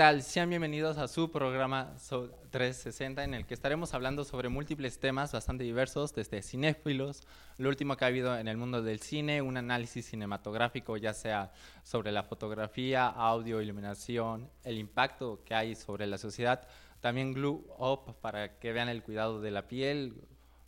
Hola, 0.00 0.12
¿qué 0.12 0.14
tal? 0.14 0.22
Sean 0.22 0.48
bienvenidos 0.48 0.96
a 0.96 1.08
su 1.08 1.30
programa 1.30 1.92
360 1.98 3.22
en 3.22 3.34
el 3.34 3.44
que 3.44 3.52
estaremos 3.52 3.92
hablando 3.92 4.24
sobre 4.24 4.48
múltiples 4.48 4.98
temas 4.98 5.30
bastante 5.30 5.62
diversos, 5.62 6.14
desde 6.14 6.40
cinéfilos, 6.40 7.22
lo 7.58 7.68
último 7.68 7.98
que 7.98 8.06
ha 8.06 8.08
habido 8.08 8.34
en 8.38 8.48
el 8.48 8.56
mundo 8.56 8.80
del 8.80 9.00
cine, 9.00 9.42
un 9.42 9.58
análisis 9.58 10.06
cinematográfico, 10.06 10.96
ya 10.96 11.12
sea 11.12 11.52
sobre 11.82 12.12
la 12.12 12.22
fotografía, 12.22 13.08
audio, 13.08 13.60
iluminación, 13.60 14.48
el 14.64 14.78
impacto 14.78 15.42
que 15.44 15.54
hay 15.54 15.74
sobre 15.74 16.06
la 16.06 16.16
sociedad, 16.16 16.66
también 17.00 17.34
Glue 17.34 17.62
Up 17.78 18.16
para 18.22 18.58
que 18.58 18.72
vean 18.72 18.88
el 18.88 19.02
cuidado 19.02 19.42
de 19.42 19.50
la 19.50 19.68
piel, 19.68 20.14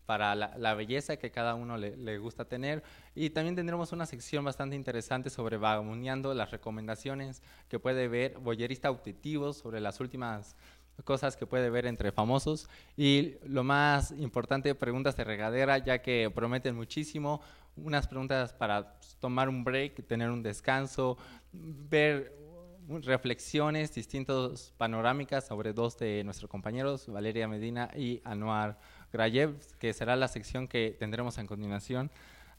para 0.06 0.34
la, 0.34 0.74
belleza 0.74 1.16
que 1.16 1.30
cada 1.30 1.54
uno 1.54 1.76
le, 1.76 2.18
gusta 2.18 2.44
tener. 2.44 2.82
Y 3.14 3.30
también 3.30 3.56
tendremos 3.56 3.92
una 3.92 4.06
sección 4.06 4.44
bastante 4.44 4.76
interesante 4.76 5.30
sobre 5.30 5.56
vagamuneando 5.56 6.34
las 6.34 6.50
recomendaciones 6.50 7.42
que 7.68 7.78
puede 7.78 8.08
ver, 8.08 8.38
boyerista 8.38 8.88
auditivo 8.88 9.52
sobre 9.52 9.80
las 9.80 10.00
últimas 10.00 10.56
cosas 11.04 11.36
que 11.36 11.46
puede 11.46 11.70
ver 11.70 11.86
entre 11.86 12.12
famosos. 12.12 12.68
Y 12.96 13.36
lo 13.44 13.64
más 13.64 14.12
importante, 14.12 14.74
preguntas 14.74 15.16
de 15.16 15.24
regadera, 15.24 15.78
ya 15.78 16.02
que 16.02 16.30
prometen 16.34 16.76
muchísimo. 16.76 17.40
Unas 17.76 18.06
preguntas 18.06 18.52
para 18.52 18.98
tomar 19.18 19.48
un 19.48 19.64
break, 19.64 20.06
tener 20.06 20.30
un 20.30 20.42
descanso, 20.42 21.16
ver 21.52 22.42
reflexiones, 22.88 23.94
distintas 23.94 24.72
panorámicas 24.76 25.46
sobre 25.46 25.72
dos 25.72 25.96
de 25.98 26.22
nuestros 26.24 26.50
compañeros, 26.50 27.06
Valeria 27.08 27.48
Medina 27.48 27.90
y 27.96 28.20
Anuar 28.24 28.78
Grayev, 29.12 29.58
que 29.78 29.92
será 29.92 30.16
la 30.16 30.28
sección 30.28 30.66
que 30.66 30.96
tendremos 30.98 31.38
a 31.38 31.46
continuación. 31.46 32.10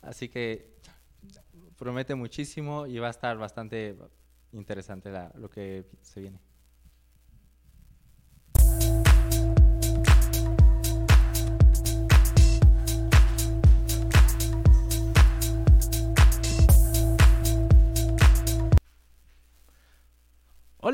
Así 0.01 0.29
que 0.29 0.73
promete 1.77 2.15
muchísimo 2.15 2.85
y 2.85 2.99
va 2.99 3.07
a 3.07 3.11
estar 3.11 3.37
bastante 3.37 3.95
interesante 4.51 5.11
lo 5.35 5.49
que 5.49 5.85
se 6.01 6.21
viene. 6.21 6.39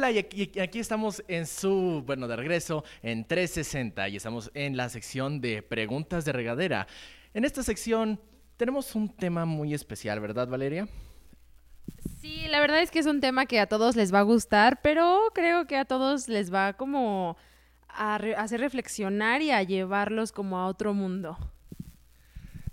Hola, 0.10 0.26
y 0.34 0.60
aquí, 0.60 0.80
estamos 0.80 1.24
en 1.28 1.46
su, 1.46 2.02
bueno, 2.04 2.28
de 2.28 2.36
regreso 2.36 2.84
en 3.04 3.26
360 3.26 4.10
y 4.10 4.16
estamos 4.16 4.50
en 4.56 4.76
la 4.76 4.90
sección 4.90 5.40
de 5.40 5.62
preguntas 5.62 6.26
de 6.26 6.32
regadera. 6.32 6.88
En 7.36 7.46
esta 7.46 7.62
sección 7.62 8.20
tenemos 8.58 8.96
un 8.96 9.08
tema 9.08 9.46
muy 9.46 9.76
especial, 9.76 10.20
¿verdad, 10.20 10.48
Valeria? 10.48 10.88
Sí, 12.20 12.48
la 12.48 12.60
verdad 12.60 12.82
es 12.82 12.90
que 12.90 12.98
es 12.98 13.06
un 13.06 13.22
tema 13.22 13.46
que 13.46 13.60
a 13.60 13.68
todos 13.68 13.96
les 13.96 14.12
va 14.12 14.20
a 14.20 14.24
gustar, 14.24 14.82
pero 14.82 15.30
creo 15.36 15.68
que 15.68 15.78
a 15.78 15.86
todos 15.86 16.28
les 16.28 16.52
va 16.52 16.74
como 16.74 17.38
a 17.88 18.16
hacer 18.16 18.62
reflexionar 18.62 19.44
y 19.44 19.52
a 19.52 19.62
llevarlos 19.62 20.32
como 20.32 20.58
a 20.58 20.66
otro 20.66 20.96
mundo. 20.96 21.38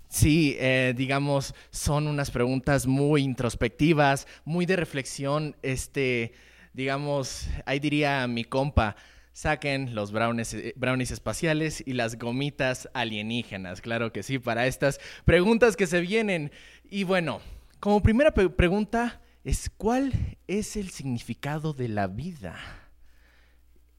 Sí, 0.07 0.55
eh, 0.57 0.95
digamos, 0.97 1.53
son 1.69 2.07
unas 2.07 2.31
preguntas 2.31 2.87
muy 2.87 3.21
introspectivas, 3.21 4.25
muy 4.43 4.65
de 4.65 4.75
reflexión, 4.75 5.55
este 5.61 6.33
digamos, 6.77 7.49
ahí 7.65 7.79
diría 7.79 8.27
mi 8.27 8.43
compa, 8.43 8.95
saquen 9.33 9.95
los 9.95 10.11
brownies, 10.11 10.53
eh, 10.53 10.73
brownies, 10.77 11.09
espaciales 11.09 11.81
y 11.83 11.93
las 11.93 12.19
gomitas 12.19 12.87
alienígenas. 12.93 13.81
Claro 13.81 14.13
que 14.13 14.21
sí, 14.21 14.37
para 14.37 14.67
estas 14.67 14.99
preguntas 15.25 15.75
que 15.75 15.87
se 15.87 16.01
vienen. 16.01 16.51
Y 16.83 17.03
bueno, 17.03 17.41
como 17.79 18.03
primera 18.03 18.31
pregunta 18.31 19.19
es, 19.43 19.71
¿cuál 19.75 20.37
es 20.45 20.77
el 20.77 20.91
significado 20.91 21.73
de 21.73 21.87
la 21.87 22.05
vida? 22.05 22.55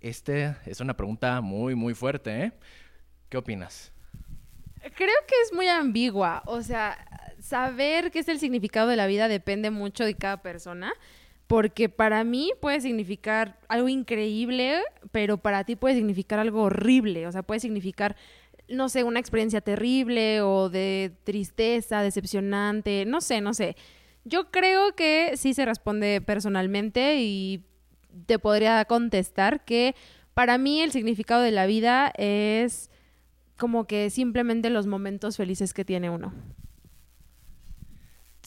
Este 0.00 0.54
es 0.64 0.78
una 0.78 0.96
pregunta 0.96 1.40
muy, 1.40 1.74
muy 1.74 1.94
fuerte, 1.94 2.44
¿eh? 2.44 2.52
¿Qué 3.28 3.38
opinas? 3.38 3.90
Creo 4.94 5.16
que 5.26 5.34
es 5.44 5.52
muy 5.52 5.66
ambigua. 5.66 6.44
O 6.46 6.62
sea, 6.62 6.96
saber 7.40 8.12
qué 8.12 8.20
es 8.20 8.28
el 8.28 8.38
significado 8.38 8.86
de 8.86 8.94
la 8.94 9.08
vida 9.08 9.26
depende 9.26 9.72
mucho 9.72 10.04
de 10.04 10.14
cada 10.14 10.42
persona 10.42 10.92
porque 11.48 11.88
para 11.88 12.22
mí 12.24 12.52
puede 12.60 12.80
significar 12.82 13.58
algo 13.68 13.88
increíble, 13.88 14.82
pero 15.10 15.38
para 15.38 15.64
ti 15.64 15.76
puede 15.76 15.96
significar 15.96 16.38
algo 16.38 16.64
horrible, 16.64 17.26
o 17.26 17.32
sea, 17.32 17.42
puede 17.42 17.58
significar, 17.58 18.16
no 18.68 18.90
sé, 18.90 19.02
una 19.02 19.18
experiencia 19.18 19.62
terrible 19.62 20.42
o 20.42 20.68
de 20.68 21.16
tristeza, 21.24 22.02
decepcionante, 22.02 23.06
no 23.06 23.22
sé, 23.22 23.40
no 23.40 23.54
sé. 23.54 23.76
Yo 24.24 24.50
creo 24.50 24.94
que 24.94 25.38
sí 25.38 25.54
se 25.54 25.64
responde 25.64 26.20
personalmente 26.20 27.16
y 27.22 27.64
te 28.26 28.38
podría 28.38 28.84
contestar 28.84 29.64
que 29.64 29.94
para 30.34 30.58
mí 30.58 30.82
el 30.82 30.92
significado 30.92 31.40
de 31.40 31.50
la 31.50 31.64
vida 31.64 32.12
es 32.18 32.90
como 33.56 33.86
que 33.86 34.10
simplemente 34.10 34.68
los 34.68 34.86
momentos 34.86 35.38
felices 35.38 35.72
que 35.72 35.86
tiene 35.86 36.10
uno. 36.10 36.34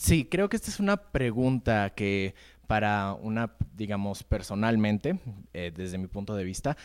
Sí, 0.02 0.24
creo 0.24 0.48
que 0.48 0.56
esta 0.56 0.70
es 0.70 0.80
una 0.80 0.96
pregunta 0.96 1.90
que 1.90 2.34
para 2.66 3.14
una, 3.14 3.54
digamos, 3.74 4.22
personalmente, 4.22 5.18
eh, 5.52 5.72
desde 5.74 5.98
mi 5.98 6.06
punto 6.06 6.34
de 6.34 6.44
vista, 6.44 6.76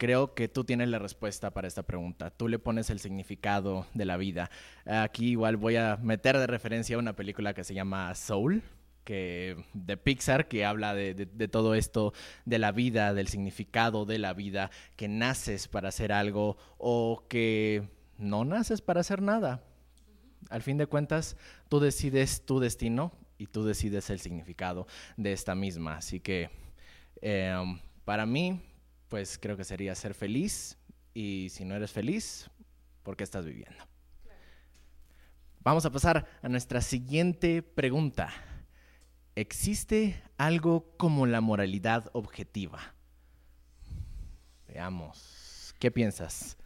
creo 0.00 0.34
que 0.34 0.48
tú 0.48 0.64
tienes 0.64 0.88
la 0.88 0.98
respuesta 0.98 1.50
para 1.50 1.68
esta 1.68 1.82
pregunta. 1.82 2.30
Tú 2.30 2.48
le 2.48 2.58
pones 2.58 2.88
el 2.88 3.00
significado 3.00 3.86
de 3.92 4.06
la 4.06 4.16
vida. 4.16 4.50
Aquí 4.86 5.32
igual 5.32 5.58
voy 5.58 5.76
a 5.76 5.98
meter 6.02 6.38
de 6.38 6.46
referencia 6.46 6.96
una 6.96 7.14
película 7.14 7.52
que 7.52 7.64
se 7.64 7.74
llama 7.74 8.14
Soul, 8.14 8.62
que 9.04 9.62
de 9.74 9.96
Pixar, 9.98 10.48
que 10.48 10.64
habla 10.64 10.94
de, 10.94 11.14
de, 11.14 11.48
todo 11.48 11.74
esto, 11.74 12.14
de 12.46 12.58
la 12.58 12.72
vida, 12.72 13.12
del 13.12 13.28
significado 13.28 14.06
de 14.06 14.18
la 14.18 14.32
vida, 14.32 14.70
que 14.96 15.06
naces 15.06 15.68
para 15.68 15.90
hacer 15.90 16.12
algo 16.12 16.56
o 16.78 17.24
que 17.28 17.88
no 18.16 18.46
naces 18.46 18.80
para 18.80 19.00
hacer 19.00 19.20
nada. 19.20 19.62
Al 20.48 20.62
fin 20.62 20.78
de 20.78 20.86
cuentas, 20.86 21.36
tú 21.68 21.78
decides 21.78 22.46
tu 22.46 22.58
destino 22.58 23.12
y 23.40 23.46
tú 23.46 23.64
decides 23.64 24.10
el 24.10 24.20
significado 24.20 24.86
de 25.16 25.32
esta 25.32 25.54
misma. 25.54 25.96
Así 25.96 26.20
que 26.20 26.50
em, 27.22 27.80
para 28.04 28.26
mí, 28.26 28.60
pues 29.08 29.38
creo 29.38 29.56
que 29.56 29.64
sería 29.64 29.94
ser 29.94 30.12
feliz 30.12 30.76
y 31.14 31.48
si 31.50 31.64
no 31.64 31.74
eres 31.74 31.90
feliz, 31.90 32.50
¿por 33.02 33.16
qué 33.16 33.24
estás 33.24 33.46
viviendo? 33.46 33.82
Vamos 35.60 35.86
a 35.86 35.90
pasar 35.90 36.26
a 36.42 36.48
nuestra 36.50 36.82
siguiente 36.82 37.62
pregunta. 37.62 38.30
¿Existe 39.34 40.22
algo 40.36 40.92
como 40.98 41.24
la 41.24 41.40
moralidad 41.40 42.10
objetiva? 42.12 42.94
Veamos, 44.68 45.74
¿qué 45.78 45.90
piensas? 45.90 46.58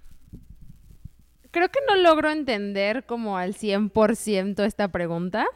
Creo 1.52 1.68
que 1.68 1.78
no 1.86 1.94
logro 1.94 2.32
entender 2.32 3.06
como 3.06 3.38
al 3.38 3.54
100% 3.54 4.64
esta 4.64 4.88
pregunta 4.88 5.46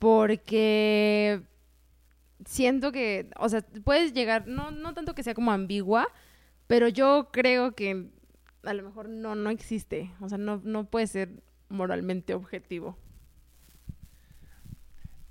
porque 0.00 1.42
siento 2.44 2.90
que, 2.90 3.28
o 3.38 3.48
sea, 3.48 3.60
puedes 3.84 4.14
llegar, 4.14 4.48
no, 4.48 4.70
no 4.70 4.94
tanto 4.94 5.14
que 5.14 5.22
sea 5.22 5.34
como 5.34 5.52
ambigua, 5.52 6.08
pero 6.66 6.88
yo 6.88 7.28
creo 7.30 7.74
que 7.76 8.08
a 8.64 8.74
lo 8.74 8.82
mejor 8.82 9.10
no, 9.10 9.34
no 9.34 9.50
existe, 9.50 10.10
o 10.20 10.28
sea, 10.28 10.38
no, 10.38 10.60
no 10.64 10.84
puede 10.84 11.06
ser 11.06 11.42
moralmente 11.68 12.32
objetivo. 12.34 12.96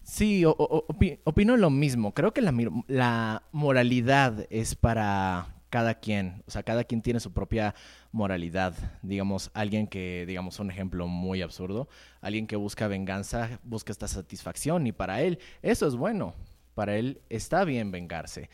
Sí, 0.04 0.44
opino 0.46 1.58
lo 1.58 1.70
mismo. 1.70 2.14
Creo 2.14 2.34
que 2.34 2.42
la, 2.42 2.54
la 2.88 3.44
moralidad 3.52 4.48
es 4.50 4.76
para 4.76 5.59
cada 5.70 5.96
quien, 5.96 6.44
o 6.48 6.52
sea, 6.52 6.64
cada 6.64 6.84
quien 6.84 7.02
tiene 7.02 7.20
su 7.20 7.32
propia 7.32 7.76
moralidad. 8.12 8.74
Digamos, 9.02 9.52
alguien 9.54 9.88
que, 9.88 10.26
digamos, 10.28 10.60
un 10.60 10.72
ejemplo 10.72 11.08
muy 11.08 11.42
absurdo, 11.42 11.88
alguien 12.22 12.48
que 12.48 12.56
busca 12.56 12.88
venganza, 12.88 13.60
busca 13.64 13.92
esta 13.92 14.08
satisfacción 14.08 14.88
y 14.88 14.92
para 14.92 15.22
él 15.22 15.40
eso 15.62 15.88
es 15.88 15.96
bueno, 15.96 16.34
para 16.76 16.98
él 16.98 17.22
está 17.30 17.64
bien 17.64 17.92
vengarse, 17.92 18.50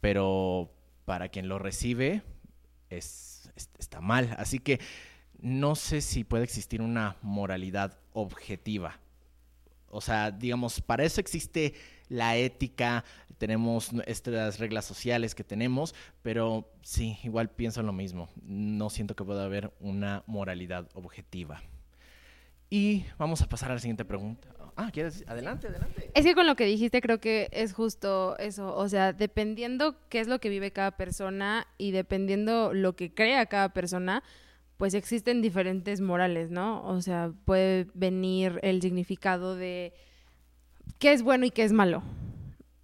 pero 0.00 0.72
para 1.04 1.28
quien 1.28 1.48
lo 1.48 1.58
recibe 1.58 2.22
es, 2.90 3.50
está 3.78 4.00
mal. 4.00 4.34
Así 4.38 4.58
que 4.58 4.80
no 5.40 5.74
sé 5.74 6.00
si 6.00 6.22
puede 6.22 6.44
existir 6.44 6.80
una 6.80 7.16
moralidad 7.22 7.98
objetiva. 8.12 9.00
O 9.88 10.00
sea, 10.00 10.30
digamos, 10.30 10.80
para 10.80 11.04
eso 11.04 11.20
existe 11.20 11.74
la 12.12 12.36
ética, 12.36 13.04
tenemos 13.38 13.90
estas 14.06 14.60
reglas 14.60 14.84
sociales 14.84 15.34
que 15.34 15.42
tenemos, 15.42 15.94
pero 16.22 16.70
sí, 16.82 17.18
igual 17.24 17.50
pienso 17.50 17.82
lo 17.82 17.92
mismo. 17.92 18.28
No 18.42 18.90
siento 18.90 19.16
que 19.16 19.24
pueda 19.24 19.44
haber 19.44 19.72
una 19.80 20.22
moralidad 20.26 20.88
objetiva. 20.94 21.62
Y 22.70 23.04
vamos 23.18 23.42
a 23.42 23.48
pasar 23.48 23.70
a 23.70 23.74
la 23.74 23.80
siguiente 23.80 24.04
pregunta. 24.04 24.48
Ah, 24.76 24.90
¿quieres? 24.92 25.24
Adelante, 25.26 25.66
adelante. 25.66 26.10
Es 26.14 26.24
que 26.24 26.34
con 26.34 26.46
lo 26.46 26.56
que 26.56 26.64
dijiste 26.64 27.02
creo 27.02 27.20
que 27.20 27.48
es 27.52 27.72
justo 27.72 28.38
eso. 28.38 28.74
O 28.76 28.88
sea, 28.88 29.12
dependiendo 29.12 29.96
qué 30.08 30.20
es 30.20 30.28
lo 30.28 30.38
que 30.38 30.48
vive 30.48 30.70
cada 30.70 30.92
persona 30.92 31.66
y 31.76 31.90
dependiendo 31.90 32.72
lo 32.72 32.96
que 32.96 33.12
crea 33.12 33.44
cada 33.46 33.74
persona, 33.74 34.22
pues 34.76 34.94
existen 34.94 35.42
diferentes 35.42 36.00
morales, 36.00 36.50
¿no? 36.50 36.86
O 36.86 37.00
sea, 37.02 37.32
puede 37.44 37.88
venir 37.94 38.58
el 38.62 38.80
significado 38.80 39.54
de 39.56 39.92
qué 40.98 41.12
es 41.12 41.22
bueno 41.22 41.46
y 41.46 41.50
qué 41.50 41.64
es 41.64 41.72
malo. 41.72 42.02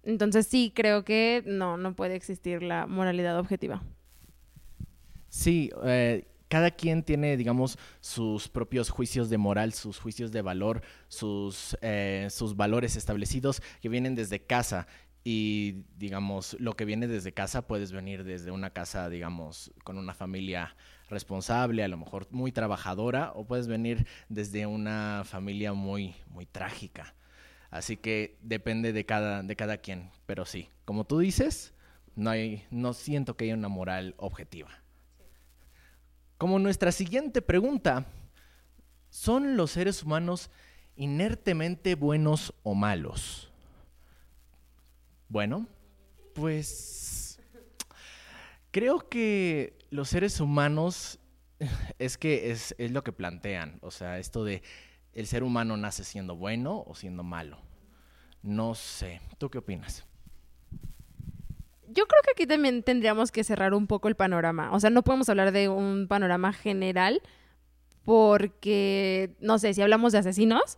Entonces 0.03 0.47
sí, 0.47 0.71
creo 0.75 1.03
que 1.03 1.43
no, 1.45 1.77
no 1.77 1.95
puede 1.95 2.15
existir 2.15 2.63
la 2.63 2.87
moralidad 2.87 3.37
objetiva. 3.37 3.83
Sí, 5.29 5.69
eh, 5.83 6.25
cada 6.47 6.71
quien 6.71 7.03
tiene, 7.03 7.37
digamos, 7.37 7.77
sus 8.01 8.49
propios 8.49 8.89
juicios 8.89 9.29
de 9.29 9.37
moral, 9.37 9.71
sus 9.73 9.99
juicios 9.99 10.31
de 10.31 10.41
valor, 10.41 10.81
sus, 11.07 11.77
eh, 11.81 12.27
sus 12.31 12.55
valores 12.55 12.95
establecidos 12.95 13.61
que 13.81 13.89
vienen 13.89 14.15
desde 14.15 14.41
casa. 14.41 14.87
Y, 15.23 15.83
digamos, 15.97 16.55
lo 16.59 16.75
que 16.75 16.85
viene 16.85 17.07
desde 17.07 17.33
casa 17.33 17.67
puedes 17.67 17.91
venir 17.91 18.23
desde 18.23 18.51
una 18.51 18.71
casa, 18.71 19.09
digamos, 19.09 19.71
con 19.83 19.97
una 19.97 20.15
familia 20.15 20.75
responsable, 21.09 21.83
a 21.83 21.87
lo 21.87 21.97
mejor 21.97 22.27
muy 22.31 22.51
trabajadora, 22.51 23.31
o 23.35 23.45
puedes 23.45 23.67
venir 23.67 24.07
desde 24.27 24.65
una 24.65 25.23
familia 25.25 25.73
muy, 25.73 26.15
muy 26.29 26.47
trágica. 26.47 27.13
Así 27.71 27.97
que 27.97 28.37
depende 28.41 28.93
de 28.93 29.05
cada, 29.05 29.43
de 29.43 29.55
cada 29.55 29.77
quien. 29.77 30.11
Pero 30.25 30.45
sí, 30.45 30.69
como 30.85 31.05
tú 31.05 31.19
dices, 31.19 31.73
no, 32.15 32.31
hay, 32.31 32.65
no 32.71 32.93
siento 32.93 33.35
que 33.35 33.45
haya 33.45 33.53
una 33.53 33.67
moral 33.67 34.15
objetiva. 34.17 34.69
Como 36.37 36.57
nuestra 36.57 36.91
siguiente 36.91 37.41
pregunta, 37.41 38.05
¿son 39.09 39.57
los 39.57 39.71
seres 39.71 40.03
humanos 40.03 40.49
inertemente 40.95 41.95
buenos 41.95 42.53
o 42.63 42.75
malos? 42.75 43.51
Bueno, 45.27 45.67
pues 46.33 47.39
creo 48.71 49.09
que 49.09 49.77
los 49.91 50.09
seres 50.09 50.39
humanos 50.39 51.19
es 51.99 52.17
que 52.17 52.51
es, 52.51 52.73
es, 52.77 52.91
lo 52.91 53.03
que 53.03 53.11
plantean, 53.11 53.77
o 53.81 53.91
sea, 53.91 54.17
esto 54.17 54.43
de 54.43 54.63
el 55.19 55.27
ser 55.27 55.43
humano 55.43 55.77
nace 55.77 56.03
siendo 56.03 56.35
bueno 56.35 56.83
o 56.87 56.95
siendo 56.95 57.23
malo. 57.23 57.59
No 58.41 58.73
sé, 58.75 59.21
¿tú 59.37 59.49
qué 59.49 59.57
opinas? 59.57 60.05
yo 61.91 62.05
creo 62.05 62.21
que 62.23 62.31
aquí 62.31 62.47
también 62.47 62.83
tendríamos 62.83 63.31
que 63.31 63.43
cerrar 63.43 63.73
un 63.73 63.87
poco 63.87 64.07
el 64.07 64.15
panorama. 64.15 64.71
O 64.71 64.79
sea, 64.79 64.89
no 64.89 65.03
podemos 65.03 65.29
hablar 65.29 65.51
de 65.51 65.69
un 65.69 66.07
panorama 66.07 66.53
general 66.53 67.21
porque, 68.05 69.35
no 69.39 69.59
sé, 69.59 69.73
si 69.73 69.81
hablamos 69.81 70.11
de 70.11 70.19
asesinos, 70.19 70.77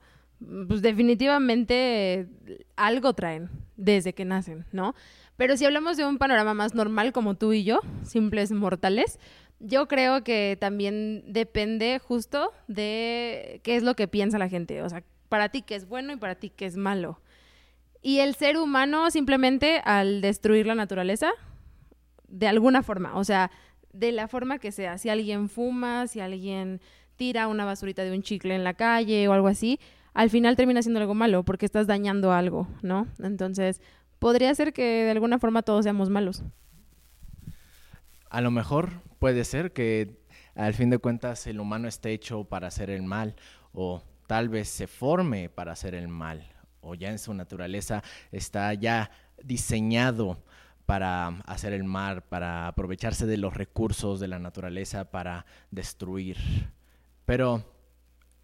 pues 0.68 0.82
definitivamente 0.82 2.28
algo 2.76 3.14
traen 3.14 3.50
desde 3.78 4.14
que 4.14 4.26
nacen, 4.26 4.66
¿no? 4.72 4.96
Pero 5.38 5.58
si 5.58 5.66
hablamos 5.66 5.98
de 5.98 6.06
un 6.06 6.18
panorama 6.18 6.54
más 6.54 6.76
normal 6.76 7.14
como 7.14 7.36
tú 7.36 7.54
y 7.54 7.64
yo, 7.64 7.80
simples 8.04 8.52
mortales, 8.52 9.20
yo 9.63 9.88
creo 9.88 10.24
que 10.24 10.58
también 10.60 11.24
depende 11.28 12.00
justo 12.00 12.52
de 12.68 13.62
qué 13.63 13.75
es 13.75 13.84
lo 13.84 13.96
que 13.96 14.08
piensa 14.08 14.40
la 14.40 14.50
gente. 14.50 14.81
O 14.81 14.90
sea, 14.90 15.04
para 15.30 15.50
ti 15.50 15.62
qué 15.62 15.75
es 15.75 15.88
bueno 15.88 16.13
y 16.13 16.18
para 16.18 16.36
ti 16.36 16.50
qué 16.50 16.66
es 16.66 16.78
malo. 16.78 17.22
Y 18.02 18.19
el 18.19 18.36
ser 18.36 18.58
humano 18.58 19.12
simplemente 19.12 19.81
al 19.86 20.22
destruir 20.22 20.66
la 20.66 20.75
naturaleza, 20.75 21.31
de 22.28 22.48
alguna 22.48 22.81
forma, 22.81 23.16
o 23.16 23.24
sea, 23.24 23.52
de 23.94 24.12
la 24.12 24.28
forma 24.28 24.58
que 24.58 24.72
sea, 24.72 24.98
si 24.98 25.10
alguien 25.10 25.50
fuma, 25.50 26.08
si 26.08 26.19
alguien 26.19 26.81
tira 27.16 27.48
una 27.48 27.66
basurita 27.66 28.04
de 28.04 28.12
un 28.12 28.24
chicle 28.24 28.56
en 28.56 28.63
la 28.63 28.74
calle 28.74 29.28
o 29.28 29.34
algo 29.34 29.48
así, 29.48 29.80
al 30.13 30.30
final 30.30 30.56
termina 30.56 30.81
siendo 30.81 31.00
algo 31.00 31.13
malo 31.13 31.44
porque 31.44 31.66
estás 31.66 31.88
dañando 31.88 32.31
algo, 32.31 32.68
¿no? 32.81 33.08
Entonces, 33.19 33.81
podría 34.18 34.54
ser 34.56 34.74
que 34.74 35.04
de 35.04 35.12
alguna 35.12 35.40
forma 35.40 35.62
todos 35.62 35.84
seamos 35.84 36.10
malos. 36.10 36.44
A 38.31 38.39
lo 38.39 38.50
mejor 38.50 39.01
puede 39.19 39.44
ser 39.44 39.74
que 39.74 40.18
al 40.56 40.74
fin 40.74 40.89
de 40.89 41.00
cuentas 41.00 41.48
el 41.48 41.60
humano 41.60 41.89
esté 41.89 42.13
hecho 42.13 42.45
para 42.45 42.68
hacer 42.68 42.89
el 42.89 43.04
mal 43.04 43.36
o 43.74 44.01
tal 44.25 44.48
vez 44.48 44.69
se 44.69 44.88
forme 44.88 45.50
para 45.50 45.74
hacer 45.74 45.95
el 45.95 46.07
mal 46.07 46.42
o 46.80 46.95
ya 46.95 47.10
en 47.10 47.19
su 47.19 47.33
naturaleza 47.33 48.01
está 48.31 48.74
ya 48.74 49.12
diseñado 49.44 50.42
para 50.86 51.28
hacer 51.45 51.74
el 51.74 51.83
mar, 51.83 52.24
para 52.24 52.68
aprovecharse 52.68 53.25
de 53.25 53.36
los 53.36 53.54
recursos 53.54 54.22
de 54.22 54.30
la 54.30 54.39
naturaleza, 54.39 55.12
para 55.12 55.45
destruir. 55.69 56.38
Pero 57.25 57.66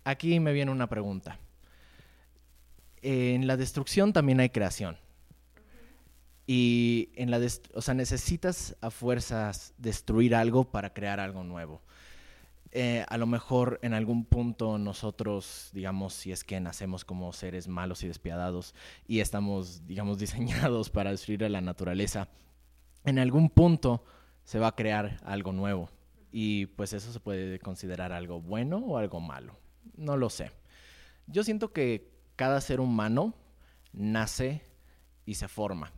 aquí 0.03 0.37
me 0.41 0.51
viene 0.51 0.71
una 0.71 0.87
pregunta. 0.87 1.39
En 3.01 3.47
la 3.47 3.55
destrucción 3.55 4.11
también 4.11 4.41
hay 4.41 4.49
creación. 4.49 4.97
Y 6.49 7.09
en 7.15 7.29
la 7.29 7.41
o 7.73 7.81
sea, 7.81 7.93
necesitas 7.93 8.75
a 8.79 8.89
fuerzas 8.89 9.73
destruir 9.77 10.33
algo 10.33 10.63
para 10.63 10.93
crear 10.93 11.19
algo 11.19 11.43
nuevo. 11.43 11.81
Eh, 12.71 13.05
a 13.07 13.17
lo 13.17 13.27
mejor 13.27 13.79
en 13.81 13.93
algún 13.93 14.25
punto 14.25 14.77
nosotros, 14.77 15.69
digamos, 15.73 16.13
si 16.13 16.31
es 16.31 16.43
que 16.43 16.59
nacemos 16.59 17.05
como 17.05 17.33
seres 17.33 17.67
malos 17.67 18.03
y 18.03 18.07
despiadados 18.07 18.75
y 19.07 19.19
estamos, 19.19 19.85
digamos, 19.87 20.19
diseñados 20.19 20.89
para 20.89 21.11
destruir 21.11 21.43
a 21.43 21.49
la 21.49 21.61
naturaleza, 21.61 22.29
en 23.03 23.19
algún 23.19 23.49
punto 23.49 24.03
se 24.43 24.59
va 24.59 24.67
a 24.67 24.75
crear 24.75 25.19
algo 25.25 25.51
nuevo. 25.51 25.89
Y 26.31 26.67
pues 26.67 26.93
eso 26.93 27.11
se 27.11 27.19
puede 27.19 27.59
considerar 27.59 28.13
algo 28.13 28.41
bueno 28.41 28.77
o 28.77 28.97
algo 28.97 29.19
malo. 29.19 29.57
No 29.95 30.15
lo 30.15 30.29
sé. 30.29 30.51
Yo 31.25 31.43
siento 31.43 31.73
que 31.73 32.09
cada 32.35 32.61
ser 32.61 32.79
humano 32.79 33.33
nace 33.91 34.61
y 35.25 35.35
se 35.35 35.47
forma, 35.47 35.91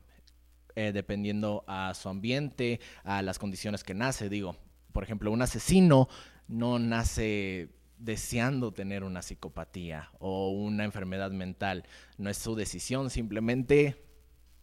eh, 0.80 0.94
dependiendo 0.94 1.66
a 1.68 1.94
su 1.94 2.08
ambiente, 2.08 2.80
a 3.04 3.22
las 3.22 3.38
condiciones 3.38 3.84
que 3.84 3.94
nace. 3.94 4.30
Digo, 4.30 4.56
por 4.94 5.04
ejemplo, 5.04 5.30
un 5.30 5.42
asesino 5.42 6.08
no 6.48 6.80
nace 6.80 7.68
deseando 7.98 8.72
tener 8.72 9.04
una 9.04 9.22
psicopatía 9.22 10.10
o 10.20 10.52
una 10.52 10.86
enfermedad 10.86 11.32
mental. 11.32 11.84
No 12.18 12.30
es 12.30 12.38
su 12.38 12.56
decisión, 12.56 13.10
simplemente 13.10 14.02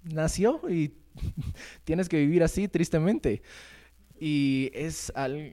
nació 0.05 0.63
y 0.71 0.95
tienes 1.85 2.09
que 2.09 2.17
vivir 2.17 2.43
así, 2.43 2.67
tristemente. 2.67 3.43
Y 4.19 4.71
es 4.73 5.13
algo... 5.15 5.51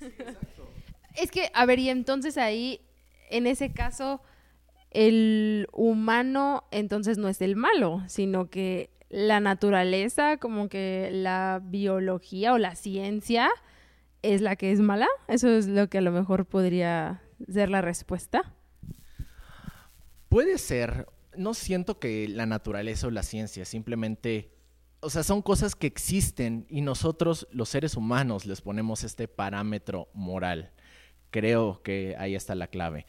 es 1.14 1.30
que, 1.30 1.48
a 1.54 1.64
ver, 1.64 1.78
y 1.78 1.90
entonces 1.90 2.38
ahí, 2.38 2.80
en 3.30 3.46
ese 3.46 3.70
caso, 3.70 4.20
el 4.90 5.68
humano 5.72 6.64
entonces 6.72 7.18
no 7.18 7.28
es 7.28 7.40
el 7.40 7.54
malo, 7.54 8.02
sino 8.08 8.50
que 8.50 8.95
la 9.16 9.40
naturaleza, 9.40 10.36
como 10.36 10.68
que 10.68 11.08
la 11.10 11.62
biología 11.64 12.52
o 12.52 12.58
la 12.58 12.76
ciencia 12.76 13.48
es 14.20 14.42
la 14.42 14.56
que 14.56 14.72
es 14.72 14.80
mala? 14.80 15.08
Eso 15.26 15.48
es 15.48 15.68
lo 15.68 15.88
que 15.88 15.96
a 15.98 16.00
lo 16.02 16.12
mejor 16.12 16.44
podría 16.44 17.22
ser 17.50 17.70
la 17.70 17.80
respuesta. 17.80 18.54
Puede 20.28 20.58
ser. 20.58 21.06
No 21.34 21.54
siento 21.54 21.98
que 21.98 22.28
la 22.28 22.44
naturaleza 22.44 23.06
o 23.06 23.10
la 23.10 23.22
ciencia 23.22 23.64
simplemente... 23.64 24.52
O 25.00 25.08
sea, 25.08 25.22
son 25.22 25.40
cosas 25.40 25.74
que 25.74 25.86
existen 25.86 26.66
y 26.68 26.82
nosotros, 26.82 27.48
los 27.50 27.70
seres 27.70 27.96
humanos, 27.96 28.44
les 28.44 28.60
ponemos 28.60 29.02
este 29.02 29.28
parámetro 29.28 30.10
moral. 30.12 30.72
Creo 31.30 31.80
que 31.82 32.16
ahí 32.18 32.34
está 32.34 32.54
la 32.54 32.66
clave 32.66 33.06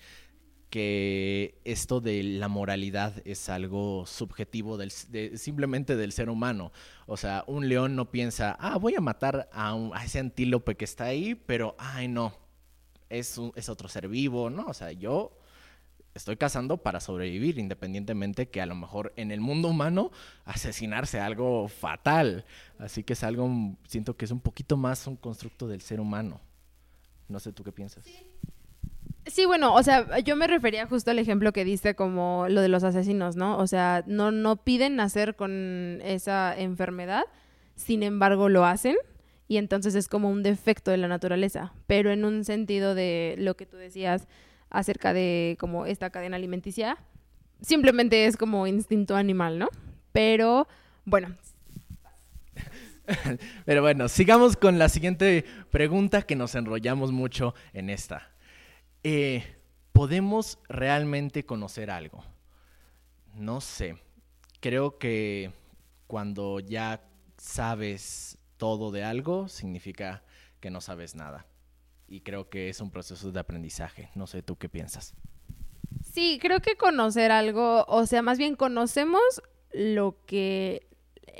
que 0.69 1.61
esto 1.63 2.01
de 2.01 2.23
la 2.23 2.47
moralidad 2.47 3.21
es 3.25 3.49
algo 3.49 4.05
subjetivo 4.05 4.77
del, 4.77 4.91
simplemente 4.91 5.95
del 5.95 6.11
ser 6.11 6.29
humano. 6.29 6.71
O 7.05 7.17
sea, 7.17 7.43
un 7.47 7.69
león 7.69 7.95
no 7.95 8.11
piensa, 8.11 8.57
ah, 8.59 8.77
voy 8.77 8.95
a 8.95 9.01
matar 9.01 9.49
a, 9.53 9.75
ese 10.03 10.19
antílope 10.19 10.75
que 10.75 10.85
está 10.85 11.05
ahí, 11.05 11.35
pero, 11.35 11.75
ay, 11.77 12.07
no, 12.07 12.33
es, 13.09 13.39
es 13.55 13.69
otro 13.69 13.87
ser 13.87 14.07
vivo, 14.07 14.49
¿no? 14.49 14.65
O 14.65 14.73
sea, 14.73 14.91
yo 14.91 15.37
estoy 16.13 16.35
cazando 16.35 16.77
para 16.77 16.99
sobrevivir, 16.99 17.59
independientemente 17.59 18.49
que 18.49 18.61
a 18.61 18.65
lo 18.65 18.75
mejor 18.75 19.13
en 19.15 19.31
el 19.31 19.39
mundo 19.39 19.69
humano 19.69 20.11
asesinarse 20.43 21.19
algo 21.19 21.69
fatal. 21.69 22.45
Así 22.77 23.03
que 23.03 23.13
es 23.13 23.23
algo, 23.23 23.49
siento 23.87 24.17
que 24.17 24.25
es 24.25 24.31
un 24.31 24.41
poquito 24.41 24.75
más 24.75 25.07
un 25.07 25.15
constructo 25.15 25.67
del 25.67 25.81
ser 25.81 26.01
humano. 26.01 26.41
No 27.29 27.39
sé 27.39 27.53
tú 27.53 27.63
qué 27.63 27.71
piensas. 27.71 28.03
Sí, 28.05 28.17
bueno, 29.45 29.73
o 29.73 29.83
sea, 29.83 30.19
yo 30.19 30.35
me 30.35 30.47
refería 30.47 30.87
justo 30.87 31.11
al 31.11 31.19
ejemplo 31.19 31.53
que 31.53 31.65
diste 31.65 31.95
como 31.95 32.47
lo 32.49 32.61
de 32.61 32.67
los 32.67 32.83
asesinos, 32.83 33.35
¿no? 33.35 33.57
O 33.57 33.67
sea, 33.67 34.03
no, 34.07 34.31
no 34.31 34.57
piden 34.57 34.95
nacer 34.95 35.35
con 35.35 35.99
esa 36.03 36.57
enfermedad, 36.57 37.23
sin 37.75 38.03
embargo 38.03 38.49
lo 38.49 38.65
hacen 38.65 38.95
y 39.47 39.57
entonces 39.57 39.95
es 39.95 40.07
como 40.07 40.29
un 40.29 40.43
defecto 40.43 40.91
de 40.91 40.97
la 40.97 41.07
naturaleza, 41.07 41.73
pero 41.87 42.11
en 42.11 42.25
un 42.25 42.43
sentido 42.43 42.95
de 42.95 43.35
lo 43.37 43.55
que 43.55 43.65
tú 43.65 43.77
decías 43.77 44.27
acerca 44.69 45.13
de 45.13 45.57
como 45.59 45.85
esta 45.85 46.09
cadena 46.09 46.35
alimenticia, 46.35 46.97
simplemente 47.61 48.25
es 48.25 48.35
como 48.37 48.67
instinto 48.67 49.15
animal, 49.15 49.59
¿no? 49.59 49.69
Pero 50.11 50.67
bueno. 51.05 51.35
Pero 53.65 53.81
bueno, 53.81 54.09
sigamos 54.09 54.57
con 54.57 54.77
la 54.77 54.89
siguiente 54.89 55.45
pregunta 55.71 56.23
que 56.23 56.35
nos 56.35 56.55
enrollamos 56.55 57.13
mucho 57.13 57.55
en 57.71 57.89
esta. 57.89 58.33
Eh, 59.09 59.41
¿podemos 59.93 60.59
realmente 60.67 61.45
conocer 61.45 61.89
algo? 61.91 62.25
No 63.35 63.61
sé. 63.61 63.95
Creo 64.59 64.97
que 64.97 65.53
cuando 66.07 66.59
ya 66.59 67.07
sabes 67.37 68.37
todo 68.57 68.91
de 68.91 69.05
algo, 69.05 69.47
significa 69.47 70.25
que 70.59 70.71
no 70.71 70.81
sabes 70.81 71.15
nada. 71.15 71.45
Y 72.05 72.19
creo 72.19 72.49
que 72.49 72.67
es 72.67 72.81
un 72.81 72.91
proceso 72.91 73.31
de 73.31 73.39
aprendizaje. 73.39 74.09
No 74.13 74.27
sé 74.27 74.43
tú 74.43 74.57
qué 74.57 74.67
piensas. 74.67 75.13
Sí, 76.03 76.37
creo 76.41 76.59
que 76.59 76.75
conocer 76.75 77.31
algo, 77.31 77.85
o 77.87 78.05
sea, 78.07 78.21
más 78.21 78.37
bien 78.37 78.57
conocemos 78.57 79.21
lo 79.71 80.17
que 80.25 80.85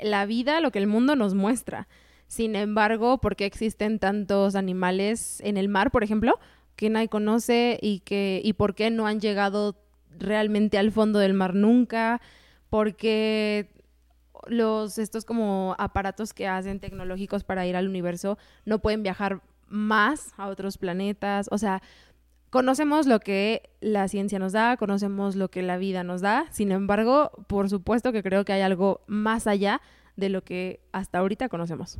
la 0.02 0.24
vida, 0.24 0.62
lo 0.62 0.70
que 0.70 0.78
el 0.78 0.86
mundo 0.86 1.16
nos 1.16 1.34
muestra. 1.34 1.86
Sin 2.28 2.56
embargo, 2.56 3.18
¿por 3.18 3.36
qué 3.36 3.44
existen 3.44 3.98
tantos 3.98 4.54
animales 4.54 5.42
en 5.42 5.58
el 5.58 5.68
mar, 5.68 5.90
por 5.90 6.02
ejemplo, 6.02 6.38
que 6.78 6.90
nadie 6.90 7.08
conoce 7.08 7.76
y 7.82 8.00
que 8.00 8.40
y 8.44 8.52
por 8.52 8.76
qué 8.76 8.90
no 8.90 9.08
han 9.08 9.20
llegado 9.20 9.76
realmente 10.16 10.78
al 10.78 10.92
fondo 10.92 11.18
del 11.18 11.34
mar 11.34 11.54
nunca? 11.54 12.20
Porque 12.70 13.68
los 14.46 14.96
estos 14.98 15.24
como 15.24 15.74
aparatos 15.78 16.32
que 16.32 16.46
hacen 16.46 16.78
tecnológicos 16.78 17.42
para 17.42 17.66
ir 17.66 17.74
al 17.74 17.88
universo 17.88 18.38
no 18.64 18.78
pueden 18.78 19.02
viajar 19.02 19.42
más 19.66 20.32
a 20.36 20.46
otros 20.46 20.78
planetas, 20.78 21.48
o 21.50 21.58
sea, 21.58 21.82
conocemos 22.48 23.06
lo 23.06 23.18
que 23.18 23.70
la 23.80 24.06
ciencia 24.06 24.38
nos 24.38 24.52
da, 24.52 24.76
conocemos 24.76 25.34
lo 25.34 25.50
que 25.50 25.62
la 25.62 25.78
vida 25.78 26.04
nos 26.04 26.20
da, 26.20 26.46
sin 26.52 26.70
embargo, 26.70 27.32
por 27.48 27.68
supuesto 27.68 28.12
que 28.12 28.22
creo 28.22 28.44
que 28.44 28.52
hay 28.52 28.62
algo 28.62 29.00
más 29.08 29.48
allá 29.48 29.80
de 30.16 30.28
lo 30.28 30.42
que 30.42 30.80
hasta 30.92 31.18
ahorita 31.18 31.48
conocemos. 31.48 31.98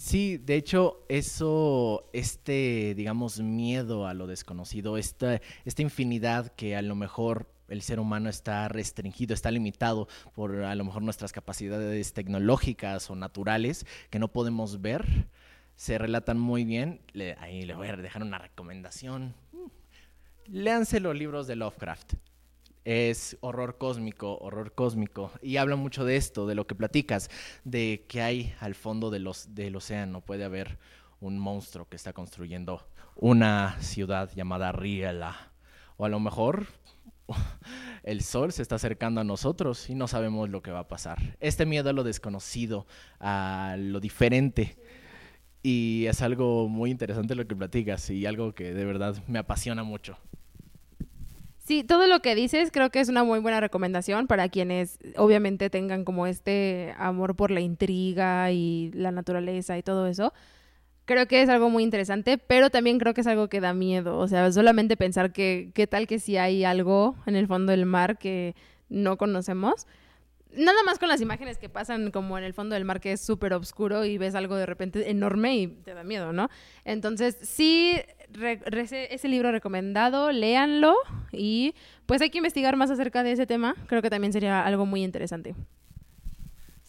Sí, 0.00 0.38
de 0.38 0.54
hecho, 0.56 1.04
eso, 1.10 2.08
este, 2.14 2.94
digamos, 2.96 3.38
miedo 3.40 4.06
a 4.06 4.14
lo 4.14 4.26
desconocido, 4.26 4.96
esta, 4.96 5.42
esta 5.66 5.82
infinidad 5.82 6.54
que 6.54 6.74
a 6.74 6.80
lo 6.80 6.94
mejor 6.94 7.52
el 7.68 7.82
ser 7.82 8.00
humano 8.00 8.30
está 8.30 8.66
restringido, 8.68 9.34
está 9.34 9.50
limitado 9.50 10.08
por 10.34 10.62
a 10.62 10.74
lo 10.74 10.84
mejor 10.86 11.02
nuestras 11.02 11.32
capacidades 11.32 12.14
tecnológicas 12.14 13.10
o 13.10 13.14
naturales 13.14 13.84
que 14.08 14.18
no 14.18 14.28
podemos 14.28 14.80
ver, 14.80 15.28
se 15.76 15.98
relatan 15.98 16.38
muy 16.38 16.64
bien. 16.64 17.02
ahí 17.36 17.66
le 17.66 17.74
voy 17.74 17.88
a 17.88 17.96
dejar 17.96 18.22
una 18.22 18.38
recomendación. 18.38 19.34
Léanse 20.46 21.00
los 21.00 21.14
libros 21.14 21.46
de 21.46 21.56
Lovecraft. 21.56 22.14
Es 22.84 23.36
horror 23.40 23.78
cósmico, 23.78 24.38
horror 24.38 24.74
cósmico. 24.74 25.32
Y 25.42 25.56
habla 25.58 25.76
mucho 25.76 26.04
de 26.04 26.16
esto, 26.16 26.46
de 26.46 26.54
lo 26.54 26.66
que 26.66 26.74
platicas, 26.74 27.30
de 27.64 28.04
que 28.08 28.22
hay 28.22 28.54
al 28.60 28.74
fondo 28.74 29.10
de 29.10 29.18
los, 29.18 29.54
del 29.54 29.76
océano. 29.76 30.20
Puede 30.20 30.44
haber 30.44 30.78
un 31.20 31.38
monstruo 31.38 31.88
que 31.88 31.96
está 31.96 32.12
construyendo 32.12 32.86
una 33.16 33.80
ciudad 33.80 34.30
llamada 34.34 34.72
Riela. 34.72 35.52
O 35.96 36.06
a 36.06 36.08
lo 36.08 36.20
mejor 36.20 36.66
el 38.02 38.22
sol 38.22 38.52
se 38.52 38.62
está 38.62 38.76
acercando 38.76 39.20
a 39.20 39.24
nosotros 39.24 39.90
y 39.90 39.94
no 39.94 40.08
sabemos 40.08 40.48
lo 40.48 40.62
que 40.62 40.70
va 40.70 40.80
a 40.80 40.88
pasar. 40.88 41.36
Este 41.40 41.66
miedo 41.66 41.90
a 41.90 41.92
lo 41.92 42.04
desconocido, 42.04 42.86
a 43.18 43.76
lo 43.78 44.00
diferente, 44.00 44.78
y 45.62 46.06
es 46.06 46.22
algo 46.22 46.68
muy 46.68 46.90
interesante 46.90 47.34
lo 47.34 47.46
que 47.46 47.54
platicas 47.54 48.08
y 48.10 48.24
algo 48.24 48.54
que 48.54 48.72
de 48.72 48.84
verdad 48.84 49.22
me 49.26 49.38
apasiona 49.38 49.82
mucho. 49.82 50.16
Sí, 51.62 51.84
todo 51.84 52.06
lo 52.06 52.20
que 52.20 52.34
dices 52.34 52.70
creo 52.72 52.90
que 52.90 53.00
es 53.00 53.08
una 53.08 53.22
muy 53.22 53.38
buena 53.38 53.60
recomendación 53.60 54.26
para 54.26 54.48
quienes 54.48 54.98
obviamente 55.16 55.70
tengan 55.70 56.04
como 56.04 56.26
este 56.26 56.94
amor 56.98 57.36
por 57.36 57.50
la 57.50 57.60
intriga 57.60 58.50
y 58.50 58.90
la 58.94 59.12
naturaleza 59.12 59.78
y 59.78 59.82
todo 59.82 60.06
eso. 60.06 60.32
Creo 61.04 61.26
que 61.26 61.42
es 61.42 61.48
algo 61.48 61.70
muy 61.70 61.82
interesante, 61.82 62.38
pero 62.38 62.70
también 62.70 62.98
creo 62.98 63.14
que 63.14 63.20
es 63.20 63.26
algo 63.26 63.48
que 63.48 63.60
da 63.60 63.74
miedo. 63.74 64.18
O 64.18 64.28
sea, 64.28 64.50
solamente 64.52 64.96
pensar 64.96 65.32
que 65.32 65.70
qué 65.74 65.86
tal 65.86 66.06
que 66.06 66.18
si 66.18 66.36
hay 66.38 66.64
algo 66.64 67.16
en 67.26 67.36
el 67.36 67.46
fondo 67.46 67.72
del 67.72 67.86
mar 67.86 68.18
que 68.18 68.54
no 68.88 69.16
conocemos 69.18 69.86
nada 70.52 70.82
más 70.84 70.98
con 70.98 71.08
las 71.08 71.20
imágenes 71.20 71.58
que 71.58 71.68
pasan 71.68 72.10
como 72.10 72.36
en 72.38 72.44
el 72.44 72.54
fondo 72.54 72.74
del 72.74 72.84
mar 72.84 73.00
que 73.00 73.12
es 73.12 73.20
súper 73.20 73.52
oscuro 73.52 74.04
y 74.04 74.18
ves 74.18 74.34
algo 74.34 74.56
de 74.56 74.66
repente 74.66 75.10
enorme 75.10 75.56
y 75.56 75.66
te 75.68 75.94
da 75.94 76.04
miedo, 76.04 76.32
¿no? 76.32 76.48
Entonces, 76.84 77.36
sí, 77.42 77.96
ese 78.34 79.28
libro 79.28 79.52
recomendado, 79.52 80.32
léanlo 80.32 80.94
y 81.32 81.74
pues 82.06 82.20
hay 82.22 82.30
que 82.30 82.38
investigar 82.38 82.76
más 82.76 82.90
acerca 82.90 83.22
de 83.22 83.32
ese 83.32 83.46
tema. 83.46 83.74
Creo 83.86 84.02
que 84.02 84.10
también 84.10 84.32
sería 84.32 84.64
algo 84.64 84.86
muy 84.86 85.02
interesante. 85.02 85.54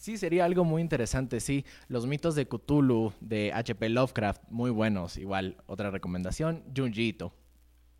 Sí, 0.02 0.16
sería 0.16 0.44
algo 0.44 0.64
muy 0.64 0.82
interesante, 0.82 1.38
sí. 1.38 1.64
Los 1.86 2.08
mitos 2.08 2.34
de 2.34 2.48
Cthulhu 2.48 3.12
de 3.20 3.52
H.P. 3.54 3.88
Lovecraft, 3.88 4.42
muy 4.50 4.72
buenos. 4.72 5.16
Igual, 5.16 5.62
otra 5.66 5.92
recomendación, 5.92 6.64
Junji 6.76 7.10
Ito, 7.10 7.32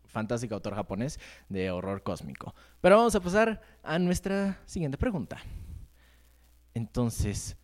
fantástico 0.07 0.53
autor 0.53 0.75
japonés 0.75 1.17
de 1.47 1.71
horror 1.71 2.03
cósmico. 2.03 2.53
Pero 2.81 2.97
vamos 2.97 3.15
a 3.15 3.21
pasar 3.21 3.61
a 3.83 3.99
nuestra 3.99 4.59
siguiente 4.65 4.97
pregunta. 4.97 5.37
Entonces, 6.73 7.55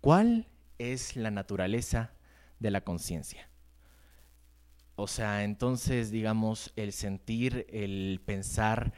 ¿cuál 0.00 0.46
es 0.78 1.16
la 1.16 1.32
naturaleza 1.32 2.12
de 2.60 2.70
la 2.70 2.82
conciencia? 2.82 3.49
O 4.96 5.06
sea, 5.06 5.44
entonces, 5.44 6.10
digamos, 6.10 6.72
el 6.76 6.92
sentir, 6.92 7.66
el 7.70 8.20
pensar, 8.24 8.92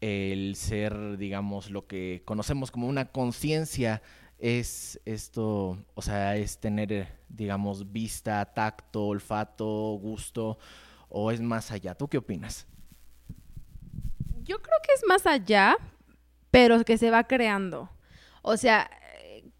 el 0.00 0.56
ser, 0.56 1.18
digamos, 1.18 1.70
lo 1.70 1.86
que 1.86 2.22
conocemos 2.24 2.70
como 2.70 2.88
una 2.88 3.12
conciencia 3.12 4.02
es 4.38 5.00
esto, 5.04 5.78
o 5.94 6.02
sea, 6.02 6.36
es 6.36 6.58
tener, 6.58 7.08
digamos, 7.28 7.92
vista, 7.92 8.44
tacto, 8.54 9.06
olfato, 9.06 9.98
gusto, 10.00 10.58
o 11.08 11.30
es 11.30 11.40
más 11.40 11.70
allá? 11.70 11.94
¿Tú 11.94 12.08
qué 12.08 12.18
opinas? 12.18 12.66
Yo 14.42 14.60
creo 14.60 14.78
que 14.82 14.92
es 14.94 15.04
más 15.06 15.26
allá, 15.26 15.76
pero 16.50 16.82
que 16.84 16.96
se 16.96 17.10
va 17.10 17.24
creando. 17.24 17.90
O 18.42 18.56
sea, 18.56 18.90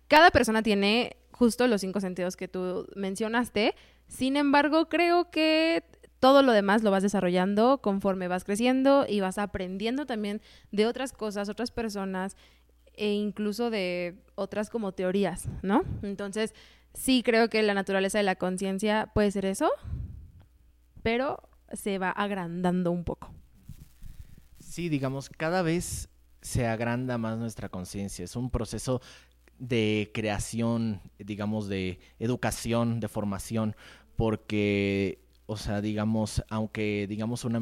cada 0.09 0.31
persona 0.31 0.63
tiene 0.63 1.17
justo 1.33 1.67
los 1.67 1.83
cinco 1.83 2.01
sentidos 2.01 2.37
que 2.37 2.49
tú 2.49 2.89
mencionaste. 2.97 3.75
Sin 4.11 4.37
embargo, 4.37 4.89
creo 4.89 5.31
que 5.31 5.85
todo 6.19 6.43
lo 6.43 6.53
demás 6.53 6.83
lo 6.83 6.91
vas 6.91 7.03
desarrollando 7.03 7.79
conforme 7.81 8.29
vas 8.29 8.45
creciendo 8.45 9.07
y 9.09 9.21
vas 9.21 9.39
aprendiendo 9.39 10.05
también 10.05 10.43
de 10.73 10.87
otras 10.87 11.13
cosas, 11.13 11.49
otras 11.49 11.71
personas 11.71 12.37
e 12.95 13.13
incluso 13.13 13.71
de 13.71 14.19
otras 14.35 14.69
como 14.69 14.93
teorías, 14.93 15.49
¿no? 15.63 15.85
Entonces, 16.03 16.55
sí 16.93 17.23
creo 17.23 17.49
que 17.49 17.63
la 17.63 17.73
naturaleza 17.73 18.19
de 18.19 18.25
la 18.25 18.35
conciencia 18.35 19.11
puede 19.15 19.31
ser 19.31 19.47
eso, 19.47 19.71
pero 21.03 21.49
se 21.73 21.99
va 21.99 22.11
agrandando 22.11 22.91
un 22.91 23.05
poco. 23.05 23.33
Sí, 24.59 24.89
digamos, 24.89 25.31
cada 25.31 25.63
vez 25.63 26.11
se 26.43 26.67
agranda 26.67 27.17
más 27.17 27.39
nuestra 27.39 27.69
conciencia. 27.69 28.25
Es 28.25 28.35
un 28.35 28.51
proceso 28.51 29.01
de 29.61 30.11
creación, 30.15 31.03
digamos, 31.19 31.69
de 31.69 32.01
educación, 32.19 32.99
de 32.99 33.09
formación, 33.09 33.77
porque, 34.21 35.19
o 35.47 35.57
sea, 35.57 35.81
digamos, 35.81 36.45
aunque, 36.51 37.07
digamos, 37.09 37.47
una, 37.47 37.59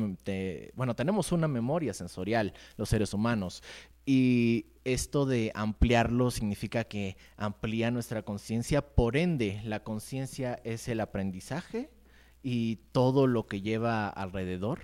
bueno, 0.75 0.97
tenemos 0.97 1.31
una 1.31 1.47
memoria 1.47 1.95
sensorial, 1.95 2.53
los 2.77 2.89
seres 2.89 3.15
humanos, 3.15 3.63
y 4.05 4.67
esto 4.83 5.25
de 5.25 5.53
ampliarlo 5.55 6.33
significa 6.33 6.83
que 6.83 7.17
amplía 7.37 7.93
nuestra 7.93 8.25
conciencia, 8.25 8.83
por 8.83 9.17
ende, 9.17 9.61
la 9.63 9.85
conciencia 9.85 10.61
es 10.65 10.89
el 10.89 10.99
aprendizaje 11.01 11.91
y 12.43 12.81
todo 12.91 13.29
lo 13.29 13.47
que 13.47 13.61
lleva 13.61 14.09
alrededor. 14.09 14.81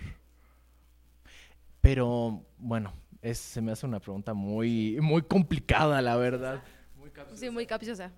Pero 1.80 2.46
bueno, 2.56 2.92
es, 3.20 3.38
se 3.38 3.60
me 3.60 3.72
hace 3.72 3.84
una 3.84 3.98
pregunta 3.98 4.32
muy, 4.32 4.96
muy 5.00 5.22
complicada, 5.22 6.00
la 6.02 6.14
verdad. 6.14 6.62
Muy 6.96 7.10
sí, 7.34 7.50
muy 7.50 7.66
capciosa. 7.66 8.12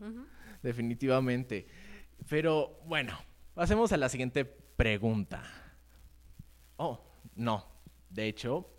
Definitivamente. 0.62 1.66
Pero 2.28 2.78
bueno, 2.84 3.18
pasemos 3.56 3.90
a 3.90 3.96
la 3.96 4.08
siguiente 4.08 4.44
pregunta. 4.44 5.42
Oh, 6.76 7.00
no. 7.34 7.66
De 8.08 8.28
hecho, 8.28 8.70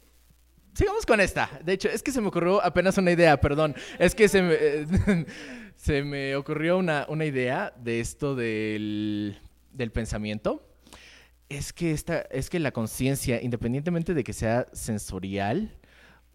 sigamos 0.73 1.05
con 1.05 1.19
esta. 1.19 1.49
De 1.65 1.73
hecho, 1.73 1.89
es 1.89 2.01
que 2.01 2.13
se 2.13 2.21
me 2.21 2.29
ocurrió 2.29 2.63
apenas 2.63 2.97
una 2.97 3.11
idea, 3.11 3.41
perdón. 3.41 3.75
Es 3.99 4.15
que 4.15 4.29
se 4.29 4.41
me, 4.41 5.25
se 5.75 6.03
me 6.03 6.37
ocurrió 6.37 6.77
una, 6.77 7.05
una 7.09 7.25
idea 7.25 7.73
de 7.75 7.99
esto 7.99 8.33
del 8.33 9.37
del 9.77 9.91
pensamiento 9.91 10.63
es 11.49 11.71
que, 11.71 11.91
esta, 11.91 12.21
es 12.21 12.49
que 12.49 12.59
la 12.59 12.71
conciencia, 12.71 13.41
independientemente 13.41 14.13
de 14.13 14.23
que 14.23 14.33
sea 14.33 14.67
sensorial, 14.73 15.77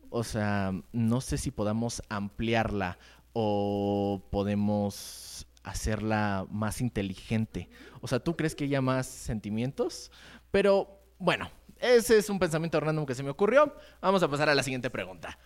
o 0.08 0.24
sea, 0.24 0.72
no 0.92 1.20
sé 1.20 1.36
si 1.36 1.50
podamos 1.50 2.02
ampliarla 2.08 2.98
o 3.34 4.22
podemos 4.30 5.46
hacerla 5.62 6.46
más 6.50 6.80
inteligente. 6.80 7.68
O 8.00 8.08
sea, 8.08 8.20
¿tú 8.20 8.36
crees 8.36 8.54
que 8.54 8.64
haya 8.64 8.80
más 8.80 9.06
sentimientos? 9.06 10.10
Pero 10.50 11.00
bueno, 11.18 11.50
ese 11.80 12.18
es 12.18 12.30
un 12.30 12.38
pensamiento 12.38 12.80
random 12.80 13.06
que 13.06 13.14
se 13.14 13.22
me 13.22 13.30
ocurrió. 13.30 13.74
Vamos 14.00 14.22
a 14.22 14.28
pasar 14.28 14.48
a 14.48 14.54
la 14.54 14.62
siguiente 14.62 14.90
pregunta. 14.90 15.38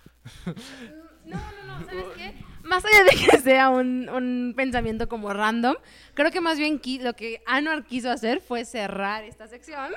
No, 1.26 1.36
no, 1.36 1.80
no, 1.80 1.84
¿sabes 1.84 2.04
qué? 2.16 2.34
Más 2.62 2.84
allá 2.84 3.02
de 3.02 3.10
que 3.10 3.38
sea 3.40 3.68
un, 3.70 4.54
pensamiento 4.56 5.08
como 5.08 5.32
random, 5.32 5.74
creo 6.14 6.30
que 6.30 6.40
más 6.40 6.56
bien 6.56 6.80
lo 7.00 7.14
que 7.14 7.42
Anuar 7.46 7.84
quiso 7.84 8.10
hacer 8.10 8.40
fue 8.40 8.64
cerrar 8.64 9.24
esta 9.24 9.48
sección. 9.48 9.92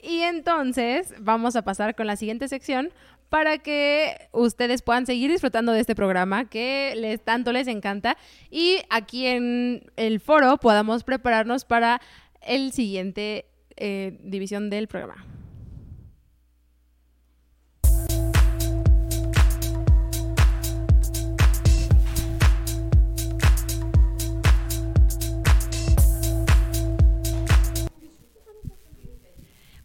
Y 0.00 0.20
entonces 0.22 1.14
vamos 1.20 1.56
a 1.56 1.62
pasar 1.62 1.94
con 1.94 2.06
la 2.06 2.16
siguiente 2.16 2.48
sección 2.48 2.90
para 3.32 3.56
que 3.56 4.28
ustedes 4.32 4.82
puedan 4.82 5.06
seguir 5.06 5.30
disfrutando 5.30 5.72
de 5.72 5.80
este 5.80 5.94
programa 5.94 6.50
que 6.50 7.18
tanto 7.24 7.50
les 7.50 7.66
encanta 7.66 8.18
y 8.50 8.80
aquí 8.90 9.26
en 9.26 9.90
el 9.96 10.20
foro 10.20 10.58
podamos 10.58 11.02
prepararnos 11.02 11.64
para 11.64 12.02
el 12.42 12.72
siguiente 12.72 13.46
eh, 13.76 14.18
división 14.22 14.68
del 14.68 14.86
programa. 14.86 15.24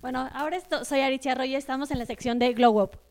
Bueno, 0.02 0.30
ahora 0.34 0.58
esto, 0.58 0.84
soy 0.84 1.00
Aricia 1.00 1.32
Arroyo, 1.32 1.58
estamos 1.58 1.92
en 1.92 2.00
la 2.00 2.06
sección 2.06 2.40
de 2.40 2.52
Glow 2.52 2.82
Up. 2.82 3.07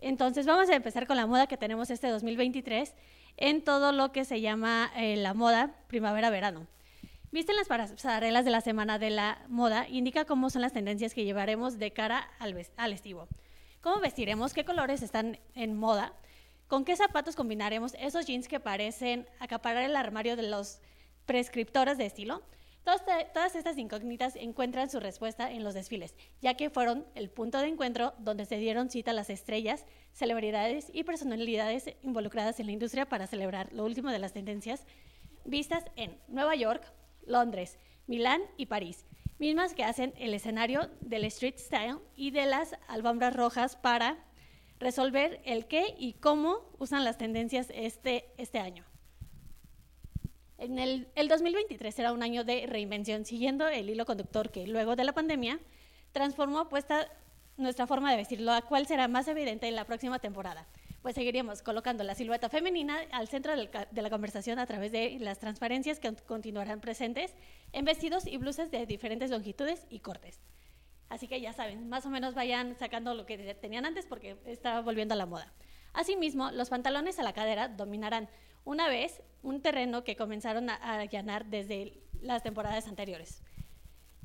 Entonces 0.00 0.46
vamos 0.46 0.68
a 0.70 0.74
empezar 0.74 1.06
con 1.06 1.16
la 1.16 1.26
moda 1.26 1.46
que 1.46 1.56
tenemos 1.56 1.90
este 1.90 2.08
2023 2.08 2.94
en 3.36 3.62
todo 3.62 3.92
lo 3.92 4.12
que 4.12 4.24
se 4.24 4.40
llama 4.40 4.90
eh, 4.96 5.16
la 5.16 5.34
moda 5.34 5.74
primavera-verano. 5.88 6.66
Visten 7.30 7.56
las 7.56 7.68
pasarelas 7.68 8.44
de 8.44 8.50
la 8.50 8.60
semana 8.60 8.98
de 8.98 9.10
la 9.10 9.44
moda, 9.48 9.86
indica 9.88 10.24
cómo 10.24 10.48
son 10.48 10.62
las 10.62 10.72
tendencias 10.72 11.12
que 11.12 11.24
llevaremos 11.24 11.78
de 11.78 11.92
cara 11.92 12.28
al, 12.38 12.66
al 12.76 12.92
estivo. 12.92 13.28
¿Cómo 13.80 14.00
vestiremos? 14.00 14.54
¿Qué 14.54 14.64
colores 14.64 15.02
están 15.02 15.38
en 15.54 15.76
moda? 15.76 16.14
¿Con 16.68 16.84
qué 16.84 16.96
zapatos 16.96 17.36
combinaremos 17.36 17.94
esos 17.98 18.26
jeans 18.26 18.48
que 18.48 18.60
parecen 18.60 19.26
acaparar 19.40 19.84
el 19.84 19.96
armario 19.96 20.36
de 20.36 20.44
los 20.44 20.80
prescriptores 21.26 21.98
de 21.98 22.06
estilo? 22.06 22.42
Todas, 22.88 23.54
estas 23.54 23.76
incógnitas 23.76 24.34
encuentran 24.34 24.88
su 24.88 24.98
respuesta 24.98 25.52
en 25.52 25.62
los 25.62 25.74
desfiles, 25.74 26.14
ya 26.40 26.54
que 26.54 26.70
fueron 26.70 27.04
el 27.14 27.28
punto 27.28 27.58
de 27.58 27.68
encuentro 27.68 28.14
donde 28.18 28.46
se 28.46 28.56
dieron 28.56 28.88
cita 28.88 29.12
las 29.12 29.28
estrellas, 29.28 29.84
celebridades 30.14 30.90
y 30.94 31.04
personalidades 31.04 31.94
involucradas 32.00 32.60
en 32.60 32.64
la 32.64 32.72
industria 32.72 33.06
para 33.06 33.26
celebrar 33.26 33.70
lo 33.74 33.84
último 33.84 34.10
de 34.10 34.18
las 34.18 34.32
tendencias 34.32 34.86
vistas 35.44 35.84
en 35.96 36.18
Nueva 36.28 36.56
York, 36.56 36.82
Londres, 37.26 37.78
Milán 38.06 38.40
y 38.56 38.64
París, 38.64 39.04
mismas 39.38 39.74
que 39.74 39.84
hacen 39.84 40.14
el 40.16 40.32
escenario 40.32 40.88
del 41.02 41.24
street 41.24 41.58
style 41.58 41.98
y 42.16 42.30
de 42.30 42.46
las 42.46 42.74
alfombras 42.88 43.36
rojas 43.36 43.76
para 43.76 44.16
resolver 44.78 45.42
el 45.44 45.66
qué 45.66 45.94
y 45.98 46.14
cómo 46.14 46.62
usan 46.78 47.04
las 47.04 47.18
tendencias 47.18 47.66
este, 47.74 48.32
este 48.38 48.60
año. 48.60 48.87
En 50.58 50.80
el, 50.80 51.06
2023 51.14 51.94
será 51.94 52.12
un 52.12 52.24
año 52.24 52.42
de 52.42 52.66
reinvención, 52.66 53.24
siguiendo 53.24 53.68
el 53.68 53.88
hilo 53.88 54.04
conductor 54.04 54.50
que 54.50 54.66
luego 54.66 54.96
de 54.96 55.04
la 55.04 55.12
pandemia 55.12 55.60
transformó 56.10 56.68
puesta 56.68 57.08
nuestra 57.56 57.86
forma 57.86 58.10
de 58.10 58.16
vestir, 58.16 58.40
lo 58.40 58.52
cual 58.66 58.84
será 58.88 59.06
más 59.06 59.28
evidente 59.28 59.68
en 59.68 59.76
la 59.76 59.84
próxima 59.84 60.18
temporada. 60.18 60.66
Pues 61.00 61.14
seguiremos 61.14 61.62
colocando 61.62 62.02
la 62.02 62.16
silueta 62.16 62.48
femenina 62.48 62.98
al 63.12 63.28
centro 63.28 63.54
de 63.56 64.02
la 64.02 64.10
conversación 64.10 64.58
a 64.58 64.66
través 64.66 64.90
de 64.90 65.18
las 65.20 65.38
transparencias 65.38 66.00
que 66.00 66.12
continuarán 66.26 66.80
presentes 66.80 67.36
en 67.72 67.84
vestidos 67.84 68.26
y 68.26 68.36
blusas 68.36 68.72
de 68.72 68.84
diferentes 68.84 69.30
longitudes 69.30 69.86
y 69.90 70.00
cortes. 70.00 70.40
Así 71.08 71.28
que 71.28 71.40
ya 71.40 71.52
saben, 71.52 71.88
más 71.88 72.04
o 72.04 72.10
menos 72.10 72.34
vayan 72.34 72.74
sacando 72.74 73.14
lo 73.14 73.26
que 73.26 73.54
tenían 73.54 73.86
antes 73.86 74.06
porque 74.06 74.36
está 74.44 74.80
volviendo 74.80 75.14
a 75.14 75.16
la 75.16 75.26
moda. 75.26 75.52
Asimismo, 75.92 76.50
los 76.50 76.68
pantalones 76.68 77.20
a 77.20 77.22
la 77.22 77.32
cadera 77.32 77.68
dominarán 77.68 78.28
una 78.68 78.86
vez 78.86 79.22
un 79.42 79.62
terreno 79.62 80.04
que 80.04 80.14
comenzaron 80.14 80.68
a, 80.68 80.74
allanar 81.00 81.46
desde 81.46 82.02
las 82.20 82.42
temporadas 82.42 82.86
anteriores. 82.86 83.42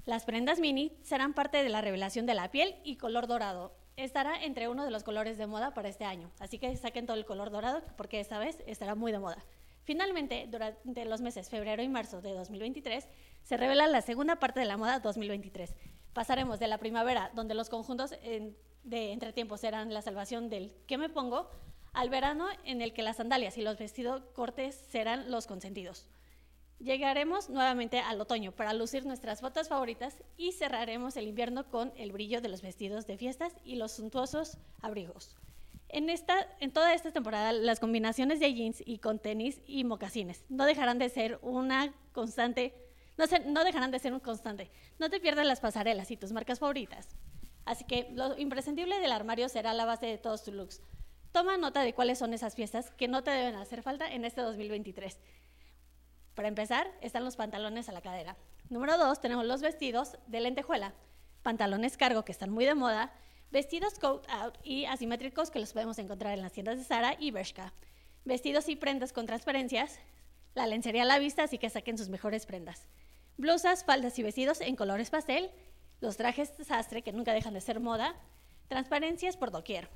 Las 0.04 0.26
prendas 0.26 0.60
mini 0.60 0.92
serán 1.02 1.34
parte 1.34 1.64
de 1.64 1.70
la 1.70 1.80
revelación 1.80 2.26
de 2.26 2.34
la 2.34 2.52
piel 2.52 2.76
y 2.84 2.98
color 2.98 3.28
dorado. 3.28 3.74
Estará 3.96 4.44
entre 4.44 4.68
uno 4.68 4.84
de 4.84 4.92
los 4.92 5.06
colores 5.06 5.38
de 5.38 5.48
moda 5.48 5.74
para 5.74 5.88
este 5.88 6.04
año, 6.04 6.30
así 6.40 6.60
que 6.60 6.76
saquen 6.76 7.06
todo 7.06 7.16
el 7.16 7.26
color 7.26 7.52
dorado 7.52 7.84
porque 7.96 8.20
esta 8.20 8.38
vez 8.38 8.62
estará 8.68 8.96
muy 8.96 9.14
de 9.14 9.20
moda. 9.20 9.46
Finalmente, 9.86 10.46
durante 10.52 11.06
los 11.06 11.22
meses 11.22 11.50
febrero 11.50 11.82
y 11.82 11.88
marzo 11.88 12.22
de 12.22 12.34
2023, 12.34 13.08
se 13.44 13.56
revela 13.56 13.88
la 13.88 14.02
segunda 14.02 14.40
parte 14.40 14.60
de 14.60 14.66
la 14.66 14.76
moda 14.76 15.00
2023. 15.00 15.74
Pasaremos 16.12 16.60
de 16.60 16.68
la 16.68 16.80
primavera, 16.80 17.32
donde 17.34 17.54
los 17.54 17.70
conjuntos 17.70 18.12
de 18.12 19.12
entretiempos 19.14 19.62
serán 19.62 19.94
la 19.94 20.02
salvación 20.02 20.50
del 20.50 20.74
¿qué 20.86 20.98
me 20.98 21.08
pongo?, 21.08 21.50
al 21.94 22.10
verano 22.10 22.48
en 22.66 22.82
el 22.82 22.94
que 22.94 23.04
las 23.04 23.18
sandalias 23.18 23.58
y 23.58 23.62
los 23.62 23.78
vestidos 23.78 24.24
cortes 24.34 24.76
serán 24.90 25.32
los 25.32 25.48
consentidos. 25.48 26.08
Llegaremos 26.80 27.50
nuevamente 27.50 28.00
al 28.00 28.20
otoño 28.20 28.52
para 28.52 28.74
lucir 28.74 29.06
nuestras 29.06 29.42
botas 29.42 29.70
favoritas 29.70 30.22
y 30.36 30.52
cerraremos 30.52 31.16
el 31.16 31.28
invierno 31.28 31.70
con 31.70 31.94
el 31.96 32.12
brillo 32.12 32.42
de 32.42 32.50
los 32.50 32.62
vestidos 32.62 33.08
de 33.08 33.18
fiestas 33.18 33.54
y 33.64 33.76
los 33.76 33.94
suntuosos 33.94 34.58
abrigos. 34.82 35.38
En, 35.88 36.10
esta, 36.10 36.48
en 36.60 36.72
toda 36.72 36.94
esta 36.94 37.12
temporada, 37.12 37.54
las 37.54 37.80
combinaciones 37.80 38.40
de 38.40 38.54
jeans 38.54 38.84
y 38.86 38.98
con 38.98 39.20
tenis 39.20 39.62
y 39.68 39.84
mocasines 39.84 40.44
no 40.50 40.66
dejarán 40.66 40.98
de 40.98 41.08
ser 41.08 41.40
una 41.42 41.94
constante, 42.12 42.74
no, 43.16 43.26
no 43.46 43.64
dejarán 43.64 43.92
de 43.92 44.00
ser 44.00 44.12
un 44.12 44.20
constante. 44.20 44.72
No 44.98 45.10
te 45.10 45.20
pierdas 45.20 45.46
las 45.46 45.60
pasarelas 45.60 46.10
y 46.10 46.18
tus 46.18 46.32
marcas 46.32 46.60
favoritas. 46.60 47.08
Así 47.64 47.86
que 47.86 48.10
lo 48.12 48.38
imprescindible 48.38 49.00
del 49.00 49.12
armario 49.12 49.48
será 49.48 49.74
la 49.74 49.86
base 49.86 50.08
de 50.08 50.18
todos 50.18 50.44
tus 50.44 50.54
looks. 50.54 50.82
Toma 51.34 51.58
nota 51.58 51.82
de 51.82 51.96
cuáles 51.96 52.20
son 52.20 52.32
esas 52.36 52.54
fiestas 52.54 52.92
que 52.92 53.08
no 53.08 53.24
te 53.24 53.32
deben 53.32 53.56
hacer 53.56 53.82
falta 53.82 54.08
en 54.08 54.24
este 54.24 54.42
2023. 54.42 55.20
Para 56.36 56.48
empezar, 56.48 56.88
están 57.02 57.26
los 57.26 57.38
pantalones 57.38 57.90
a 57.90 57.92
la 57.92 58.02
cadera. 58.02 58.38
Número 58.70 59.00
dos, 59.00 59.20
tenemos 59.20 59.44
los 59.44 59.64
vestidos 59.64 60.16
de 60.28 60.42
lentejuela, 60.42 60.94
pantalones 61.42 61.98
cargo 61.98 62.24
que 62.24 62.32
están 62.32 62.52
muy 62.52 62.66
de 62.66 62.76
moda, 62.76 63.12
vestidos 63.50 63.98
coat 63.98 64.30
out 64.30 64.60
y 64.64 64.86
asimétricos 64.86 65.50
que 65.50 65.58
los 65.58 65.74
podemos 65.74 65.98
encontrar 65.98 66.34
en 66.34 66.44
las 66.44 66.52
tiendas 66.52 66.78
de 66.78 66.84
Zara 66.84 67.16
y 67.20 67.32
Bershka, 67.32 67.74
vestidos 68.26 68.70
y 68.70 68.76
prendas 68.76 69.12
con 69.12 69.26
transparencias, 69.26 69.98
la 70.54 70.68
lencería 70.68 71.02
a 71.02 71.06
la 71.06 71.18
vista, 71.18 71.46
así 71.46 71.58
que 71.58 71.72
saquen 71.72 71.98
sus 71.98 72.10
mejores 72.10 72.46
prendas. 72.46 72.88
Blusas, 73.38 73.86
faldas 73.86 74.20
y 74.20 74.24
vestidos 74.24 74.62
en 74.62 74.76
colores 74.76 75.10
pastel, 75.10 75.50
los 76.00 76.16
trajes 76.16 76.54
sastre 76.62 77.02
que 77.02 77.12
nunca 77.12 77.34
dejan 77.34 77.56
de 77.56 77.62
ser 77.62 77.80
moda, 77.80 78.16
transparencias 78.68 79.36
por 79.36 79.50
doquier 79.50 79.90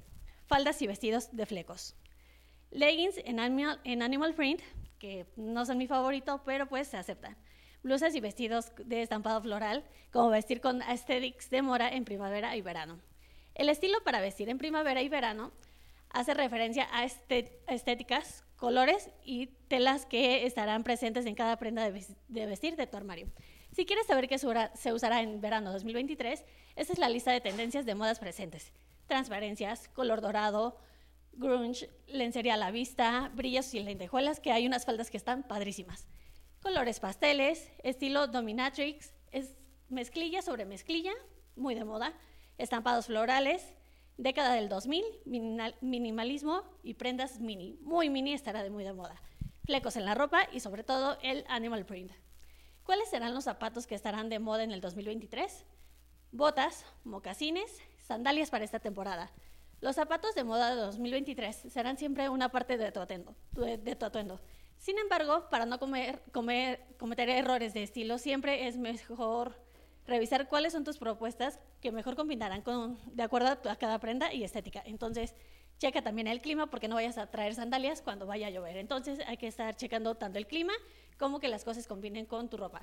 faldas 0.48 0.82
y 0.82 0.88
vestidos 0.88 1.30
de 1.36 1.46
flecos. 1.46 1.96
Leggings 2.72 3.18
en 3.24 3.40
animal, 3.40 3.80
en 3.84 4.02
animal 4.02 4.34
print, 4.34 4.62
que 5.00 5.26
no 5.36 5.66
son 5.66 5.78
mi 5.78 5.88
favorito, 5.88 6.42
pero 6.46 6.68
pues 6.68 6.88
se 6.88 6.98
aceptan. 6.98 7.38
Blusas 7.84 8.16
y 8.16 8.20
vestidos 8.20 8.72
de 8.84 9.02
estampado 9.02 9.42
floral, 9.42 9.84
como 10.12 10.30
vestir 10.30 10.60
con 10.60 10.82
aesthetics 10.82 11.50
de 11.50 11.62
mora 11.62 11.90
en 11.90 12.06
primavera 12.06 12.56
y 12.56 12.62
verano. 12.62 13.00
El 13.56 13.70
estilo 13.70 14.04
para 14.04 14.20
vestir 14.20 14.50
en 14.50 14.58
primavera 14.58 15.02
y 15.02 15.10
verano 15.10 15.52
hace 16.10 16.34
referencia 16.34 16.88
a 16.92 17.06
estéticas, 17.06 18.44
colores 18.56 19.10
y 19.24 19.48
telas 19.68 20.06
que 20.06 20.46
estarán 20.46 20.84
presentes 20.84 21.26
en 21.26 21.36
cada 21.36 21.58
prenda 21.58 21.90
de 21.90 22.46
vestir 22.46 22.76
de 22.76 22.88
tu 22.88 22.98
armario. 22.98 23.28
Si 23.72 23.86
quieres 23.86 24.08
saber 24.08 24.28
qué 24.28 24.38
se 24.38 24.94
usará 24.94 25.22
en 25.22 25.40
verano 25.42 25.72
2023, 25.72 26.44
esta 26.76 26.94
es 26.94 27.00
la 27.00 27.10
lista 27.10 27.32
de 27.32 27.42
tendencias 27.42 27.86
de 27.86 27.96
modas 27.96 28.20
presentes 28.20 28.74
transparencias, 29.08 29.88
color 29.90 30.22
dorado, 30.22 30.78
grunge, 31.34 31.90
lencería 32.08 32.56
a 32.56 32.58
la 32.58 32.72
vista, 32.72 33.32
brillos 33.34 33.74
y 33.74 33.80
lentejuelas, 33.80 34.40
que 34.40 34.52
hay 34.52 34.68
unas 34.68 34.86
faldas 34.86 35.10
que 35.10 35.18
están 35.18 35.44
padrísimas. 35.44 36.08
Colores 36.62 37.00
pasteles, 37.00 37.72
estilo 37.84 38.28
dominatrix, 38.28 39.14
es 39.32 39.56
mezclilla 39.90 40.42
sobre 40.42 40.66
mezclilla, 40.66 41.14
muy 41.56 41.76
de 41.76 41.86
moda, 41.86 42.14
estampados 42.58 43.08
florales, 43.08 43.74
década 44.18 44.54
del 44.54 44.68
2000, 44.68 45.04
minimalismo 45.82 46.64
y 46.84 46.96
prendas 46.96 47.40
mini, 47.40 47.78
muy 47.82 48.10
mini 48.10 48.34
estará 48.34 48.64
de 48.64 48.70
muy 48.70 48.84
de 48.84 48.94
moda. 48.94 49.22
Flecos 49.64 49.96
en 49.96 50.06
la 50.06 50.16
ropa 50.16 50.48
y 50.52 50.60
sobre 50.60 50.84
todo 50.84 51.18
el 51.22 51.46
animal 51.50 51.86
print. 51.86 52.12
¿Cuáles 52.84 53.10
serán 53.10 53.34
los 53.34 53.44
zapatos 53.44 53.86
que 53.86 53.96
estarán 53.96 54.30
de 54.30 54.40
moda 54.40 54.64
en 54.64 54.72
el 54.72 54.82
2023? 54.82 55.66
Botas, 56.32 56.86
mocasines, 57.04 57.82
sandalias 58.08 58.50
para 58.50 58.64
esta 58.64 58.80
temporada. 58.80 59.30
Los 59.82 59.96
zapatos 59.96 60.34
de 60.34 60.44
moda 60.44 60.74
de 60.74 60.82
2023 60.82 61.56
serán 61.70 61.98
siempre 61.98 62.30
una 62.30 62.50
parte 62.50 62.78
de 62.78 62.92
tu, 62.92 63.02
de, 63.62 63.96
tu 63.96 64.06
atuendo. 64.06 64.40
Sin 64.78 64.98
embargo, 64.98 65.48
para 65.50 65.66
no 65.66 65.78
comer, 65.78 66.24
cometer 66.32 67.30
errores 67.30 67.74
de 67.74 67.84
estilo, 67.84 68.18
siempre 68.18 68.68
es 68.68 68.78
mejor 68.78 69.60
revisar 70.06 70.48
cuáles 70.48 70.74
son 70.74 70.86
tus 70.86 70.98
propuestas 70.98 71.60
que 71.82 71.92
mejor 71.92 72.16
combinarán 72.16 72.62
con, 72.62 72.98
de 73.14 73.24
acuerdo 73.24 73.50
a 73.50 73.76
cada 73.76 74.00
prenda 74.00 74.34
y 74.34 74.44
estética. 74.44 74.82
Entonces, 74.86 75.36
checa 75.78 76.02
también 76.02 76.28
el 76.28 76.42
clima 76.42 76.68
porque 76.68 76.88
no 76.88 76.96
vayas 76.96 77.18
a 77.18 77.28
traer 77.28 77.56
sandalias 77.56 78.02
cuando 78.02 78.26
vaya 78.26 78.48
a 78.48 78.52
llover. 78.52 78.78
Entonces, 78.78 79.20
hay 79.28 79.38
que 79.38 79.48
estar 79.48 79.76
checando 79.76 80.16
tanto 80.16 80.40
el 80.40 80.48
clima 80.48 80.74
como 81.20 81.40
que 81.40 81.50
las 81.50 81.66
cosas 81.66 81.88
combinen 81.88 82.26
con 82.26 82.50
tu 82.50 82.58
ropa. 82.58 82.82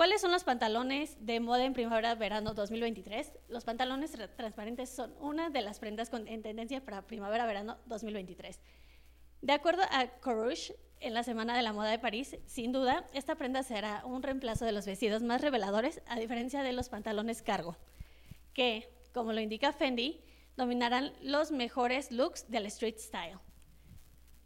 ¿Cuáles 0.00 0.22
son 0.22 0.32
los 0.32 0.44
pantalones 0.44 1.14
de 1.20 1.40
moda 1.40 1.62
en 1.62 1.74
primavera-verano 1.74 2.54
2023? 2.54 3.34
Los 3.50 3.64
pantalones 3.64 4.12
transparentes 4.34 4.88
son 4.88 5.14
una 5.20 5.50
de 5.50 5.60
las 5.60 5.78
prendas 5.78 6.08
con, 6.08 6.26
en 6.26 6.40
tendencia 6.40 6.82
para 6.82 7.06
primavera-verano 7.06 7.76
2023. 7.84 8.60
De 9.42 9.52
acuerdo 9.52 9.82
a 9.90 10.06
Corouge, 10.20 10.74
en 11.00 11.12
la 11.12 11.22
Semana 11.22 11.54
de 11.54 11.60
la 11.60 11.74
Moda 11.74 11.90
de 11.90 11.98
París, 11.98 12.38
sin 12.46 12.72
duda, 12.72 13.04
esta 13.12 13.34
prenda 13.34 13.62
será 13.62 14.02
un 14.06 14.22
reemplazo 14.22 14.64
de 14.64 14.72
los 14.72 14.86
vestidos 14.86 15.22
más 15.22 15.42
reveladores, 15.42 16.00
a 16.06 16.18
diferencia 16.18 16.62
de 16.62 16.72
los 16.72 16.88
pantalones 16.88 17.42
cargo, 17.42 17.76
que, 18.54 18.88
como 19.12 19.34
lo 19.34 19.42
indica 19.42 19.74
Fendi, 19.74 20.24
dominarán 20.56 21.12
los 21.20 21.50
mejores 21.50 22.10
looks 22.10 22.50
del 22.50 22.64
street 22.64 22.96
style. 22.96 23.38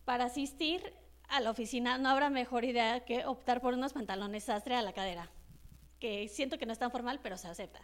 Para 0.04 0.24
asistir 0.24 0.94
a 1.28 1.38
la 1.38 1.52
oficina 1.52 1.96
no 1.96 2.08
habrá 2.08 2.28
mejor 2.28 2.64
idea 2.64 3.04
que 3.04 3.24
optar 3.24 3.60
por 3.60 3.74
unos 3.74 3.92
pantalones 3.92 4.42
sastre 4.42 4.74
a 4.74 4.82
la 4.82 4.92
cadera 4.92 5.30
que 6.04 6.28
siento 6.28 6.58
que 6.58 6.66
no 6.66 6.72
es 6.74 6.78
tan 6.78 6.90
formal, 6.90 7.18
pero 7.22 7.38
se 7.38 7.48
acepta, 7.48 7.80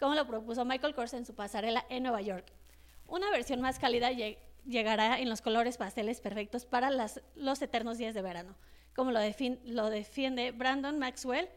como 0.00 0.16
lo 0.16 0.26
propuso 0.26 0.64
Michael 0.64 0.96
Kors 0.96 1.14
en 1.14 1.24
su 1.24 1.36
pasarela 1.36 1.86
en 1.90 2.02
Nueva 2.02 2.20
York. 2.20 2.52
Una 3.06 3.30
versión 3.30 3.60
más 3.60 3.78
cálida 3.78 4.10
llegará 4.64 5.20
en 5.20 5.28
los 5.28 5.42
colores 5.42 5.76
pasteles 5.76 6.20
perfectos 6.20 6.66
para 6.66 6.90
los 7.36 7.62
eternos 7.62 7.98
días 7.98 8.14
de 8.14 8.22
verano, 8.22 8.56
como 8.96 9.12
lo, 9.12 9.20
lo 9.64 9.90
defiende 9.90 10.50
Brandon 10.50 10.98
Maxwell 10.98 11.48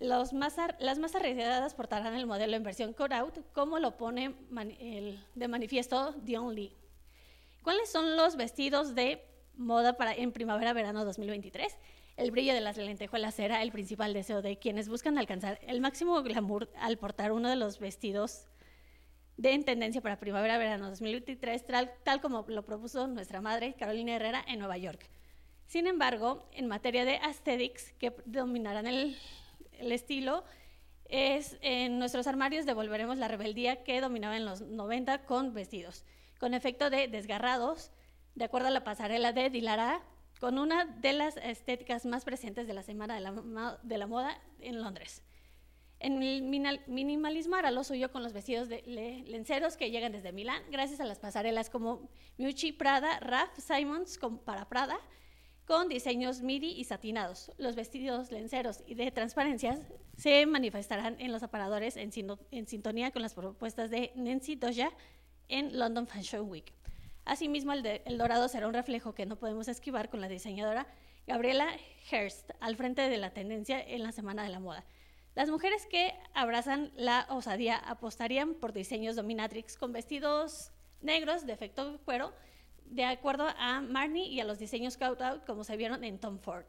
Los 0.00 0.34
más 0.34 0.56
las 0.80 0.98
más 0.98 1.14
arriesgadas 1.14 1.72
portarán 1.72 2.12
el 2.12 2.26
modelo 2.26 2.54
en 2.54 2.62
versión 2.62 2.92
cut-out, 2.92 3.38
como 3.54 3.78
lo 3.78 3.96
pone 3.96 4.34
el, 4.80 5.24
de 5.34 5.48
manifiesto 5.48 6.12
Dion 6.12 6.54
Lee. 6.54 6.76
¿Cuáles 7.62 7.90
son 7.90 8.18
los 8.18 8.36
vestidos 8.36 8.94
de 8.94 9.24
moda 9.54 9.96
para 9.96 10.12
en 10.12 10.30
primavera-verano 10.30 11.06
2023? 11.06 11.74
El 12.16 12.30
brillo 12.30 12.52
de 12.52 12.60
las 12.60 12.76
lentejuelas 12.76 13.34
será 13.34 13.62
el 13.62 13.72
principal 13.72 14.12
deseo 14.12 14.42
de 14.42 14.58
quienes 14.58 14.88
buscan 14.88 15.18
alcanzar 15.18 15.58
el 15.62 15.80
máximo 15.80 16.22
glamour 16.22 16.70
al 16.78 16.98
portar 16.98 17.32
uno 17.32 17.48
de 17.48 17.56
los 17.56 17.78
vestidos 17.78 18.46
de 19.38 19.52
en 19.52 19.64
tendencia 19.64 20.02
para 20.02 20.20
primavera-verano 20.20 20.90
2023, 20.90 21.64
tal, 22.04 22.20
como 22.20 22.44
lo 22.48 22.64
propuso 22.64 23.06
nuestra 23.06 23.40
madre 23.40 23.74
Carolina 23.74 24.14
Herrera 24.14 24.44
en 24.46 24.58
Nueva 24.58 24.76
York. 24.76 25.08
Sin 25.66 25.86
embargo, 25.86 26.46
en 26.52 26.68
materia 26.68 27.06
de 27.06 27.16
aesthetics, 27.16 27.92
que 27.94 28.14
dominarán 28.26 28.86
el, 28.86 29.16
el 29.78 29.90
estilo, 29.90 30.44
es 31.08 31.56
en 31.62 31.98
nuestros 31.98 32.26
armarios 32.26 32.66
devolveremos 32.66 33.16
la 33.16 33.28
rebeldía 33.28 33.84
que 33.84 34.00
dominaba 34.00 34.36
en 34.36 34.44
los 34.44 34.60
90 34.60 35.24
con 35.24 35.54
vestidos, 35.54 36.04
con 36.38 36.52
efecto 36.52 36.90
de 36.90 37.08
desgarrados, 37.08 37.90
de 38.34 38.44
acuerdo 38.44 38.68
a 38.68 38.70
la 38.70 38.84
pasarela 38.84 39.32
de 39.32 39.50
Dilara, 39.50 40.02
con 40.42 40.58
una 40.58 40.86
de 40.86 41.12
las 41.12 41.36
estéticas 41.36 42.04
más 42.04 42.24
presentes 42.24 42.66
de 42.66 42.74
la 42.74 42.82
Semana 42.82 43.14
de 43.14 43.96
la, 43.96 44.06
Moda 44.08 44.42
en 44.58 44.82
Londres. 44.82 45.22
En 46.00 46.20
el 46.20 46.42
minimalismo 46.88 47.54
hará 47.54 47.70
lo 47.70 47.84
suyo 47.84 48.10
con 48.10 48.24
los 48.24 48.32
vestidos 48.32 48.68
de 48.68 48.82
lenceros 49.28 49.76
que 49.76 49.92
llegan 49.92 50.10
desde 50.10 50.32
Milán, 50.32 50.60
gracias 50.72 50.98
a 50.98 51.04
las 51.04 51.20
pasarelas 51.20 51.70
como 51.70 52.10
Miucci 52.38 52.72
Prada, 52.72 53.20
Raf 53.20 53.56
Simons 53.56 54.18
para 54.44 54.68
Prada, 54.68 54.98
con 55.64 55.88
diseños 55.88 56.42
midi 56.42 56.72
y 56.72 56.82
satinados. 56.82 57.52
Los 57.56 57.76
vestidos 57.76 58.32
lenceros 58.32 58.82
y 58.84 58.96
de 58.96 59.12
transparencias 59.12 59.78
se 60.16 60.44
manifestarán 60.46 61.20
en 61.20 61.30
los 61.30 61.44
aparadores 61.44 61.96
en, 61.96 62.10
en 62.50 62.66
sintonía 62.66 63.12
con 63.12 63.22
las 63.22 63.34
propuestas 63.34 63.90
de 63.90 64.10
Nancy 64.16 64.56
Doja 64.56 64.90
en 65.46 65.78
London 65.78 66.08
Fashion 66.08 66.50
Week. 66.50 66.72
Asimismo, 67.24 67.72
el, 67.72 68.18
dorado 68.18 68.48
será 68.48 68.66
un 68.66 68.74
reflejo 68.74 69.14
que 69.14 69.26
no 69.26 69.36
podemos 69.36 69.68
esquivar 69.68 70.10
con 70.10 70.20
la 70.20 70.28
diseñadora 70.28 70.86
Gabriela 71.26 71.68
Hearst 72.10 72.50
al 72.60 72.76
frente 72.76 73.08
de 73.08 73.16
la 73.16 73.30
tendencia 73.30 73.80
en 73.80 74.02
la 74.02 74.12
Semana 74.12 74.42
de 74.42 74.48
la 74.48 74.58
Moda. 74.58 74.84
Las 75.34 75.48
mujeres 75.48 75.86
que 75.86 76.12
abrazan 76.34 76.92
la 76.96 77.26
osadía 77.30 77.76
apostarían 77.76 78.54
por 78.54 78.72
diseños 78.72 79.16
dominatrix 79.16 79.78
con 79.78 79.92
vestidos 79.92 80.72
negros 81.00 81.46
de 81.46 81.52
efecto 81.52 82.00
cuero, 82.04 82.32
de 82.86 83.04
acuerdo 83.04 83.46
a 83.56 83.80
Marnie 83.80 84.26
y 84.26 84.40
a 84.40 84.44
los 84.44 84.58
diseños 84.58 84.98
cut-out 84.98 85.44
como 85.46 85.64
se 85.64 85.76
vieron 85.76 86.04
en 86.04 86.18
Tom 86.18 86.38
Ford. 86.38 86.66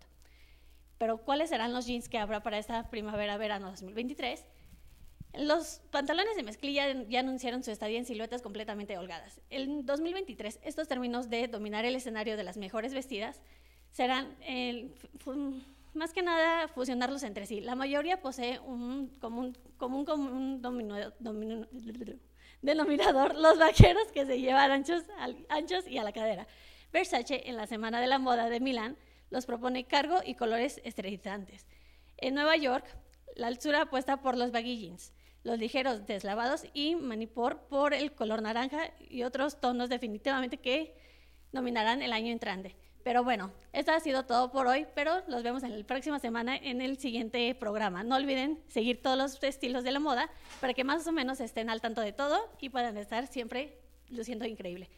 Pero, 0.97 1.17
¿cuáles 1.17 1.49
serán 1.49 1.73
los 1.73 1.87
jeans 1.87 2.07
que 2.07 2.19
habrá 2.19 2.43
para 2.43 2.59
esta 2.59 2.89
primavera-verano 2.89 3.71
2023? 3.71 4.45
Los 5.35 5.81
pantalones 5.89 6.35
de 6.35 6.43
mezclilla 6.43 6.93
ya 7.09 7.21
anunciaron 7.21 7.63
su 7.63 7.71
estadía 7.71 7.97
en 7.97 8.05
siluetas 8.05 8.43
completamente 8.43 8.97
holgadas. 8.97 9.41
En 9.49 9.83
2023, 9.85 10.59
estos 10.63 10.87
términos 10.87 11.29
de 11.29 11.47
dominar 11.47 11.85
el 11.85 11.95
escenario 11.95 12.37
de 12.37 12.43
las 12.43 12.57
mejores 12.57 12.93
vestidas 12.93 13.41
serán, 13.91 14.37
más 15.93 16.13
que 16.13 16.21
nada, 16.21 16.67
fusionarlos 16.67 17.23
entre 17.23 17.47
sí. 17.47 17.61
La 17.61 17.73
mayoría 17.73 18.21
posee 18.21 18.59
un 18.59 19.07
común, 19.19 19.57
común, 19.77 20.61
denominador, 22.61 23.35
los 23.35 23.57
vaqueros 23.57 24.11
que 24.11 24.25
se 24.27 24.39
llevan 24.39 24.71
anchos, 24.71 25.03
anchos 25.49 25.87
y 25.87 25.97
a 25.97 26.03
la 26.03 26.11
cadera. 26.11 26.45
Versace, 26.91 27.49
en 27.49 27.57
la 27.57 27.65
Semana 27.65 27.99
de 27.99 28.05
la 28.07 28.19
Moda 28.19 28.49
de 28.49 28.59
Milán, 28.59 28.97
los 29.31 29.47
propone 29.47 29.85
cargo 29.85 30.19
y 30.23 30.35
colores 30.35 30.79
esterilizantes. 30.83 31.65
En 32.17 32.35
Nueva 32.35 32.55
York, 32.55 32.85
la 33.35 33.47
altura 33.47 33.81
apuesta 33.81 34.21
por 34.21 34.37
los 34.37 34.51
baggy 34.51 34.95
los 35.43 35.59
ligeros 35.59 36.05
deslavados 36.05 36.65
y 36.73 36.95
manipur 36.95 37.57
por 37.69 37.93
el 37.93 38.13
color 38.13 38.41
naranja 38.41 38.91
y 39.09 39.23
otros 39.23 39.59
tonos 39.59 39.89
definitivamente 39.89 40.57
que 40.57 40.95
dominarán 41.51 42.01
el 42.01 42.13
año 42.13 42.31
entrante. 42.31 42.75
Pero 43.03 43.23
bueno, 43.23 43.51
esto 43.73 43.91
ha 43.91 43.99
sido 43.99 44.23
todo 44.25 44.49
por 44.51 44.65
hoy, 44.67 44.87
pero 44.95 45.23
los 45.27 45.43
vemos 45.43 45.63
en 45.63 45.77
la 45.77 45.85
próxima 45.85 46.19
semana 46.19 46.55
en 46.55 46.81
el 46.81 46.97
siguiente 46.97 47.53
programa. 47.53 48.03
No 48.03 48.15
olviden 48.15 48.63
seguir 48.67 49.01
todos 49.01 49.17
los 49.17 49.43
estilos 49.43 49.83
de 49.83 49.91
la 49.91 49.99
moda 49.99 50.29
para 50.61 50.73
que 50.73 50.85
más 50.85 51.05
o 51.05 51.11
menos 51.11 51.41
estén 51.41 51.69
al 51.69 51.81
tanto 51.81 51.99
de 51.99 52.13
todo 52.13 52.39
y 52.61 52.69
puedan 52.69 52.97
estar 52.97 53.27
siempre 53.27 53.77
luciendo 54.09 54.45
increíble. 54.45 54.89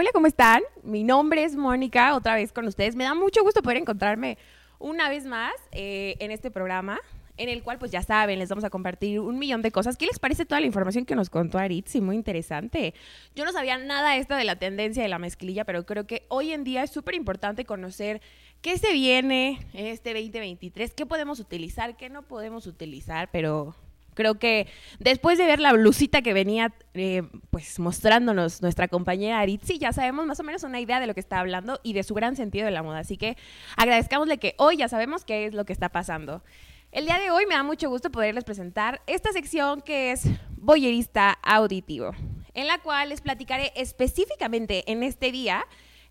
Hola, 0.00 0.10
¿cómo 0.12 0.28
están? 0.28 0.62
Mi 0.84 1.02
nombre 1.02 1.42
es 1.42 1.56
Mónica, 1.56 2.14
otra 2.14 2.36
vez 2.36 2.52
con 2.52 2.64
ustedes. 2.68 2.94
Me 2.94 3.02
da 3.02 3.14
mucho 3.14 3.42
gusto 3.42 3.62
poder 3.62 3.78
encontrarme 3.78 4.38
una 4.78 5.08
vez 5.08 5.24
más 5.24 5.52
eh, 5.72 6.14
en 6.20 6.30
este 6.30 6.52
programa, 6.52 7.00
en 7.36 7.48
el 7.48 7.64
cual, 7.64 7.80
pues 7.80 7.90
ya 7.90 8.00
saben, 8.04 8.38
les 8.38 8.48
vamos 8.48 8.62
a 8.62 8.70
compartir 8.70 9.18
un 9.18 9.40
millón 9.40 9.60
de 9.60 9.72
cosas. 9.72 9.96
¿Qué 9.96 10.06
les 10.06 10.20
parece 10.20 10.46
toda 10.46 10.60
la 10.60 10.68
información 10.68 11.04
que 11.04 11.16
nos 11.16 11.30
contó 11.30 11.58
Aritzi? 11.58 12.00
Muy 12.00 12.14
interesante. 12.14 12.94
Yo 13.34 13.44
no 13.44 13.50
sabía 13.50 13.76
nada 13.76 14.16
esta 14.16 14.36
de 14.36 14.44
la 14.44 14.54
tendencia 14.54 15.02
de 15.02 15.08
la 15.08 15.18
mezclilla, 15.18 15.64
pero 15.64 15.84
creo 15.84 16.06
que 16.06 16.26
hoy 16.28 16.52
en 16.52 16.62
día 16.62 16.84
es 16.84 16.92
súper 16.92 17.16
importante 17.16 17.64
conocer 17.64 18.20
qué 18.62 18.78
se 18.78 18.92
viene 18.92 19.58
en 19.72 19.86
este 19.86 20.14
2023, 20.14 20.94
qué 20.94 21.06
podemos 21.06 21.40
utilizar, 21.40 21.96
qué 21.96 22.08
no 22.08 22.22
podemos 22.22 22.68
utilizar, 22.68 23.30
pero 23.32 23.74
Creo 24.18 24.36
que 24.36 24.66
después 24.98 25.38
de 25.38 25.46
ver 25.46 25.60
la 25.60 25.72
blusita 25.72 26.22
que 26.22 26.32
venía 26.32 26.74
eh, 26.94 27.22
pues 27.50 27.78
mostrándonos 27.78 28.62
nuestra 28.62 28.88
compañera 28.88 29.38
Aritzi, 29.38 29.78
ya 29.78 29.92
sabemos 29.92 30.26
más 30.26 30.40
o 30.40 30.42
menos 30.42 30.64
una 30.64 30.80
idea 30.80 30.98
de 30.98 31.06
lo 31.06 31.14
que 31.14 31.20
está 31.20 31.38
hablando 31.38 31.78
y 31.84 31.92
de 31.92 32.02
su 32.02 32.14
gran 32.14 32.34
sentido 32.34 32.64
de 32.64 32.72
la 32.72 32.82
moda. 32.82 32.98
Así 32.98 33.16
que 33.16 33.36
agradezcámosle 33.76 34.38
que 34.38 34.56
hoy 34.58 34.76
ya 34.76 34.88
sabemos 34.88 35.24
qué 35.24 35.46
es 35.46 35.54
lo 35.54 35.64
que 35.64 35.72
está 35.72 35.90
pasando. 35.90 36.42
El 36.90 37.04
día 37.04 37.20
de 37.20 37.30
hoy 37.30 37.46
me 37.46 37.54
da 37.54 37.62
mucho 37.62 37.88
gusto 37.90 38.10
poderles 38.10 38.42
presentar 38.42 39.02
esta 39.06 39.30
sección 39.30 39.82
que 39.82 40.10
es 40.10 40.24
Boyerista 40.56 41.38
Auditivo, 41.44 42.10
en 42.54 42.66
la 42.66 42.78
cual 42.78 43.10
les 43.10 43.20
platicaré 43.20 43.70
específicamente 43.76 44.90
en 44.90 45.04
este 45.04 45.30
día 45.30 45.64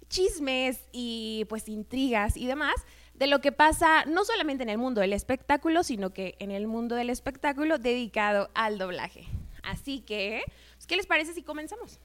chismes 0.07 0.87
y 0.93 1.45
pues 1.49 1.67
intrigas 1.67 2.37
y 2.37 2.47
demás 2.47 2.75
de 3.17 3.27
lo 3.27 3.41
que 3.41 3.51
pasa 3.51 4.05
no 4.05 4.23
solamente 4.25 4.63
en 4.63 4.69
el 4.69 4.77
mundo 4.77 5.01
del 5.01 5.13
espectáculo, 5.13 5.83
sino 5.83 6.11
que 6.11 6.35
en 6.39 6.51
el 6.51 6.67
mundo 6.67 6.95
del 6.95 7.09
espectáculo 7.09 7.77
dedicado 7.79 8.49
al 8.53 8.77
doblaje. 8.77 9.25
Así 9.63 10.01
que, 10.01 10.43
pues, 10.75 10.87
¿qué 10.87 10.95
les 10.95 11.07
parece 11.07 11.33
si 11.33 11.41
comenzamos? 11.41 11.99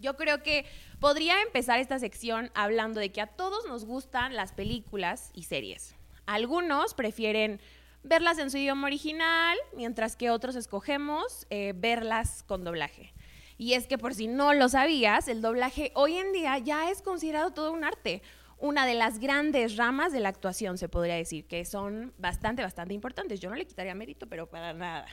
Yo 0.00 0.16
creo 0.16 0.44
que 0.44 0.64
podría 1.00 1.42
empezar 1.42 1.80
esta 1.80 1.98
sección 1.98 2.50
hablando 2.54 3.00
de 3.00 3.10
que 3.10 3.20
a 3.20 3.26
todos 3.26 3.66
nos 3.66 3.84
gustan 3.84 4.36
las 4.36 4.52
películas 4.52 5.30
y 5.34 5.42
series. 5.42 5.96
Algunos 6.24 6.94
prefieren 6.94 7.60
verlas 8.04 8.38
en 8.38 8.50
su 8.50 8.58
idioma 8.58 8.86
original, 8.86 9.58
mientras 9.74 10.14
que 10.14 10.30
otros 10.30 10.54
escogemos 10.54 11.48
eh, 11.50 11.72
verlas 11.76 12.44
con 12.44 12.62
doblaje. 12.62 13.12
Y 13.56 13.72
es 13.72 13.88
que 13.88 13.98
por 13.98 14.14
si 14.14 14.28
no 14.28 14.54
lo 14.54 14.68
sabías, 14.68 15.26
el 15.26 15.42
doblaje 15.42 15.90
hoy 15.94 16.16
en 16.16 16.32
día 16.32 16.58
ya 16.58 16.90
es 16.90 17.02
considerado 17.02 17.50
todo 17.50 17.72
un 17.72 17.82
arte 17.82 18.22
una 18.58 18.86
de 18.86 18.94
las 18.94 19.18
grandes 19.18 19.76
ramas 19.76 20.12
de 20.12 20.20
la 20.20 20.28
actuación, 20.28 20.78
se 20.78 20.88
podría 20.88 21.14
decir, 21.14 21.46
que 21.46 21.64
son 21.64 22.12
bastante, 22.18 22.62
bastante 22.62 22.94
importantes. 22.94 23.40
Yo 23.40 23.50
no 23.50 23.56
le 23.56 23.66
quitaría 23.66 23.94
mérito, 23.94 24.26
pero 24.26 24.48
para 24.48 24.72
nada. 24.72 25.06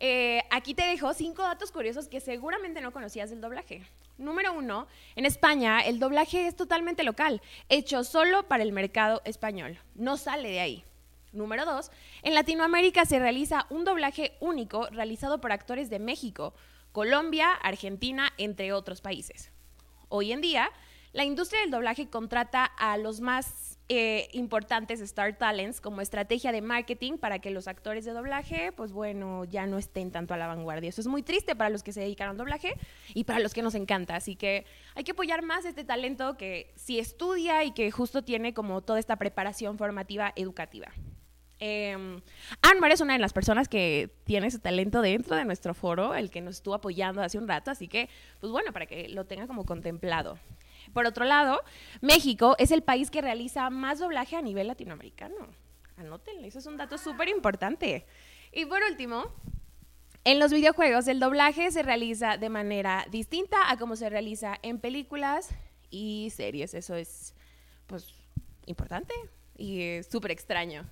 Eh, 0.00 0.42
aquí 0.50 0.74
te 0.74 0.84
dejo 0.84 1.12
cinco 1.12 1.42
datos 1.42 1.72
curiosos 1.72 2.08
que 2.08 2.20
seguramente 2.20 2.80
no 2.80 2.92
conocías 2.92 3.30
del 3.30 3.40
doblaje. 3.40 3.82
Número 4.16 4.52
uno, 4.52 4.86
en 5.16 5.26
España 5.26 5.80
el 5.80 5.98
doblaje 5.98 6.46
es 6.46 6.56
totalmente 6.56 7.04
local, 7.04 7.40
hecho 7.68 8.02
solo 8.04 8.48
para 8.48 8.62
el 8.62 8.72
mercado 8.72 9.22
español, 9.24 9.78
no 9.94 10.16
sale 10.16 10.50
de 10.50 10.60
ahí. 10.60 10.84
Número 11.32 11.64
dos, 11.64 11.90
en 12.22 12.34
Latinoamérica 12.34 13.04
se 13.04 13.18
realiza 13.18 13.66
un 13.70 13.84
doblaje 13.84 14.36
único 14.40 14.88
realizado 14.90 15.40
por 15.40 15.52
actores 15.52 15.90
de 15.90 15.98
México, 15.98 16.54
Colombia, 16.92 17.52
Argentina, 17.52 18.32
entre 18.38 18.72
otros 18.72 19.00
países. 19.00 19.52
Hoy 20.08 20.32
en 20.32 20.40
día, 20.40 20.70
la 21.12 21.24
industria 21.24 21.60
del 21.62 21.70
doblaje 21.70 22.08
contrata 22.08 22.64
a 22.64 22.96
los 22.98 23.20
más 23.20 23.78
eh, 23.90 24.28
importantes 24.32 25.00
Star 25.00 25.38
Talents 25.38 25.80
como 25.80 26.02
estrategia 26.02 26.52
de 26.52 26.60
marketing 26.60 27.16
para 27.16 27.38
que 27.38 27.50
los 27.50 27.68
actores 27.68 28.04
de 28.04 28.12
doblaje, 28.12 28.70
pues 28.72 28.92
bueno, 28.92 29.44
ya 29.44 29.66
no 29.66 29.78
estén 29.78 30.10
tanto 30.10 30.34
a 30.34 30.36
la 30.36 30.46
vanguardia. 30.46 30.90
Eso 30.90 31.00
es 31.00 31.06
muy 31.06 31.22
triste 31.22 31.56
para 31.56 31.70
los 31.70 31.82
que 31.82 31.92
se 31.92 32.00
dedican 32.00 32.28
al 32.28 32.36
doblaje 32.36 32.74
y 33.14 33.24
para 33.24 33.40
los 33.40 33.54
que 33.54 33.62
nos 33.62 33.74
encanta. 33.74 34.16
Así 34.16 34.36
que 34.36 34.66
hay 34.94 35.04
que 35.04 35.12
apoyar 35.12 35.42
más 35.42 35.64
este 35.64 35.84
talento 35.84 36.36
que 36.36 36.72
sí 36.76 36.98
estudia 36.98 37.64
y 37.64 37.72
que 37.72 37.90
justo 37.90 38.22
tiene 38.22 38.52
como 38.52 38.82
toda 38.82 38.98
esta 38.98 39.16
preparación 39.16 39.78
formativa 39.78 40.32
educativa. 40.36 40.88
Eh, 41.60 42.20
Anmar 42.62 42.92
es 42.92 43.00
una 43.00 43.14
de 43.14 43.18
las 43.18 43.32
personas 43.32 43.68
que 43.68 44.10
tiene 44.24 44.46
ese 44.46 44.58
talento 44.58 45.00
dentro 45.00 45.34
de 45.34 45.44
nuestro 45.44 45.74
foro, 45.74 46.14
el 46.14 46.30
que 46.30 46.40
nos 46.40 46.56
estuvo 46.56 46.74
apoyando 46.74 47.22
hace 47.22 47.38
un 47.38 47.48
rato, 47.48 47.70
así 47.70 47.88
que, 47.88 48.08
pues 48.40 48.52
bueno, 48.52 48.72
para 48.72 48.86
que 48.86 49.08
lo 49.08 49.24
tenga 49.24 49.46
como 49.46 49.64
contemplado. 49.64 50.38
Por 50.92 51.06
otro 51.06 51.24
lado, 51.24 51.62
México 52.00 52.54
es 52.58 52.70
el 52.70 52.82
país 52.82 53.10
que 53.10 53.20
realiza 53.20 53.70
más 53.70 53.98
doblaje 53.98 54.36
a 54.36 54.42
nivel 54.42 54.66
latinoamericano. 54.66 55.34
Anótenlo, 55.96 56.46
eso 56.46 56.58
es 56.58 56.66
un 56.66 56.76
dato 56.76 56.96
súper 56.98 57.28
importante. 57.28 58.06
Y 58.52 58.66
por 58.66 58.80
último, 58.88 59.24
en 60.24 60.38
los 60.38 60.52
videojuegos 60.52 61.08
el 61.08 61.20
doblaje 61.20 61.70
se 61.70 61.82
realiza 61.82 62.36
de 62.36 62.48
manera 62.48 63.06
distinta 63.10 63.70
a 63.70 63.76
como 63.76 63.96
se 63.96 64.08
realiza 64.08 64.56
en 64.62 64.78
películas 64.78 65.50
y 65.90 66.30
series. 66.34 66.74
Eso 66.74 66.94
es, 66.94 67.34
pues, 67.86 68.14
importante 68.66 69.14
y 69.56 69.80
eh, 69.80 70.02
súper 70.02 70.30
extraño. 70.30 70.88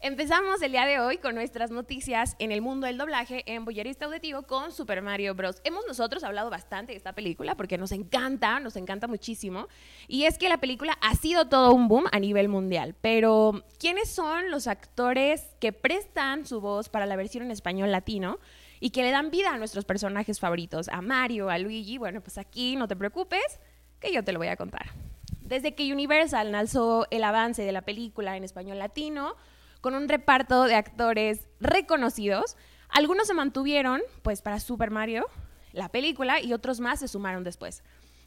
Empezamos 0.00 0.62
el 0.62 0.70
día 0.70 0.86
de 0.86 1.00
hoy 1.00 1.18
con 1.18 1.34
nuestras 1.34 1.72
noticias 1.72 2.36
en 2.38 2.52
el 2.52 2.62
mundo 2.62 2.86
del 2.86 2.98
doblaje 2.98 3.42
en 3.52 3.64
Boyerista 3.64 4.04
Auditivo 4.04 4.42
con 4.42 4.70
Super 4.70 5.02
Mario 5.02 5.34
Bros. 5.34 5.60
Hemos 5.64 5.84
nosotros 5.88 6.22
hablado 6.22 6.50
bastante 6.50 6.92
de 6.92 6.96
esta 6.96 7.14
película 7.14 7.56
porque 7.56 7.76
nos 7.78 7.90
encanta, 7.90 8.60
nos 8.60 8.76
encanta 8.76 9.08
muchísimo. 9.08 9.66
Y 10.06 10.22
es 10.26 10.38
que 10.38 10.48
la 10.48 10.58
película 10.58 10.96
ha 11.00 11.16
sido 11.16 11.48
todo 11.48 11.74
un 11.74 11.88
boom 11.88 12.04
a 12.12 12.20
nivel 12.20 12.48
mundial. 12.48 12.94
Pero, 13.00 13.64
¿quiénes 13.80 14.08
son 14.08 14.52
los 14.52 14.68
actores 14.68 15.56
que 15.58 15.72
prestan 15.72 16.46
su 16.46 16.60
voz 16.60 16.88
para 16.88 17.04
la 17.04 17.16
versión 17.16 17.42
en 17.42 17.50
español 17.50 17.90
latino? 17.90 18.38
Y 18.78 18.90
que 18.90 19.02
le 19.02 19.10
dan 19.10 19.32
vida 19.32 19.52
a 19.52 19.58
nuestros 19.58 19.84
personajes 19.84 20.38
favoritos, 20.38 20.88
a 20.90 21.02
Mario, 21.02 21.50
a 21.50 21.58
Luigi. 21.58 21.98
Bueno, 21.98 22.20
pues 22.20 22.38
aquí 22.38 22.76
no 22.76 22.86
te 22.86 22.94
preocupes, 22.94 23.58
que 23.98 24.12
yo 24.12 24.22
te 24.22 24.30
lo 24.30 24.38
voy 24.38 24.48
a 24.48 24.56
contar. 24.56 24.92
Desde 25.40 25.74
que 25.74 25.92
Universal 25.92 26.52
lanzó 26.52 27.08
el 27.10 27.24
avance 27.24 27.62
de 27.62 27.72
la 27.72 27.82
película 27.82 28.36
en 28.36 28.44
español 28.44 28.78
latino, 28.78 29.34
con 29.80 29.94
un 29.94 30.08
reparto 30.08 30.64
de 30.64 30.74
actores 30.74 31.46
reconocidos. 31.60 32.56
Algunos 32.88 33.26
se 33.26 33.34
mantuvieron, 33.34 34.00
pues, 34.22 34.42
para 34.42 34.60
Super 34.60 34.90
Mario, 34.90 35.26
la 35.72 35.88
película, 35.88 36.40
y 36.40 36.52
otros 36.52 36.80
más 36.80 37.00
se 37.00 37.08
sumaron 37.08 37.44
después. 37.44 37.82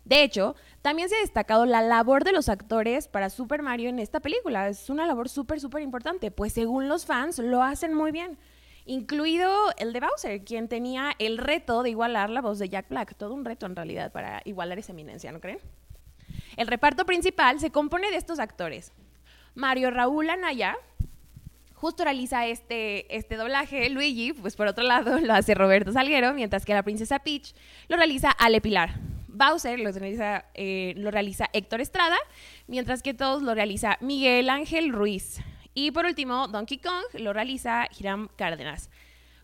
De 0.06 0.24
hecho, 0.24 0.56
también 0.82 1.10
se 1.10 1.16
ha 1.16 1.22
destacado 1.22 1.66
la 1.66 1.82
labor 1.82 2.24
de 2.24 2.32
los 2.32 2.50
actores 2.50 3.08
para 3.08 3.30
Super 3.30 3.62
Mario 3.62 3.90
en 3.90 4.00
esta 4.00 4.20
película. 4.20 4.68
Es 4.68 4.90
una 4.90 5.06
labor 5.06 5.30
súper, 5.30 5.60
súper 5.60 5.84
importante, 5.84 6.32
pues 6.32 6.54
según 6.54 6.90
los 6.90 7.06
fans 7.06 7.38
lo 7.40 7.62
hacen 7.62 7.94
muy 7.94 8.12
bien. 8.12 8.38
Incluido 8.86 9.54
el 9.78 9.94
de 9.94 10.00
Bowser, 10.00 10.44
quien 10.44 10.68
tenía 10.68 11.12
el 11.20 11.38
reto 11.38 11.84
de 11.84 11.92
igualar 11.92 12.32
la 12.32 12.42
voz 12.42 12.58
de 12.58 12.68
Jack 12.68 12.90
Black. 12.90 13.16
Todo 13.16 13.36
un 13.36 13.46
reto 13.46 13.68
en 13.68 13.76
realidad 13.76 14.12
para 14.12 14.42
igualar 14.44 14.80
esa 14.80 14.92
eminencia, 14.92 15.32
¿no 15.32 15.40
creen? 15.40 15.60
El 16.58 16.68
reparto 16.68 17.06
principal 17.06 17.60
se 17.60 17.72
compone 17.72 18.10
de 18.10 18.18
estos 18.18 18.40
actores. 18.40 18.92
Mario 19.54 19.92
Raúl 19.92 20.30
Anaya, 20.30 20.78
justo 21.82 22.04
realiza 22.04 22.46
este, 22.46 23.14
este 23.14 23.36
doblaje. 23.36 23.90
Luigi, 23.90 24.34
pues 24.34 24.56
por 24.56 24.68
otro 24.68 24.84
lado, 24.84 25.20
lo 25.20 25.34
hace 25.34 25.56
Roberto 25.56 25.92
Salguero, 25.92 26.32
mientras 26.36 26.64
que 26.64 26.76
la 26.76 26.84
princesa 26.84 27.18
Peach 27.18 27.56
lo 27.90 27.98
realiza 27.98 28.30
Ale 28.30 28.62
Pilar. 28.62 29.00
Bowser 29.28 29.80
lo 29.80 29.92
realiza, 29.92 30.46
eh, 30.54 30.94
lo 30.98 31.10
realiza 31.10 31.50
Héctor 31.54 31.82
Estrada, 31.82 32.18
mientras 32.68 33.02
que 33.02 33.16
todos 33.16 33.42
lo 33.42 33.56
realiza 33.56 33.98
Miguel 34.00 34.52
Ángel 34.52 34.94
Ruiz. 34.94 35.40
Y 35.74 35.90
por 35.90 36.06
último, 36.06 36.48
Donkey 36.48 36.78
Kong 36.78 37.04
lo 37.16 37.34
realiza 37.34 37.88
Hiram 37.98 38.30
Cárdenas. 38.36 38.92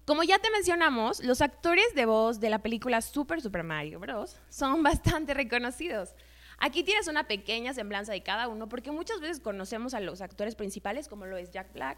Como 0.05 0.21
ya 0.21 0.37
te 0.37 0.51
mencionamos, 0.51 1.23
los 1.23 1.41
actores 1.41 1.95
de 1.95 2.05
voz 2.05 2.39
de 2.39 2.51
la 2.51 2.59
película 2.59 3.01
Super 3.01 3.41
Super 3.41 3.63
Mario 3.63 3.99
Bros. 3.99 4.39
son 4.49 4.83
bastante 4.83 5.33
reconocidos. 5.33 6.13
Aquí 6.59 6.83
tienes 6.83 7.07
una 7.07 7.27
pequeña 7.27 7.73
semblanza 7.73 8.11
de 8.11 8.21
cada 8.21 8.47
uno, 8.47 8.69
porque 8.69 8.91
muchas 8.91 9.21
veces 9.21 9.39
conocemos 9.39 9.95
a 9.95 10.01
los 10.01 10.21
actores 10.21 10.53
principales, 10.53 11.07
como 11.07 11.25
lo 11.25 11.37
es 11.37 11.51
Jack 11.51 11.73
Black, 11.73 11.97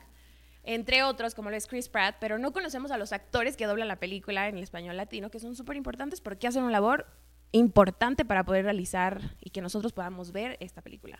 entre 0.63 1.03
otros, 1.03 1.35
como 1.35 1.49
lo 1.49 1.55
es 1.55 1.67
Chris 1.67 1.89
Pratt, 1.89 2.17
pero 2.19 2.37
no 2.37 2.51
conocemos 2.51 2.91
a 2.91 2.97
los 2.97 3.13
actores 3.13 3.57
que 3.57 3.65
doblan 3.65 3.87
la 3.87 3.95
película 3.97 4.47
en 4.47 4.57
el 4.57 4.63
español 4.63 4.97
latino, 4.97 5.31
que 5.31 5.39
son 5.39 5.55
súper 5.55 5.77
importantes 5.77 6.21
porque 6.21 6.47
hacen 6.47 6.63
una 6.63 6.71
labor 6.71 7.07
importante 7.51 8.25
para 8.25 8.43
poder 8.43 8.65
realizar 8.65 9.35
y 9.41 9.49
que 9.49 9.61
nosotros 9.61 9.93
podamos 9.93 10.31
ver 10.31 10.57
esta 10.59 10.81
película. 10.81 11.19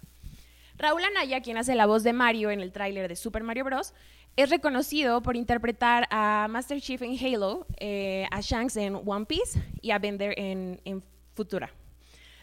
Raúl 0.77 1.03
Anaya, 1.03 1.41
quien 1.41 1.57
hace 1.57 1.75
la 1.75 1.85
voz 1.85 2.03
de 2.03 2.13
Mario 2.13 2.51
en 2.51 2.61
el 2.61 2.71
tráiler 2.71 3.09
de 3.09 3.15
Super 3.15 3.43
Mario 3.43 3.65
Bros., 3.65 3.93
es 4.35 4.49
reconocido 4.49 5.21
por 5.21 5.35
interpretar 5.35 6.07
a 6.09 6.47
Master 6.49 6.79
Chief 6.79 7.01
en 7.01 7.17
Halo, 7.19 7.67
eh, 7.77 8.25
a 8.31 8.39
Shanks 8.39 8.77
en 8.77 8.95
One 8.95 9.25
Piece 9.25 9.61
y 9.81 9.91
a 9.91 9.99
Bender 9.99 10.33
en, 10.37 11.03
Futura. 11.33 11.69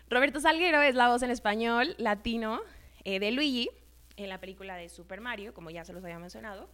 Roberto 0.08 0.40
Salguero 0.40 0.80
es 0.80 0.94
la 0.94 1.08
voz 1.08 1.22
en 1.22 1.30
español 1.30 1.94
latino 1.98 2.60
eh, 3.04 3.20
de 3.20 3.30
Luigi 3.30 3.68
en 4.16 4.30
la 4.30 4.40
película 4.40 4.76
de 4.76 4.88
Super 4.88 5.20
Mario, 5.20 5.52
como 5.52 5.70
ya 5.70 5.84
se 5.84 5.92
los 5.92 6.02
había 6.02 6.18
mencionado. 6.18 6.68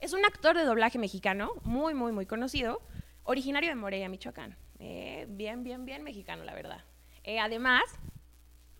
Es 0.00 0.14
un 0.14 0.24
actor 0.24 0.56
de 0.56 0.64
doblaje 0.64 0.98
mexicano, 0.98 1.52
muy, 1.62 1.92
muy, 1.92 2.10
muy 2.10 2.24
conocido, 2.24 2.80
originario 3.24 3.68
de 3.68 3.74
Morelia, 3.74 4.08
Michoacán. 4.08 4.56
Eh, 4.78 5.26
bien, 5.28 5.62
bien, 5.62 5.84
bien 5.84 6.02
mexicano, 6.02 6.42
la 6.42 6.54
verdad. 6.54 6.84
Eh, 7.22 7.38
además 7.38 7.82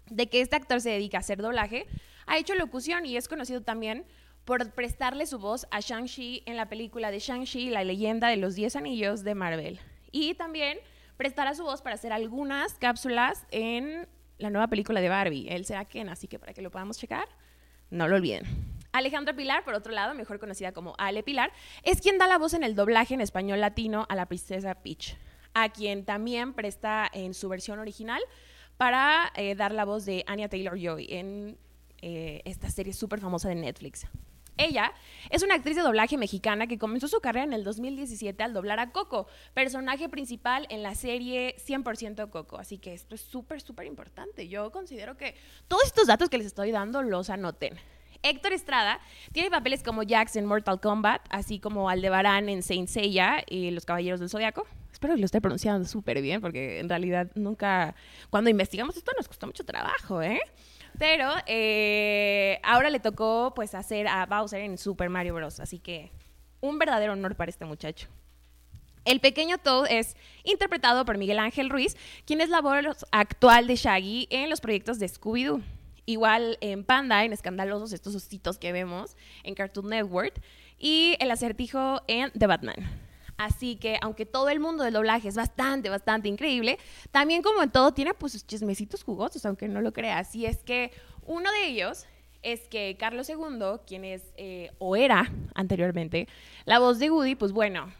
de 0.07 0.31
que 0.31 0.41
este 0.41 0.57
actor 0.57 0.81
se 0.81 0.89
dedica 0.89 1.19
a 1.19 1.21
hacer 1.21 1.43
doblaje, 1.43 1.87
ha 2.27 2.39
hecho 2.39 2.55
locución 2.55 3.05
y 3.05 3.19
es 3.19 3.29
conocido 3.29 3.61
también 3.61 4.07
por 4.47 4.73
prestarle 4.73 5.27
su 5.27 5.39
voz 5.39 5.67
a 5.71 5.81
Shang-Chi 5.81 6.43
en 6.47 6.57
la 6.57 6.71
película 6.71 7.11
de 7.11 7.19
Shang-Chi, 7.19 7.69
la 7.69 7.85
leyenda 7.85 8.29
de 8.29 8.39
los 8.39 8.55
Diez 8.55 8.75
Anillos 8.75 9.23
de 9.23 9.35
Marvel. 9.35 9.79
Y 10.11 10.35
también 10.35 10.79
prestará 11.19 11.55
su 11.55 11.65
voz 11.65 11.83
para 11.83 11.97
hacer 11.97 12.15
algunas 12.15 12.79
cápsulas 12.79 13.47
en 13.51 14.09
la 14.39 14.49
nueva 14.49 14.69
película 14.69 15.03
de 15.03 15.11
Barbie. 15.11 15.49
Él 15.51 15.67
será 15.67 15.85
Ken, 15.85 16.09
así 16.09 16.29
que 16.29 16.39
para 16.39 16.55
que 16.55 16.63
lo 16.63 16.71
podamos 16.71 16.97
checar, 16.97 17.29
no 17.91 18.09
lo 18.09 18.17
olviden. 18.17 18.80
Alejandra 18.93 19.35
Pilar, 19.35 19.65
por 19.65 19.75
otro 19.75 19.93
lado, 19.93 20.15
mejor 20.15 20.39
conocida 20.39 20.73
como 20.73 20.95
Ale 20.99 21.23
Pilar, 21.23 21.53
es 21.83 22.01
quien 22.01 22.19
da 22.19 22.27
la 22.27 22.39
voz 22.39 22.55
en 22.55 22.65
el 22.65 22.75
doblaje 22.75 23.15
en 23.15 23.21
español 23.21 23.61
latino 23.61 24.07
a 24.09 24.15
la 24.15 24.27
princesa 24.27 24.75
Peach, 24.75 25.17
a 25.55 25.69
quien 25.69 26.05
también 26.05 26.55
presta 26.55 27.09
en 27.13 27.35
su 27.35 27.49
versión 27.49 27.79
original 27.79 28.23
para 28.77 29.33
eh, 29.37 29.55
dar 29.55 29.73
la 29.73 29.85
voz 29.85 30.05
de 30.05 30.25
Anya 30.27 30.49
Taylor-Joy 30.49 31.07
en 31.11 31.59
eh, 32.03 32.41
esta 32.45 32.71
serie 32.71 32.93
súper 32.93 33.21
famosa 33.21 33.49
de 33.49 33.55
Netflix. 33.55 34.07
Ella 34.57 34.93
es 35.31 35.43
una 35.43 35.55
actriz 35.55 35.77
de 35.77 35.83
doblaje 35.83 36.19
mexicana 36.19 36.67
que 36.67 36.79
comenzó 36.79 37.09
su 37.09 37.21
carrera 37.21 37.45
en 37.45 37.55
el 37.55 37.65
2017 37.65 38.43
al 38.43 38.53
doblar 38.53 38.79
a 38.79 38.91
Coco, 38.91 39.27
personaje 39.55 40.09
principal 40.11 40.67
en 40.69 40.83
la 40.83 40.95
serie 40.95 41.57
100% 41.57 42.29
Coco. 42.29 42.59
Así 42.59 42.77
que 42.77 42.93
esto 42.93 43.15
es 43.15 43.23
súper, 43.23 43.63
súper 43.63 43.87
importante. 43.87 44.49
Yo 44.49 44.71
considero 44.71 45.17
que 45.17 45.35
todos 45.67 45.85
estos 45.85 46.09
datos 46.09 46.29
que 46.29 46.37
les 46.37 46.47
estoy 46.47 46.73
dando 46.73 47.03
los 47.03 47.31
anoten. 47.31 47.79
Héctor 48.23 48.53
Estrada 48.53 49.01
tiene 49.33 49.51
papeles 49.51 49.83
como 49.83 50.03
Jax 50.07 50.37
en 50.37 50.47
Mortal 50.47 50.81
Kombat, 50.81 51.23
así 51.31 51.59
como 51.59 51.89
Aldebarán 51.89 52.49
en 52.49 52.63
Saint 52.63 52.89
Seiya 52.89 53.45
y 53.49 53.71
Los 53.71 53.85
Caballeros 53.85 54.21
del 54.21 54.29
Zodiaco. 54.29 54.67
Espero 54.93 55.15
que 55.15 55.21
lo 55.21 55.27
esté 55.27 55.41
pronunciando 55.41 55.89
súper 55.89 56.21
bien, 56.21 56.41
porque 56.41 56.81
en 56.81 56.89
realidad 56.89 57.31
nunca, 57.35 57.95
cuando 58.29 58.51
investigamos 58.51 58.97
esto 58.97 59.13
nos 59.17 59.29
costó 59.29 59.47
mucho 59.47 59.65
trabajo, 59.65 60.21
¿eh? 60.21 60.41
Pero 60.99 61.31
eh, 61.47 62.61
ahora 62.63 62.91
le 62.91 63.01
tocó 63.01 63.53
pues 63.55 63.75
hacer 63.75 64.07
a 64.09 64.27
Bowser 64.27 64.61
en 64.61 64.77
Super 64.77 65.09
Mario 65.09 65.35
Bros. 65.35 65.61
Así 65.61 65.79
que 65.79 66.11
un 66.61 66.79
verdadero 66.79 67.15
honor 67.15 67.37
para 67.37 67.51
este 67.51 67.65
muchacho. 67.65 68.09
El 69.07 69.21
pequeño 69.21 69.57
Toad 69.57 69.91
es 69.91 70.15
interpretado 70.45 71.07
por 71.07 71.17
Miguel 71.17 71.39
Ángel 71.39 71.71
Ruiz, 71.71 71.97
quien 72.27 72.41
es 72.43 72.51
la 72.51 72.61
voz 72.61 73.07
actual 73.13 73.67
de 73.67 73.77
Shaggy 73.77 74.27
en 74.31 74.51
los 74.51 74.61
proyectos 74.61 74.99
de 74.99 75.07
Scooby-Doo. 75.07 75.63
Igual 76.07 76.59
en 76.61 76.85
Panda, 76.85 77.25
en 77.25 77.33
Escandalosos, 77.33 77.93
estos 77.93 78.15
ositos 78.15 78.59
que 78.59 78.73
vemos 78.73 79.17
en 79.45 79.55
Cartoon 79.55 79.89
Network. 79.89 80.41
Y 80.79 81.17
el 81.21 81.31
acertijo 81.31 82.03
en 82.09 82.31
The 82.33 82.47
Batman. 82.47 82.77
Así 83.37 83.77
que, 83.77 83.99
aunque 84.03 84.27
todo 84.27 84.51
el 84.51 84.61
mundo 84.61 84.85
del 84.85 84.93
doblaje 84.93 85.29
es 85.29 85.35
bastante, 85.35 85.89
bastante 85.89 86.29
increíble, 86.29 86.79
también 87.11 87.41
como 87.41 87.63
en 87.63 87.71
todo 87.71 87.93
tiene 87.93 88.13
pues 88.13 88.33
sus 88.33 88.47
chismecitos 88.47 89.03
jugosos, 89.03 89.47
aunque 89.47 89.67
no 89.67 89.81
lo 89.81 89.95
creas. 89.95 90.35
Y 90.35 90.45
es 90.45 90.59
que 90.59 90.93
uno 91.25 91.51
de 91.51 91.69
ellos 91.69 92.07
es 92.43 92.69
que 92.69 92.97
Carlos 92.99 93.31
II, 93.31 93.81
quien 93.87 94.05
es 94.05 94.23
eh, 94.37 94.73
o 94.79 94.95
era 94.95 95.33
anteriormente 95.55 96.29
la 96.67 96.79
voz 96.79 96.99
de 96.99 97.11
Woody, 97.11 97.35
pues 97.35 97.53
bueno, 97.53 97.91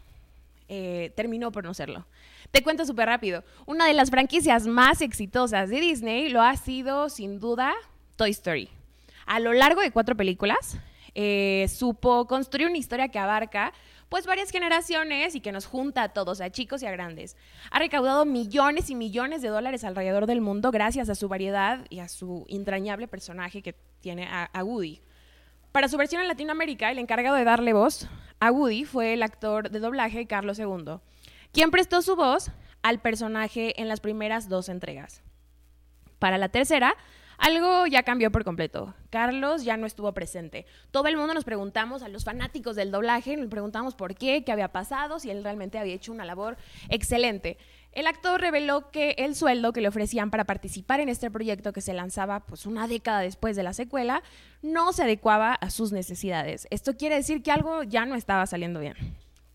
eh, 0.67 1.11
terminó 1.15 1.51
por 1.51 1.63
no 1.63 1.73
serlo. 1.73 2.05
Te 2.51 2.63
cuento 2.63 2.85
súper 2.85 3.07
rápido. 3.07 3.43
Una 3.65 3.87
de 3.87 3.93
las 3.93 4.09
franquicias 4.09 4.67
más 4.67 5.01
exitosas 5.01 5.69
de 5.69 5.79
Disney 5.79 6.29
lo 6.29 6.41
ha 6.41 6.55
sido, 6.55 7.09
sin 7.09 7.39
duda, 7.39 7.73
Toy 8.21 8.29
Story. 8.29 8.69
A 9.25 9.39
lo 9.39 9.51
largo 9.51 9.81
de 9.81 9.89
cuatro 9.89 10.15
películas, 10.15 10.77
eh, 11.15 11.65
supo 11.75 12.27
construir 12.27 12.67
una 12.67 12.77
historia 12.77 13.07
que 13.07 13.17
abarca 13.17 13.73
pues 14.09 14.27
varias 14.27 14.51
generaciones 14.51 15.33
y 15.33 15.39
que 15.39 15.51
nos 15.51 15.65
junta 15.65 16.03
a 16.03 16.09
todos, 16.09 16.39
a 16.39 16.51
chicos 16.51 16.83
y 16.83 16.85
a 16.85 16.91
grandes. 16.91 17.35
Ha 17.71 17.79
recaudado 17.79 18.25
millones 18.25 18.91
y 18.91 18.95
millones 18.95 19.41
de 19.41 19.47
dólares 19.47 19.83
alrededor 19.83 20.27
del 20.27 20.39
mundo 20.39 20.69
gracias 20.69 21.09
a 21.09 21.15
su 21.15 21.29
variedad 21.29 21.87
y 21.89 21.97
a 21.97 22.07
su 22.07 22.45
entrañable 22.47 23.07
personaje 23.07 23.63
que 23.63 23.73
tiene 24.01 24.27
a, 24.27 24.43
a 24.53 24.63
Woody. 24.63 25.01
Para 25.71 25.87
su 25.87 25.97
versión 25.97 26.21
en 26.21 26.27
Latinoamérica, 26.27 26.91
el 26.91 26.99
encargado 26.99 27.35
de 27.35 27.43
darle 27.43 27.73
voz 27.73 28.07
a 28.39 28.51
Woody 28.51 28.85
fue 28.85 29.13
el 29.13 29.23
actor 29.23 29.71
de 29.71 29.79
doblaje 29.79 30.27
Carlos 30.27 30.59
II, 30.59 30.99
quien 31.51 31.71
prestó 31.71 32.03
su 32.03 32.15
voz 32.15 32.51
al 32.83 32.99
personaje 32.99 33.81
en 33.81 33.87
las 33.87 33.99
primeras 33.99 34.47
dos 34.47 34.69
entregas. 34.69 35.23
Para 36.19 36.37
la 36.37 36.49
tercera, 36.49 36.95
algo 37.41 37.87
ya 37.87 38.03
cambió 38.03 38.31
por 38.31 38.43
completo. 38.43 38.93
Carlos 39.09 39.63
ya 39.63 39.75
no 39.75 39.87
estuvo 39.87 40.13
presente. 40.13 40.67
Todo 40.91 41.07
el 41.07 41.17
mundo 41.17 41.33
nos 41.33 41.43
preguntamos, 41.43 42.03
a 42.03 42.07
los 42.07 42.23
fanáticos 42.23 42.75
del 42.75 42.91
doblaje, 42.91 43.35
nos 43.35 43.49
preguntamos 43.49 43.95
por 43.95 44.13
qué, 44.13 44.43
qué 44.43 44.51
había 44.51 44.71
pasado, 44.71 45.19
si 45.19 45.31
él 45.31 45.43
realmente 45.43 45.79
había 45.79 45.95
hecho 45.95 46.11
una 46.11 46.23
labor 46.23 46.55
excelente. 46.89 47.57
El 47.93 48.05
actor 48.05 48.39
reveló 48.39 48.91
que 48.91 49.15
el 49.17 49.35
sueldo 49.35 49.73
que 49.73 49.81
le 49.81 49.87
ofrecían 49.87 50.29
para 50.29 50.45
participar 50.45 50.99
en 50.99 51.09
este 51.09 51.31
proyecto 51.31 51.73
que 51.73 51.81
se 51.81 51.93
lanzaba 51.93 52.41
pues 52.41 52.67
una 52.67 52.87
década 52.87 53.21
después 53.21 53.55
de 53.55 53.63
la 53.63 53.73
secuela 53.73 54.21
no 54.61 54.93
se 54.93 55.03
adecuaba 55.03 55.55
a 55.55 55.71
sus 55.71 55.91
necesidades. 55.91 56.67
Esto 56.69 56.95
quiere 56.95 57.15
decir 57.15 57.41
que 57.41 57.51
algo 57.51 57.81
ya 57.81 58.05
no 58.05 58.13
estaba 58.13 58.45
saliendo 58.45 58.79
bien. 58.79 58.95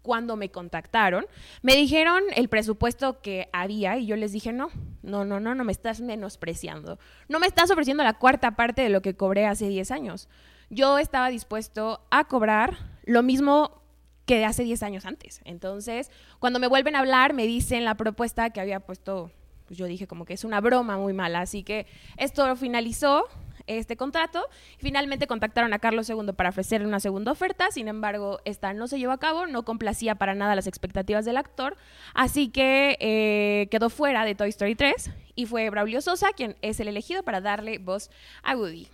Cuando 0.07 0.37
me 0.37 0.53
contactaron, 0.53 1.27
me 1.63 1.75
dijeron 1.75 2.23
el 2.37 2.49
presupuesto 2.49 3.21
que 3.21 3.49
había 3.53 3.99
y 3.99 4.07
yo 4.07 4.15
les 4.15 4.31
dije, 4.31 4.53
no, 4.53 4.71
no, 5.03 5.25
no, 5.25 5.41
no, 5.41 5.57
no 5.57 5.65
me 5.65 5.73
estás 5.73 6.01
menospreciando. 6.01 7.01
No 7.29 7.41
me 7.41 7.49
estás 7.49 7.73
ofreciendo 7.73 8.05
la 8.05 8.13
cuarta 8.13 8.53
parte 8.53 8.83
de 8.83 8.89
lo 8.89 9.03
que 9.03 9.17
cobré 9.17 9.47
hace 9.47 9.69
10 9.69 9.91
años. 9.91 10.29
Yo 10.71 10.99
estaba 10.99 11.29
dispuesto 11.29 12.07
a 12.13 12.23
cobrar 12.29 12.79
lo 13.03 13.25
mismo 13.25 13.83
que 14.27 14.37
de 14.37 14.45
hace 14.45 14.63
10 14.63 14.85
años 14.85 15.07
antes. 15.07 15.41
Entonces, 15.45 16.13
cuando 16.39 16.61
me 16.61 16.69
vuelven 16.69 16.95
a 16.95 17.01
hablar, 17.01 17.35
me 17.35 17.49
dicen 17.49 17.85
la 17.85 17.97
propuesta 17.97 18.51
que 18.51 18.61
había 18.61 18.79
puesto, 18.79 19.33
pues 19.67 19.77
yo 19.77 19.87
dije 19.87 20.07
como 20.07 20.25
que 20.25 20.35
es 20.35 20.45
una 20.45 20.61
broma 20.61 20.99
muy 20.99 21.15
mala. 21.15 21.41
Así 21.41 21.65
que 21.65 21.89
esto 22.17 22.55
finalizó 22.55 23.27
este 23.67 23.97
contrato. 23.97 24.47
Finalmente 24.79 25.27
contactaron 25.27 25.73
a 25.73 25.79
Carlos 25.79 26.09
II 26.09 26.33
para 26.37 26.51
ofrecerle 26.51 26.87
una 26.87 27.01
segunda 27.01 27.33
oferta, 27.33 27.71
sin 27.71 27.89
embargo, 27.89 28.41
esta 28.45 28.73
no 28.73 28.89
se 28.89 28.99
llevó 28.99 29.13
a 29.13 29.19
cabo, 29.19 29.47
no 29.47 29.65
complacía 29.65 30.15
para 30.15 30.35
nada 30.35 30.55
las 30.55 30.67
expectativas 30.67 31.25
del 31.25 31.37
actor, 31.37 31.77
así 32.15 32.49
que 32.49 32.97
eh, 33.01 33.69
quedó 33.71 33.91
fuera 33.91 34.25
de 34.25 34.35
Toy 34.35 34.49
Story 34.51 34.75
3 34.75 35.11
y 35.35 35.47
fue 35.47 35.69
Braulio 35.71 36.01
Sosa 36.01 36.29
quien 36.35 36.57
es 36.63 36.81
el 36.81 36.89
elegido 36.89 37.23
para 37.23 37.41
darle 37.41 37.79
voz 37.79 38.11
a 38.43 38.57
Woody. 38.57 38.89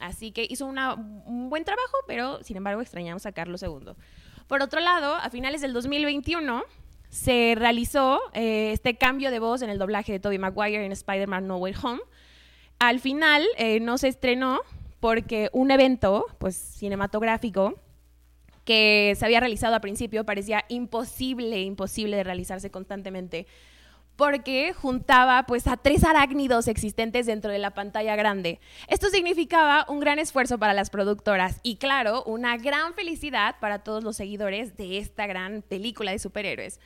Así 0.00 0.32
que 0.32 0.46
hizo 0.48 0.66
un 0.66 1.50
buen 1.50 1.64
trabajo, 1.64 1.96
pero 2.06 2.42
sin 2.42 2.56
embargo 2.56 2.80
extrañamos 2.80 3.26
a 3.26 3.32
Carlos 3.32 3.62
II. 3.62 3.92
Por 4.46 4.60
otro 4.60 4.80
lado, 4.80 5.14
a 5.14 5.30
finales 5.30 5.60
del 5.60 5.72
2021 5.72 6.64
se 7.08 7.54
realizó 7.56 8.20
eh, 8.32 8.72
este 8.72 8.96
cambio 8.96 9.30
de 9.30 9.38
voz 9.38 9.62
en 9.62 9.70
el 9.70 9.78
doblaje 9.78 10.12
de 10.12 10.20
Tobey 10.20 10.38
Maguire 10.38 10.84
en 10.84 10.92
Spider-Man 10.92 11.46
No 11.46 11.58
Way 11.58 11.74
Home. 11.82 12.00
Al 12.78 13.00
final 13.00 13.44
eh, 13.56 13.80
no 13.80 13.98
se 13.98 14.08
estrenó 14.08 14.60
porque 15.00 15.50
un 15.52 15.70
evento 15.70 16.26
pues, 16.38 16.56
cinematográfico 16.56 17.74
que 18.64 19.14
se 19.18 19.24
había 19.24 19.40
realizado 19.40 19.74
al 19.74 19.80
principio 19.80 20.24
parecía 20.24 20.64
imposible, 20.68 21.60
imposible 21.60 22.16
de 22.16 22.24
realizarse 22.24 22.70
constantemente 22.70 23.46
porque 24.16 24.72
juntaba 24.72 25.44
pues 25.46 25.66
a 25.66 25.76
tres 25.76 26.04
arácnidos 26.04 26.68
existentes 26.68 27.26
dentro 27.26 27.50
de 27.50 27.58
la 27.58 27.72
pantalla 27.72 28.16
grande. 28.16 28.60
Esto 28.88 29.08
significaba 29.08 29.86
un 29.88 30.00
gran 30.00 30.18
esfuerzo 30.18 30.58
para 30.58 30.74
las 30.74 30.90
productoras 30.90 31.60
y 31.62 31.76
claro, 31.76 32.22
una 32.24 32.56
gran 32.56 32.94
felicidad 32.94 33.56
para 33.60 33.80
todos 33.80 34.04
los 34.04 34.16
seguidores 34.16 34.76
de 34.76 34.98
esta 34.98 35.26
gran 35.26 35.62
película 35.62 36.12
de 36.12 36.18
superhéroes. 36.18 36.80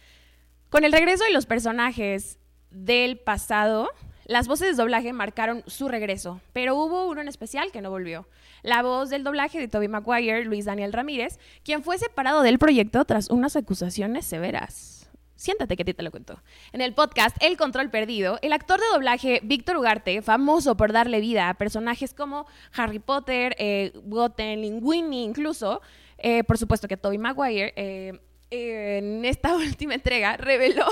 Con 0.70 0.85
el 0.85 0.92
regreso 0.92 1.24
de 1.24 1.33
los 1.33 1.46
personajes 1.46 2.38
del 2.70 3.18
pasado, 3.18 3.90
las 4.29 4.47
voces 4.47 4.77
de 4.77 4.83
doblaje 4.83 5.14
marcaron 5.14 5.64
su 5.67 5.88
regreso, 5.88 6.43
pero 6.53 6.77
hubo 6.77 7.09
uno 7.09 7.23
en 7.23 7.29
especial 7.29 7.73
que 7.73 7.81
no 7.81 7.91
volvió. 7.91 8.29
La 8.62 8.83
voz 8.83 9.09
del 9.09 9.25
doblaje 9.25 9.59
de 9.59 9.69
Tobey 9.69 9.88
Maguire, 9.88 10.45
Luis 10.45 10.67
Daniel 10.67 10.93
Ramírez, 10.93 11.38
quien 11.64 11.83
fue 11.83 11.97
separado 11.97 12.43
del 12.43 12.59
proyecto 12.59 13.07
tras 13.07 13.31
unas 13.31 13.57
acusaciones 13.57 14.27
severas. 14.27 15.11
Siéntate 15.35 15.77
que 15.77 15.83
a 15.83 15.87
ti 15.87 15.95
te 15.95 16.03
lo 16.03 16.11
cuento. 16.11 16.43
En 16.73 16.83
el 16.83 16.93
podcast 16.93 17.38
El 17.41 17.57
Control 17.57 17.88
Perdido, 17.88 18.38
el 18.43 18.53
actor 18.53 18.79
de 18.79 18.87
doblaje 18.93 19.41
Víctor 19.45 19.79
Ugarte, 19.79 20.21
famoso 20.21 20.77
por 20.77 20.93
darle 20.93 21.21
vida 21.21 21.49
a 21.49 21.55
personajes 21.55 22.12
como 22.12 22.47
Harry 22.75 22.99
Potter, 22.99 23.57
eh, 23.59 23.93
Goten, 24.05 24.61
Linguini 24.61 25.25
incluso, 25.25 25.81
eh, 26.19 26.45
por 26.45 26.59
supuesto 26.59 26.87
que 26.87 26.99
Toby 26.99 27.17
Maguire, 27.17 27.73
eh, 27.77 28.21
en 28.51 29.25
esta 29.25 29.55
última 29.57 29.95
entrega 29.95 30.37
reveló, 30.37 30.87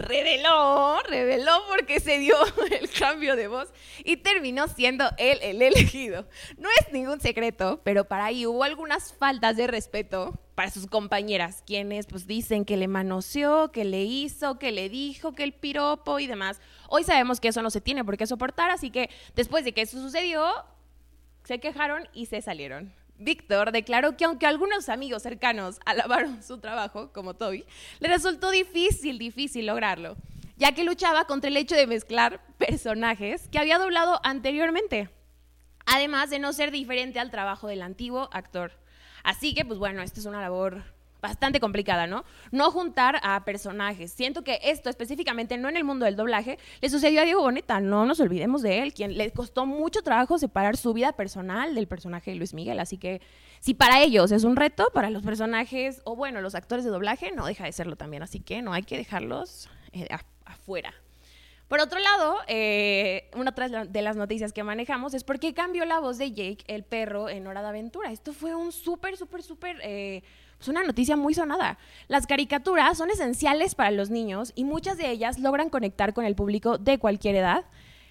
reveló, 0.00 1.00
reveló 1.08 1.52
porque 1.68 2.00
se 2.00 2.18
dio 2.18 2.34
el 2.70 2.90
cambio 2.90 3.36
de 3.36 3.48
voz 3.48 3.68
y 4.04 4.16
terminó 4.18 4.68
siendo 4.68 5.04
él 5.18 5.38
el 5.42 5.62
elegido. 5.62 6.26
No 6.58 6.68
es 6.80 6.92
ningún 6.92 7.20
secreto, 7.20 7.80
pero 7.84 8.04
para 8.04 8.26
ahí 8.26 8.46
hubo 8.46 8.64
algunas 8.64 9.12
faltas 9.12 9.56
de 9.56 9.66
respeto 9.66 10.38
para 10.54 10.70
sus 10.70 10.86
compañeras, 10.86 11.62
quienes 11.66 12.06
pues 12.06 12.26
dicen 12.26 12.64
que 12.64 12.76
le 12.76 12.88
manoseó, 12.88 13.72
que 13.72 13.84
le 13.84 14.02
hizo, 14.02 14.58
que 14.58 14.72
le 14.72 14.88
dijo, 14.88 15.34
que 15.34 15.44
el 15.44 15.52
piropo 15.52 16.18
y 16.18 16.26
demás. 16.26 16.60
Hoy 16.88 17.04
sabemos 17.04 17.40
que 17.40 17.48
eso 17.48 17.62
no 17.62 17.70
se 17.70 17.80
tiene 17.80 18.04
por 18.04 18.16
qué 18.16 18.26
soportar, 18.26 18.70
así 18.70 18.90
que 18.90 19.10
después 19.34 19.64
de 19.64 19.72
que 19.72 19.82
eso 19.82 20.00
sucedió, 20.00 20.46
se 21.44 21.60
quejaron 21.60 22.08
y 22.12 22.26
se 22.26 22.42
salieron. 22.42 22.92
Víctor 23.20 23.70
declaró 23.70 24.16
que 24.16 24.24
aunque 24.24 24.46
algunos 24.46 24.88
amigos 24.88 25.22
cercanos 25.22 25.78
alabaron 25.84 26.42
su 26.42 26.58
trabajo, 26.58 27.12
como 27.12 27.34
Toby, 27.34 27.64
le 28.00 28.08
resultó 28.08 28.50
difícil, 28.50 29.18
difícil 29.18 29.66
lograrlo, 29.66 30.16
ya 30.56 30.72
que 30.72 30.84
luchaba 30.84 31.26
contra 31.26 31.48
el 31.48 31.56
hecho 31.56 31.76
de 31.76 31.86
mezclar 31.86 32.40
personajes 32.56 33.48
que 33.48 33.58
había 33.58 33.78
doblado 33.78 34.20
anteriormente, 34.24 35.10
además 35.86 36.30
de 36.30 36.38
no 36.38 36.52
ser 36.52 36.70
diferente 36.70 37.20
al 37.20 37.30
trabajo 37.30 37.68
del 37.68 37.82
antiguo 37.82 38.28
actor. 38.32 38.72
Así 39.22 39.54
que, 39.54 39.64
pues 39.64 39.78
bueno, 39.78 40.00
esta 40.02 40.18
es 40.18 40.26
una 40.26 40.40
labor 40.40 40.82
bastante 41.20 41.60
complicada, 41.60 42.06
¿no? 42.06 42.24
No 42.50 42.70
juntar 42.70 43.20
a 43.22 43.44
personajes. 43.44 44.12
Siento 44.12 44.42
que 44.42 44.58
esto 44.62 44.90
específicamente, 44.90 45.58
no 45.58 45.68
en 45.68 45.76
el 45.76 45.84
mundo 45.84 46.04
del 46.04 46.16
doblaje, 46.16 46.58
le 46.80 46.88
sucedió 46.88 47.20
a 47.20 47.24
Diego 47.24 47.42
Boneta, 47.42 47.80
no 47.80 48.06
nos 48.06 48.20
olvidemos 48.20 48.62
de 48.62 48.82
él, 48.82 48.94
quien 48.94 49.16
le 49.16 49.30
costó 49.32 49.66
mucho 49.66 50.02
trabajo 50.02 50.38
separar 50.38 50.76
su 50.76 50.92
vida 50.92 51.12
personal 51.12 51.74
del 51.74 51.86
personaje 51.86 52.30
de 52.30 52.36
Luis 52.36 52.54
Miguel, 52.54 52.78
así 52.78 52.98
que 52.98 53.20
si 53.60 53.74
para 53.74 54.02
ellos 54.02 54.32
es 54.32 54.44
un 54.44 54.56
reto, 54.56 54.90
para 54.94 55.10
los 55.10 55.22
personajes, 55.22 56.00
o 56.04 56.16
bueno, 56.16 56.40
los 56.40 56.54
actores 56.54 56.84
de 56.84 56.90
doblaje, 56.90 57.32
no 57.32 57.46
deja 57.46 57.64
de 57.64 57.72
serlo 57.72 57.96
también, 57.96 58.22
así 58.22 58.40
que 58.40 58.62
no 58.62 58.72
hay 58.72 58.82
que 58.82 58.96
dejarlos 58.96 59.68
eh, 59.92 60.08
afuera. 60.44 60.94
Por 61.70 61.78
otro 61.78 62.00
lado, 62.00 62.38
eh, 62.48 63.30
una 63.36 63.52
de 63.52 64.02
las 64.02 64.16
noticias 64.16 64.52
que 64.52 64.64
manejamos 64.64 65.14
es 65.14 65.22
por 65.22 65.38
qué 65.38 65.54
cambió 65.54 65.84
la 65.84 66.00
voz 66.00 66.18
de 66.18 66.32
Jake, 66.32 66.64
el 66.66 66.82
perro, 66.82 67.28
en 67.28 67.46
Hora 67.46 67.62
de 67.62 67.68
Aventura. 67.68 68.10
Esto 68.10 68.32
fue 68.32 68.56
un 68.56 68.72
súper, 68.72 69.16
súper, 69.16 69.44
súper... 69.44 69.78
Eh, 69.84 70.24
es 70.60 70.68
una 70.68 70.82
noticia 70.82 71.16
muy 71.16 71.34
sonada. 71.34 71.78
Las 72.08 72.26
caricaturas 72.26 72.98
son 72.98 73.10
esenciales 73.10 73.74
para 73.74 73.90
los 73.90 74.10
niños 74.10 74.52
y 74.54 74.64
muchas 74.64 74.98
de 74.98 75.10
ellas 75.10 75.38
logran 75.38 75.70
conectar 75.70 76.12
con 76.12 76.24
el 76.24 76.34
público 76.34 76.76
de 76.76 76.98
cualquier 76.98 77.36
edad, 77.36 77.64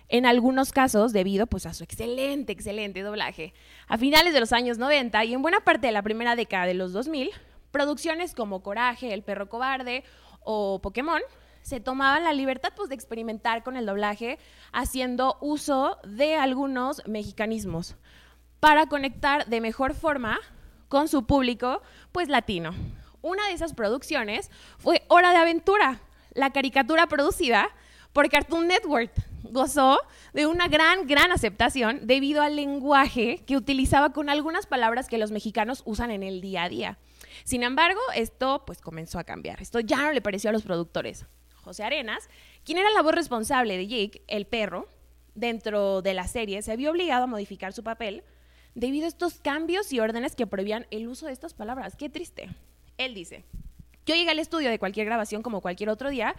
en 0.07 0.25
algunos 0.25 0.71
casos 0.71 1.13
debido 1.13 1.45
pues, 1.45 1.67
a 1.67 1.73
su 1.73 1.83
excelente, 1.83 2.51
excelente 2.51 3.03
doblaje. 3.03 3.53
A 3.87 3.97
finales 3.99 4.33
de 4.33 4.39
los 4.39 4.51
años 4.53 4.79
90 4.79 5.23
y 5.25 5.33
en 5.35 5.41
buena 5.43 5.59
parte 5.59 5.87
de 5.87 5.93
la 5.93 6.01
primera 6.01 6.35
década 6.35 6.65
de 6.65 6.73
los 6.73 6.91
2000, 6.93 7.29
producciones 7.71 8.33
como 8.33 8.63
Coraje, 8.63 9.13
El 9.13 9.21
perro 9.21 9.47
cobarde 9.49 10.03
o 10.41 10.79
Pokémon 10.81 11.21
se 11.61 11.79
tomaban 11.79 12.23
la 12.23 12.33
libertad 12.33 12.73
pues, 12.75 12.89
de 12.89 12.95
experimentar 12.95 13.63
con 13.63 13.77
el 13.77 13.85
doblaje 13.85 14.39
haciendo 14.71 15.37
uso 15.41 15.97
de 16.03 16.35
algunos 16.35 17.03
mexicanismos 17.05 17.95
para 18.59 18.87
conectar 18.87 19.45
de 19.45 19.61
mejor 19.61 19.93
forma 19.93 20.39
con 20.89 21.07
su 21.07 21.25
público, 21.25 21.81
pues 22.11 22.27
latino. 22.27 22.73
Una 23.21 23.47
de 23.47 23.53
esas 23.53 23.73
producciones 23.73 24.51
fue 24.77 25.03
Hora 25.07 25.31
de 25.31 25.37
Aventura, 25.37 26.01
la 26.33 26.51
caricatura 26.51 27.07
producida 27.07 27.69
por 28.11 28.29
Cartoon 28.29 28.67
Network. 28.67 29.11
Gozó 29.43 29.99
de 30.33 30.45
una 30.45 30.67
gran, 30.67 31.07
gran 31.07 31.31
aceptación 31.31 32.05
debido 32.05 32.41
al 32.41 32.55
lenguaje 32.55 33.43
que 33.47 33.55
utilizaba 33.55 34.11
con 34.11 34.29
algunas 34.29 34.67
palabras 34.67 35.07
que 35.07 35.17
los 35.17 35.31
mexicanos 35.31 35.81
usan 35.85 36.11
en 36.11 36.23
el 36.23 36.41
día 36.41 36.63
a 36.63 36.69
día. 36.69 36.97
Sin 37.45 37.63
embargo, 37.63 38.01
esto 38.15 38.63
pues 38.65 38.81
comenzó 38.81 39.17
a 39.17 39.23
cambiar. 39.23 39.61
Esto 39.61 39.79
ya 39.79 39.97
no 39.97 40.11
le 40.11 40.21
pareció 40.21 40.49
a 40.49 40.53
los 40.53 40.63
productores. 40.63 41.25
José 41.55 41.83
Arenas, 41.83 42.29
quien 42.63 42.77
era 42.77 42.89
la 42.91 43.01
voz 43.01 43.13
responsable 43.13 43.77
de 43.77 43.87
Jake, 43.87 44.23
el 44.27 44.45
perro, 44.45 44.87
dentro 45.35 46.01
de 46.01 46.13
la 46.13 46.27
serie, 46.27 46.61
se 46.61 46.75
vio 46.75 46.91
obligado 46.91 47.23
a 47.23 47.27
modificar 47.27 47.73
su 47.73 47.83
papel 47.83 48.23
debido 48.79 49.05
a 49.05 49.09
estos 49.09 49.39
cambios 49.39 49.91
y 49.91 49.99
órdenes 49.99 50.35
que 50.35 50.47
prohibían 50.47 50.87
el 50.89 51.07
uso 51.07 51.25
de 51.25 51.33
estas 51.33 51.53
palabras. 51.53 51.95
Qué 51.97 52.09
triste. 52.09 52.49
Él 52.97 53.13
dice, 53.13 53.43
yo 54.05 54.15
llegué 54.15 54.31
al 54.31 54.39
estudio 54.39 54.69
de 54.69 54.79
cualquier 54.79 55.05
grabación 55.05 55.41
como 55.41 55.61
cualquier 55.61 55.89
otro 55.89 56.09
día 56.09 56.35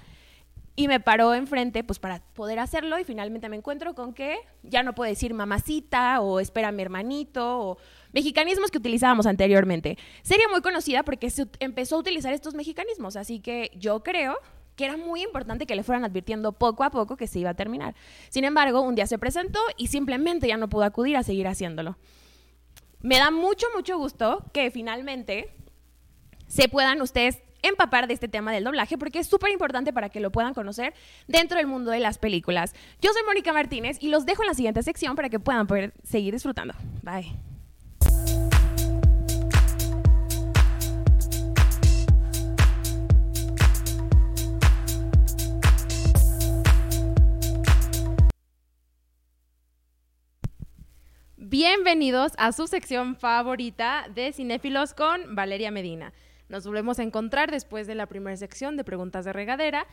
y 0.74 0.88
me 0.88 1.00
paró 1.00 1.34
enfrente 1.34 1.84
pues 1.84 1.98
para 1.98 2.20
poder 2.32 2.58
hacerlo 2.58 2.98
y 2.98 3.04
finalmente 3.04 3.50
me 3.50 3.56
encuentro 3.56 3.94
con 3.94 4.14
que 4.14 4.38
ya 4.62 4.82
no 4.82 4.94
puedo 4.94 5.10
decir 5.10 5.34
mamacita 5.34 6.20
o 6.22 6.40
espera 6.40 6.72
mi 6.72 6.80
hermanito 6.80 7.60
o 7.60 7.78
mexicanismos 8.12 8.70
que 8.70 8.78
utilizábamos 8.78 9.26
anteriormente. 9.26 9.98
Sería 10.22 10.48
muy 10.48 10.62
conocida 10.62 11.02
porque 11.02 11.28
se 11.28 11.46
empezó 11.58 11.96
a 11.96 11.98
utilizar 11.98 12.32
estos 12.32 12.54
mexicanismos, 12.54 13.16
así 13.16 13.40
que 13.40 13.70
yo 13.76 14.02
creo 14.02 14.38
que 14.76 14.86
era 14.86 14.96
muy 14.96 15.22
importante 15.22 15.66
que 15.66 15.74
le 15.74 15.82
fueran 15.82 16.06
advirtiendo 16.06 16.52
poco 16.52 16.84
a 16.84 16.90
poco 16.90 17.18
que 17.18 17.26
se 17.26 17.38
iba 17.38 17.50
a 17.50 17.54
terminar. 17.54 17.94
Sin 18.30 18.44
embargo, 18.44 18.80
un 18.80 18.94
día 18.94 19.06
se 19.06 19.18
presentó 19.18 19.60
y 19.76 19.88
simplemente 19.88 20.48
ya 20.48 20.56
no 20.56 20.70
pudo 20.70 20.84
acudir 20.84 21.18
a 21.18 21.22
seguir 21.22 21.46
haciéndolo. 21.48 21.98
Me 23.02 23.18
da 23.18 23.30
mucho, 23.30 23.66
mucho 23.74 23.96
gusto 23.98 24.44
que 24.52 24.70
finalmente 24.70 25.54
se 26.46 26.68
puedan 26.68 27.00
ustedes 27.00 27.38
empapar 27.62 28.06
de 28.06 28.14
este 28.14 28.28
tema 28.28 28.52
del 28.52 28.64
doblaje 28.64 28.98
porque 28.98 29.18
es 29.18 29.26
súper 29.26 29.50
importante 29.50 29.92
para 29.92 30.08
que 30.08 30.20
lo 30.20 30.30
puedan 30.30 30.54
conocer 30.54 30.94
dentro 31.28 31.58
del 31.58 31.66
mundo 31.66 31.90
de 31.90 32.00
las 32.00 32.18
películas. 32.18 32.74
Yo 33.00 33.12
soy 33.12 33.22
Mónica 33.26 33.52
Martínez 33.52 33.98
y 34.00 34.08
los 34.08 34.26
dejo 34.26 34.42
en 34.42 34.48
la 34.48 34.54
siguiente 34.54 34.82
sección 34.82 35.16
para 35.16 35.28
que 35.28 35.40
puedan 35.40 35.66
poder 35.66 35.92
seguir 36.02 36.34
disfrutando. 36.34 36.74
Bye. 37.02 37.49
Bienvenidos 51.42 52.32
a 52.36 52.52
su 52.52 52.66
sección 52.66 53.16
favorita 53.16 54.06
de 54.14 54.30
Cinéfilos 54.30 54.92
con 54.92 55.34
Valeria 55.34 55.70
Medina. 55.70 56.12
Nos 56.50 56.66
volvemos 56.66 56.98
a 56.98 57.02
encontrar 57.02 57.50
después 57.50 57.86
de 57.86 57.94
la 57.94 58.04
primera 58.04 58.36
sección 58.36 58.76
de 58.76 58.84
preguntas 58.84 59.24
de 59.24 59.32
regadera. 59.32 59.86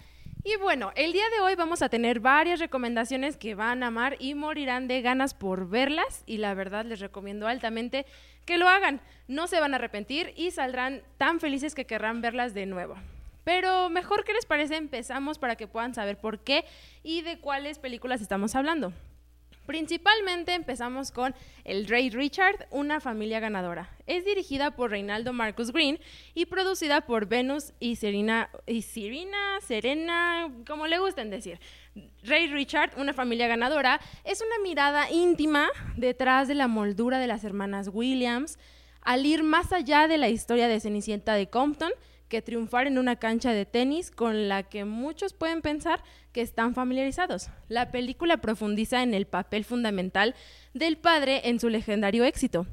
Y 0.43 0.58
bueno, 0.58 0.91
el 0.98 1.14
día 1.14 1.24
de 1.34 1.39
hoy 1.39 1.56
vamos 1.56 1.82
a 1.82 1.88
tener 1.88 2.20
varias 2.20 2.60
recomendaciones 2.60 3.38
que 3.38 3.56
van 3.56 3.82
a 3.82 3.88
amar 3.88 4.18
y 4.20 4.36
morirán 4.36 4.89
de 4.89 5.02
ganas 5.02 5.34
por 5.34 5.70
verlas. 5.70 6.22
Y 6.26 6.39
la 6.39 6.54
verdad 6.54 6.84
les 6.84 7.00
recomiendo 7.00 7.48
altamente 7.48 8.06
que 8.43 8.58
lo 8.58 8.68
hagan. 8.68 9.00
No 9.30 9.48
se 9.48 9.62
van 9.62 9.72
a 9.72 9.78
arrepentir 9.78 10.34
y 10.36 10.52
saldrán 10.52 11.02
tan 11.18 11.39
felices 11.39 11.76
que 11.76 11.86
querrán 11.86 12.20
verlas 12.20 12.54
de 12.54 12.66
nuevo. 12.66 12.98
Pero 13.45 13.89
mejor 13.89 14.26
que 14.26 14.34
les 14.34 14.45
parece 14.45 14.76
empezamos 14.76 15.39
para 15.39 15.56
que 15.56 15.68
puedan 15.68 15.95
saber 15.95 16.18
por 16.18 16.39
qué 16.39 16.66
y 17.04 17.22
de 17.22 17.39
cuáles 17.39 17.80
películas 17.80 18.20
estamos 18.20 18.54
hablando. 18.54 18.91
Principalmente 19.68 20.53
empezamos 20.53 21.11
con 21.11 21.36
El 21.65 21.88
Rey 21.88 22.09
Richard, 22.09 22.68
una 22.72 23.01
familia 23.01 23.41
ganadora. 23.41 23.89
Es 24.07 24.24
dirigida 24.24 24.72
por 24.72 24.91
Reinaldo 24.91 25.34
Marcus 25.34 25.74
Green 25.74 25.99
y 26.34 26.45
producida 26.45 27.01
por 27.01 27.28
Venus 27.28 27.74
y 27.82 27.97
Serena, 27.97 28.49
y 28.65 28.82
Serena, 28.82 29.59
Serena, 29.61 30.49
como 30.65 30.88
le 30.88 30.99
gusten 30.99 31.30
decir. 31.30 31.59
Rey 32.24 32.47
Richard, 32.47 32.91
una 32.97 33.11
familia 33.11 33.47
ganadora, 33.47 33.99
es 34.24 34.41
una 34.41 34.57
mirada 34.63 35.11
íntima 35.11 35.68
detrás 35.97 36.47
de 36.47 36.55
la 36.55 36.70
moldura 36.70 37.20
de 37.20 37.28
las 37.28 37.43
hermanas 37.43 37.89
Williams, 37.91 38.57
al 39.01 39.26
ir 39.26 39.43
más 39.43 39.74
allá 39.74 40.07
de 40.07 40.18
la 40.18 40.30
historia 40.30 40.70
de 40.70 40.80
Cenicienta 40.80 41.34
de 41.34 41.49
Compton 41.49 41.91
que 42.30 42.41
triunfar 42.41 42.88
en 42.88 42.97
una 42.97 43.18
cancha 43.18 43.51
de 43.51 43.65
tenis 43.65 44.11
con 44.11 44.47
la 44.47 44.63
que 44.63 44.86
muchos 44.86 45.34
pueden 45.34 45.61
pensar 45.61 46.03
que 46.38 46.43
están 46.43 46.75
familiarizados. 46.75 47.49
La 47.67 47.89
película 47.89 48.38
profundiza 48.38 49.01
en 49.01 49.15
el 49.15 49.25
papel 49.25 49.65
fundamental 49.65 50.35
del 50.75 50.95
padre 50.95 51.49
en 51.49 51.59
su 51.59 51.67
legendario 51.67 52.25
éxito. 52.25 52.67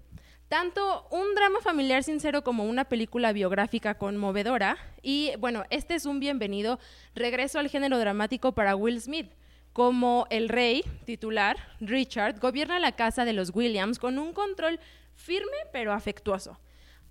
Tanto 0.50 1.08
un 1.10 1.34
drama 1.34 1.60
familiar 1.62 2.04
sincero 2.04 2.44
como 2.44 2.64
una 2.64 2.84
película 2.84 3.32
biográfica 3.32 3.96
conmovedora. 3.96 4.76
Y 5.00 5.30
bueno, 5.38 5.64
este 5.70 5.94
es 5.94 6.04
un 6.04 6.20
bienvenido 6.20 6.78
regreso 7.14 7.58
al 7.58 7.70
género 7.70 7.98
dramático 7.98 8.52
para 8.52 8.76
Will 8.76 9.00
Smith. 9.00 9.32
Como 9.72 10.26
el 10.28 10.50
rey 10.50 10.84
titular, 11.06 11.56
Richard, 11.80 12.40
gobierna 12.40 12.78
la 12.78 12.92
casa 12.92 13.24
de 13.24 13.32
los 13.32 13.50
Williams 13.54 13.98
con 13.98 14.18
un 14.18 14.34
control 14.34 14.78
firme 15.14 15.56
pero 15.72 15.94
afectuoso. 15.94 16.58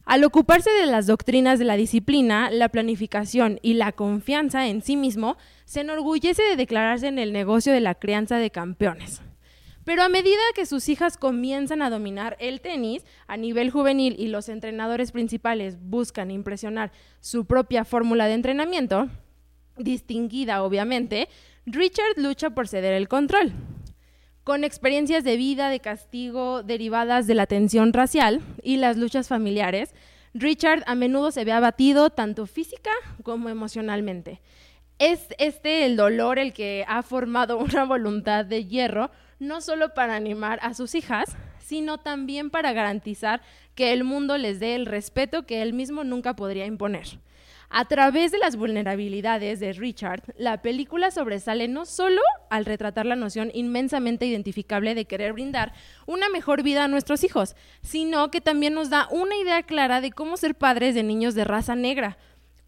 Al 0.05 0.25
ocuparse 0.25 0.69
de 0.69 0.85
las 0.85 1.07
doctrinas 1.07 1.59
de 1.59 1.65
la 1.65 1.77
disciplina, 1.77 2.51
la 2.51 2.67
planificación 2.67 3.59
y 3.61 3.75
la 3.75 3.93
confianza 3.93 4.67
en 4.67 4.81
sí 4.81 4.97
mismo, 4.97 5.37
se 5.63 5.81
enorgullece 5.81 6.43
de 6.43 6.57
declararse 6.57 7.07
en 7.07 7.19
el 7.19 7.31
negocio 7.31 7.71
de 7.71 7.79
la 7.79 7.95
crianza 7.95 8.37
de 8.37 8.51
campeones. 8.51 9.21
Pero 9.85 10.03
a 10.03 10.09
medida 10.09 10.41
que 10.55 10.65
sus 10.65 10.89
hijas 10.89 11.17
comienzan 11.17 11.81
a 11.81 11.89
dominar 11.89 12.35
el 12.39 12.59
tenis 12.59 13.05
a 13.27 13.37
nivel 13.37 13.69
juvenil 13.69 14.15
y 14.17 14.27
los 14.27 14.49
entrenadores 14.49 15.11
principales 15.11 15.77
buscan 15.79 16.31
impresionar 16.31 16.91
su 17.21 17.45
propia 17.45 17.85
fórmula 17.85 18.27
de 18.27 18.33
entrenamiento, 18.33 19.09
distinguida 19.77 20.63
obviamente, 20.63 21.29
Richard 21.65 22.17
lucha 22.17 22.49
por 22.49 22.67
ceder 22.67 22.93
el 22.93 23.07
control. 23.07 23.53
Con 24.43 24.65
experiencias 24.65 25.23
de 25.23 25.37
vida, 25.37 25.69
de 25.69 25.79
castigo, 25.79 26.63
derivadas 26.63 27.27
de 27.27 27.33
la 27.33 27.47
tensión 27.47 27.93
racial 27.93 28.41
y 28.61 28.75
las 28.75 28.97
luchas 28.97 29.29
familiares, 29.29 29.95
Richard 30.33 30.83
a 30.85 30.95
menudo 30.95 31.31
se 31.31 31.45
ve 31.45 31.53
abatido 31.53 32.09
tanto 32.09 32.45
física 32.45 32.91
como 33.23 33.47
emocionalmente. 33.47 34.41
Es 34.99 35.27
este 35.37 35.85
el 35.85 35.95
dolor 35.95 36.39
el 36.39 36.51
que 36.51 36.83
ha 36.89 37.03
formado 37.03 37.57
una 37.59 37.85
voluntad 37.85 38.43
de 38.43 38.65
hierro, 38.65 39.11
no 39.39 39.61
solo 39.61 39.93
para 39.93 40.15
animar 40.15 40.59
a 40.61 40.73
sus 40.73 40.93
hijas, 40.93 41.37
sino 41.59 41.97
también 41.99 42.49
para 42.49 42.73
garantizar 42.73 43.41
que 43.75 43.93
el 43.93 44.03
mundo 44.03 44.37
les 44.37 44.59
dé 44.59 44.75
el 44.75 44.87
respeto 44.87 45.45
que 45.45 45.61
él 45.61 45.71
mismo 45.71 46.03
nunca 46.03 46.35
podría 46.35 46.65
imponer. 46.65 47.07
A 47.75 47.85
través 47.85 48.31
de 48.31 48.37
las 48.37 48.55
vulnerabilidades 48.55 49.59
de 49.59 49.73
Richard, 49.73 50.21
la 50.37 50.61
película 50.61 51.09
sobresale 51.09 51.67
no 51.67 51.87
solo 51.87 52.21
al 52.51 52.65
retratar 52.65 53.07
la 53.07 53.15
noción 53.15 53.49
inmensamente 53.51 54.27
identificable 54.27 54.93
de 54.93 55.05
querer 55.05 55.33
brindar 55.33 55.73
una 56.05 56.29
mejor 56.29 56.61
vida 56.61 56.83
a 56.83 56.87
nuestros 56.87 57.23
hijos, 57.23 57.55
sino 57.81 58.29
que 58.29 58.41
también 58.41 58.75
nos 58.75 58.91
da 58.91 59.07
una 59.09 59.35
idea 59.37 59.63
clara 59.63 60.01
de 60.01 60.11
cómo 60.11 60.37
ser 60.37 60.53
padres 60.53 60.93
de 60.93 61.01
niños 61.01 61.33
de 61.33 61.45
raza 61.45 61.73
negra, 61.73 62.19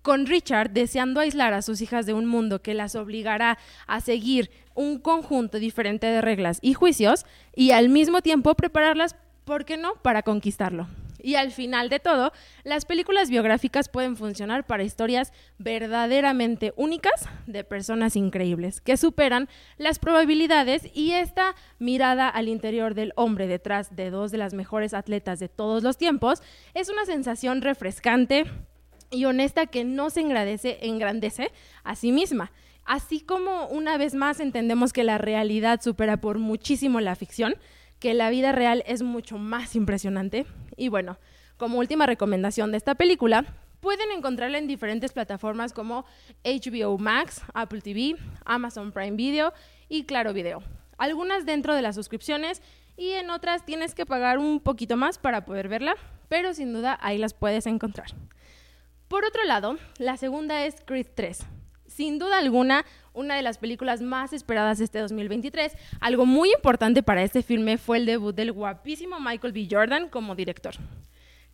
con 0.02 0.26
Richard 0.26 0.72
deseando 0.72 1.20
aislar 1.20 1.54
a 1.54 1.62
sus 1.62 1.82
hijas 1.82 2.08
de 2.08 2.14
un 2.14 2.26
mundo 2.26 2.64
que 2.64 2.74
las 2.74 2.96
obligará 2.96 3.60
a 3.86 4.02
seguir 4.02 4.50
un 4.74 4.98
conjunto 4.98 5.60
diferente 5.60 6.08
de 6.08 6.22
reglas 6.22 6.58
y 6.64 6.74
juicios 6.74 7.28
y 7.56 7.70
al 7.70 7.90
mismo 7.90 8.24
tiempo 8.24 8.56
prepararlas, 8.56 9.16
¿por 9.44 9.66
qué 9.66 9.78
no?, 9.78 9.94
para 10.02 10.24
conquistarlo. 10.24 10.88
Y 11.26 11.38
al 11.38 11.52
final 11.52 11.90
de 11.90 12.00
todo, 12.00 12.32
las 12.64 12.86
películas 12.86 13.32
biográficas 13.32 13.90
pueden 13.90 14.16
funcionar 14.16 14.68
para 14.68 14.84
historias 14.84 15.34
verdaderamente 15.58 16.72
únicas 16.76 17.28
de 17.48 17.64
personas 17.64 18.16
increíbles, 18.16 18.80
que 18.80 18.96
superan 18.96 19.50
las 19.80 19.98
probabilidades 19.98 20.84
y 20.94 21.14
esta 21.14 21.56
mirada 21.80 22.30
al 22.30 22.48
interior 22.48 22.94
del 22.94 23.12
hombre 23.16 23.48
detrás 23.48 23.96
de 23.96 24.12
dos 24.12 24.32
de 24.32 24.38
las 24.38 24.54
mejores 24.54 24.94
atletas 24.94 25.40
de 25.40 25.50
todos 25.50 25.82
los 25.82 25.98
tiempos 25.98 26.44
es 26.76 26.90
una 26.90 27.08
sensación 27.08 27.64
refrescante 27.64 28.46
y 29.10 29.26
honesta 29.26 29.66
que 29.66 29.84
no 29.84 30.12
se 30.12 30.22
engrandece, 30.22 30.78
engrandece 30.84 31.52
a 31.84 31.96
sí 31.96 32.12
misma. 32.12 32.52
Así 32.86 33.20
como 33.20 33.66
una 33.70 33.98
vez 33.98 34.14
más 34.14 34.40
entendemos 34.40 34.94
que 34.94 35.04
la 35.04 35.18
realidad 35.18 35.82
supera 35.82 36.18
por 36.18 36.38
muchísimo 36.38 37.02
la 37.02 37.16
ficción, 37.16 37.56
que 38.00 38.14
la 38.14 38.30
vida 38.30 38.52
real 38.52 38.84
es 38.86 39.02
mucho 39.02 39.40
más 39.40 39.76
impresionante. 39.76 40.46
Y 40.78 40.90
bueno, 40.90 41.18
como 41.58 41.80
última 41.80 42.06
recomendación 42.06 42.72
de 42.72 42.78
esta 42.78 42.96
película, 42.96 43.46
pueden 43.80 44.12
encontrarla 44.12 44.58
en 44.58 44.68
diferentes 44.68 45.14
plataformas 45.14 45.72
como 45.72 46.06
HBO 46.44 46.98
Max, 46.98 47.42
Apple 47.54 47.82
TV, 47.82 48.16
Amazon 48.44 48.92
Prime 48.92 49.16
Video 49.16 49.54
y 49.88 50.06
Claro 50.06 50.34
Video. 50.34 50.64
Algunas 50.98 51.46
dentro 51.46 51.76
de 51.76 51.82
las 51.82 51.96
suscripciones 51.96 52.62
y 52.98 53.12
en 53.12 53.30
otras 53.30 53.66
tienes 53.66 53.94
que 53.94 54.06
pagar 54.06 54.38
un 54.38 54.60
poquito 54.60 54.98
más 54.98 55.18
para 55.18 55.46
poder 55.46 55.68
verla, 55.68 55.96
pero 56.30 56.54
sin 56.54 56.74
duda 56.74 56.98
ahí 57.02 57.18
las 57.18 57.34
puedes 57.34 57.68
encontrar. 57.68 58.08
Por 59.08 59.24
otro 59.24 59.44
lado, 59.44 59.78
la 60.00 60.18
segunda 60.18 60.66
es 60.66 60.82
Creed 60.86 61.08
3. 61.14 61.46
Sin 61.96 62.20
duda 62.20 62.40
alguna, 62.40 62.86
una 63.14 63.38
de 63.38 63.42
las 63.42 63.58
películas 63.58 64.02
más 64.02 64.34
esperadas 64.34 64.82
este 64.82 65.00
2023. 65.00 65.72
Algo 66.02 66.26
muy 66.26 66.52
importante 66.52 67.04
para 67.04 67.24
este 67.24 67.42
filme 67.42 67.78
fue 67.78 68.00
el 68.00 68.06
debut 68.06 68.36
del 68.36 68.52
guapísimo 68.52 69.18
Michael 69.22 69.54
B. 69.54 69.66
Jordan 69.72 70.10
como 70.10 70.36
director. 70.36 70.76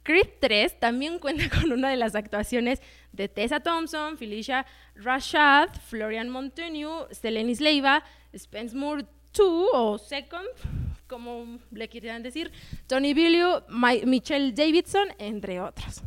Creed 0.02 0.30
3 0.40 0.80
también 0.80 1.20
cuenta 1.20 1.48
con 1.48 1.72
una 1.72 1.92
de 1.92 1.96
las 1.96 2.16
actuaciones 2.16 2.82
de 3.12 3.30
Tessa 3.30 3.60
Thompson, 3.60 4.18
Felicia 4.18 4.66
Rashad, 4.96 5.70
Florian 5.88 6.30
Montaño, 6.30 7.08
Selenis 7.12 7.62
Leiva, 7.62 8.04
Spence 8.36 8.76
Moore 8.76 9.06
2 9.36 9.70
o 9.74 10.00
Second, 10.00 10.48
como 11.06 11.60
le 11.70 11.88
quieran 11.88 12.24
decir, 12.24 12.52
Tony 12.88 13.14
Billiou, 13.14 13.62
Michelle 14.08 14.54
Davidson, 14.54 15.10
entre 15.20 15.62
otros. 15.62 16.02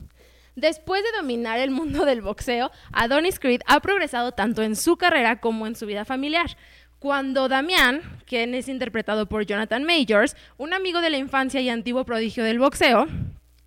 Después 0.56 1.02
de 1.02 1.16
dominar 1.16 1.58
el 1.58 1.72
mundo 1.72 2.04
del 2.04 2.22
boxeo, 2.22 2.70
Adonis 2.92 3.40
Creed 3.40 3.62
ha 3.66 3.80
progresado 3.80 4.32
tanto 4.32 4.62
en 4.62 4.76
su 4.76 4.96
carrera 4.96 5.40
como 5.40 5.66
en 5.66 5.74
su 5.74 5.84
vida 5.84 6.04
familiar. 6.04 6.56
Cuando 7.00 7.48
Damián, 7.48 8.02
quien 8.24 8.54
es 8.54 8.68
interpretado 8.68 9.26
por 9.26 9.44
Jonathan 9.44 9.84
Majors, 9.84 10.36
un 10.56 10.72
amigo 10.72 11.00
de 11.00 11.10
la 11.10 11.18
infancia 11.18 11.60
y 11.60 11.68
antiguo 11.68 12.04
prodigio 12.04 12.44
del 12.44 12.60
boxeo, 12.60 13.06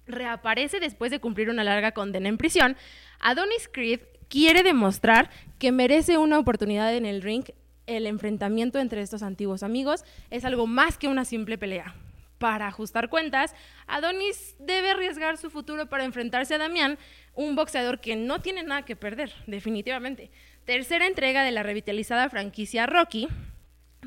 reaparece 0.05 0.79
después 0.79 1.11
de 1.11 1.19
cumplir 1.19 1.49
una 1.49 1.65
larga 1.65 1.91
condena 1.91 2.29
en 2.29 2.38
prisión, 2.38 2.77
Adonis 3.19 3.69
Creed 3.71 3.99
quiere 4.29 4.63
demostrar 4.63 5.29
que 5.59 5.73
merece 5.73 6.17
una 6.17 6.39
oportunidad 6.39 6.95
en 6.95 7.05
el 7.05 7.21
ring. 7.21 7.43
El 7.85 8.07
enfrentamiento 8.07 8.79
entre 8.79 9.01
estos 9.01 9.23
antiguos 9.23 9.61
amigos 9.61 10.05
es 10.29 10.45
algo 10.45 10.67
más 10.67 10.97
que 10.97 11.09
una 11.09 11.25
simple 11.25 11.57
pelea 11.57 11.95
para 12.38 12.67
ajustar 12.67 13.09
cuentas, 13.09 13.55
Adonis 13.88 14.55
debe 14.59 14.91
arriesgar 14.91 15.38
su 15.38 15.49
futuro 15.49 15.88
para 15.88 16.03
enfrentarse 16.03 16.55
a 16.55 16.57
Damián, 16.57 16.97
un 17.33 17.55
boxeador 17.55 17.99
que 17.99 18.15
no 18.15 18.41
tiene 18.41 18.63
nada 18.63 18.83
que 18.83 18.95
perder, 18.95 19.33
definitivamente. 19.47 20.31
Tercera 20.65 21.07
entrega 21.07 21.43
de 21.43 21.51
la 21.51 21.63
revitalizada 21.63 22.29
franquicia 22.29 22.85
Rocky 22.85 23.27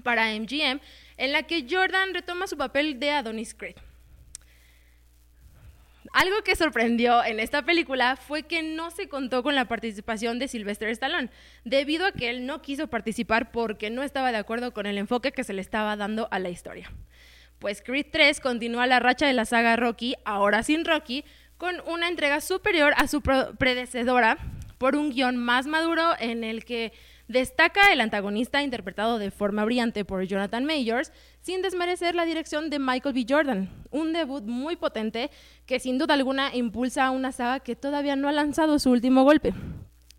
para 0.03 0.33
MGM, 0.35 0.81
en 1.17 1.33
la 1.33 1.43
que 1.43 1.67
Jordan 1.69 2.15
retoma 2.15 2.47
su 2.47 2.57
papel 2.57 3.01
de 3.01 3.11
Adonis 3.11 3.55
Creed. 3.55 3.77
Algo 6.13 6.43
que 6.43 6.57
sorprendió 6.57 7.25
en 7.25 7.39
esta 7.39 7.63
película 7.63 8.17
fue 8.17 8.43
que 8.43 8.65
no 8.65 8.91
se 8.91 9.09
contó 9.09 9.45
con 9.45 9.55
la 9.55 9.67
participación 9.67 10.41
de 10.41 10.49
Sylvester 10.49 10.89
Stallone, 10.89 11.31
debido 11.65 12.05
a 12.05 12.13
que 12.13 12.31
él 12.31 12.47
no 12.47 12.63
quiso 12.63 12.89
participar 12.89 13.53
porque 13.53 13.91
no 13.91 14.03
estaba 14.03 14.33
de 14.33 14.39
acuerdo 14.39 14.73
con 14.73 14.87
el 14.87 14.99
enfoque 14.99 15.31
que 15.31 15.45
se 15.45 15.53
le 15.53 15.61
estaba 15.61 15.95
dando 15.95 16.27
a 16.33 16.41
la 16.41 16.51
historia. 16.51 16.91
Pues 17.61 17.83
Creed 17.83 18.07
3 18.11 18.41
continúa 18.41 18.87
la 18.87 19.01
racha 19.01 19.27
de 19.27 19.35
la 19.35 19.45
saga 19.45 19.77
Rocky, 19.77 20.15
ahora 20.25 20.63
sin 20.63 20.87
Rocky, 20.87 21.27
con 21.59 21.77
una 21.87 22.09
entrega 22.09 22.41
superior 22.41 22.95
a 22.97 23.07
su 23.07 23.21
predecesora 23.21 24.39
por 24.79 24.97
un 24.97 25.11
guion 25.11 25.37
más 25.37 25.67
maduro 25.67 26.03
en 26.19 26.43
el 26.43 26.65
que 26.65 26.95
destaca 27.29 27.93
el 27.93 28.01
antagonista 28.01 28.63
interpretado 28.63 29.19
de 29.19 29.31
forma 29.31 29.67
brillante 29.67 30.07
por 30.07 30.25
Jonathan 30.25 30.65
Majors, 30.65 31.13
sin 31.43 31.61
desmerecer 31.61 32.15
la 32.15 32.25
dirección 32.25 32.71
de 32.71 32.79
Michael 32.79 33.15
B. 33.15 33.27
Jordan, 33.29 33.69
un 33.91 34.15
debut 34.15 34.43
muy 34.43 34.77
potente 34.77 35.31
que 35.67 35.81
sin 35.81 35.99
duda 35.99 36.15
alguna 36.15 36.57
impulsa 36.57 37.05
a 37.05 37.11
una 37.11 37.31
saga 37.31 37.61
que 37.61 37.77
todavía 37.77 38.17
no 38.17 38.31
ha 38.31 38.33
lanzado 38.33 38.79
su 38.79 38.91
último 38.91 39.23
golpe. 39.23 39.53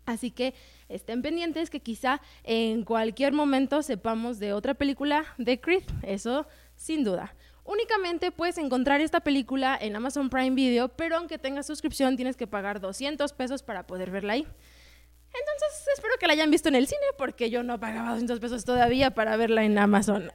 Así 0.06 0.30
que 0.30 0.54
estén 0.88 1.22
pendientes 1.22 1.70
que 1.70 1.80
quizá 1.80 2.20
en 2.44 2.84
cualquier 2.84 3.32
momento 3.32 3.82
sepamos 3.82 4.38
de 4.38 4.52
otra 4.52 4.74
película 4.74 5.24
de 5.38 5.60
Creed, 5.60 5.82
eso 6.02 6.46
sin 6.82 7.04
duda. 7.04 7.34
Únicamente 7.64 8.32
puedes 8.32 8.58
encontrar 8.58 9.00
esta 9.00 9.20
película 9.20 9.78
en 9.80 9.94
Amazon 9.94 10.28
Prime 10.28 10.50
Video, 10.50 10.88
pero 10.88 11.16
aunque 11.16 11.38
tengas 11.38 11.64
suscripción 11.66 12.16
tienes 12.16 12.36
que 12.36 12.48
pagar 12.48 12.80
200 12.80 13.32
pesos 13.34 13.62
para 13.62 13.86
poder 13.86 14.10
verla 14.10 14.32
ahí. 14.32 14.40
Entonces 14.40 15.88
espero 15.94 16.14
que 16.18 16.26
la 16.26 16.32
hayan 16.32 16.50
visto 16.50 16.68
en 16.68 16.74
el 16.74 16.88
cine 16.88 17.06
porque 17.16 17.50
yo 17.50 17.62
no 17.62 17.78
pagaba 17.78 18.10
200 18.10 18.40
pesos 18.40 18.64
todavía 18.64 19.12
para 19.12 19.36
verla 19.36 19.62
en 19.62 19.78
Amazon. 19.78 20.32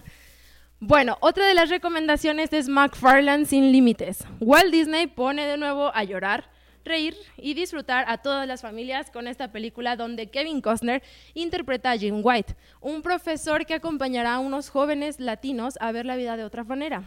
bueno, 0.80 1.18
otra 1.20 1.46
de 1.46 1.54
las 1.54 1.68
recomendaciones 1.68 2.52
es 2.54 2.68
McFarlane 2.68 3.44
sin 3.44 3.70
límites. 3.70 4.24
Walt 4.40 4.72
Disney 4.72 5.06
pone 5.06 5.46
de 5.46 5.58
nuevo 5.58 5.94
a 5.94 6.04
llorar 6.04 6.50
reír 6.86 7.14
y 7.36 7.52
disfrutar 7.52 8.06
a 8.08 8.18
todas 8.18 8.48
las 8.48 8.62
familias 8.62 9.10
con 9.10 9.28
esta 9.28 9.52
película 9.52 9.96
donde 9.96 10.28
Kevin 10.28 10.62
Costner 10.62 11.02
interpreta 11.34 11.90
a 11.90 11.98
Jim 11.98 12.20
White, 12.22 12.56
un 12.80 13.02
profesor 13.02 13.66
que 13.66 13.74
acompañará 13.74 14.34
a 14.34 14.38
unos 14.38 14.70
jóvenes 14.70 15.20
latinos 15.20 15.74
a 15.80 15.92
ver 15.92 16.06
la 16.06 16.16
vida 16.16 16.36
de 16.36 16.44
otra 16.44 16.64
manera. 16.64 17.04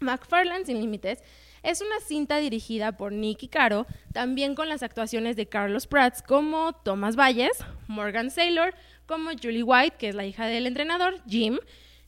McFarland 0.00 0.66
Sin 0.66 0.80
Límites 0.80 1.22
es 1.62 1.80
una 1.80 1.98
cinta 2.00 2.36
dirigida 2.36 2.96
por 2.96 3.12
Nicky 3.12 3.48
Caro, 3.48 3.86
también 4.12 4.54
con 4.54 4.68
las 4.68 4.82
actuaciones 4.82 5.36
de 5.36 5.46
Carlos 5.46 5.86
Prats 5.86 6.22
como 6.22 6.74
Thomas 6.74 7.16
Valles, 7.16 7.64
Morgan 7.88 8.30
Saylor 8.30 8.74
como 9.06 9.30
Julie 9.30 9.62
White, 9.62 9.96
que 9.98 10.08
es 10.08 10.14
la 10.14 10.26
hija 10.26 10.46
del 10.46 10.66
entrenador, 10.66 11.20
Jim, 11.26 11.58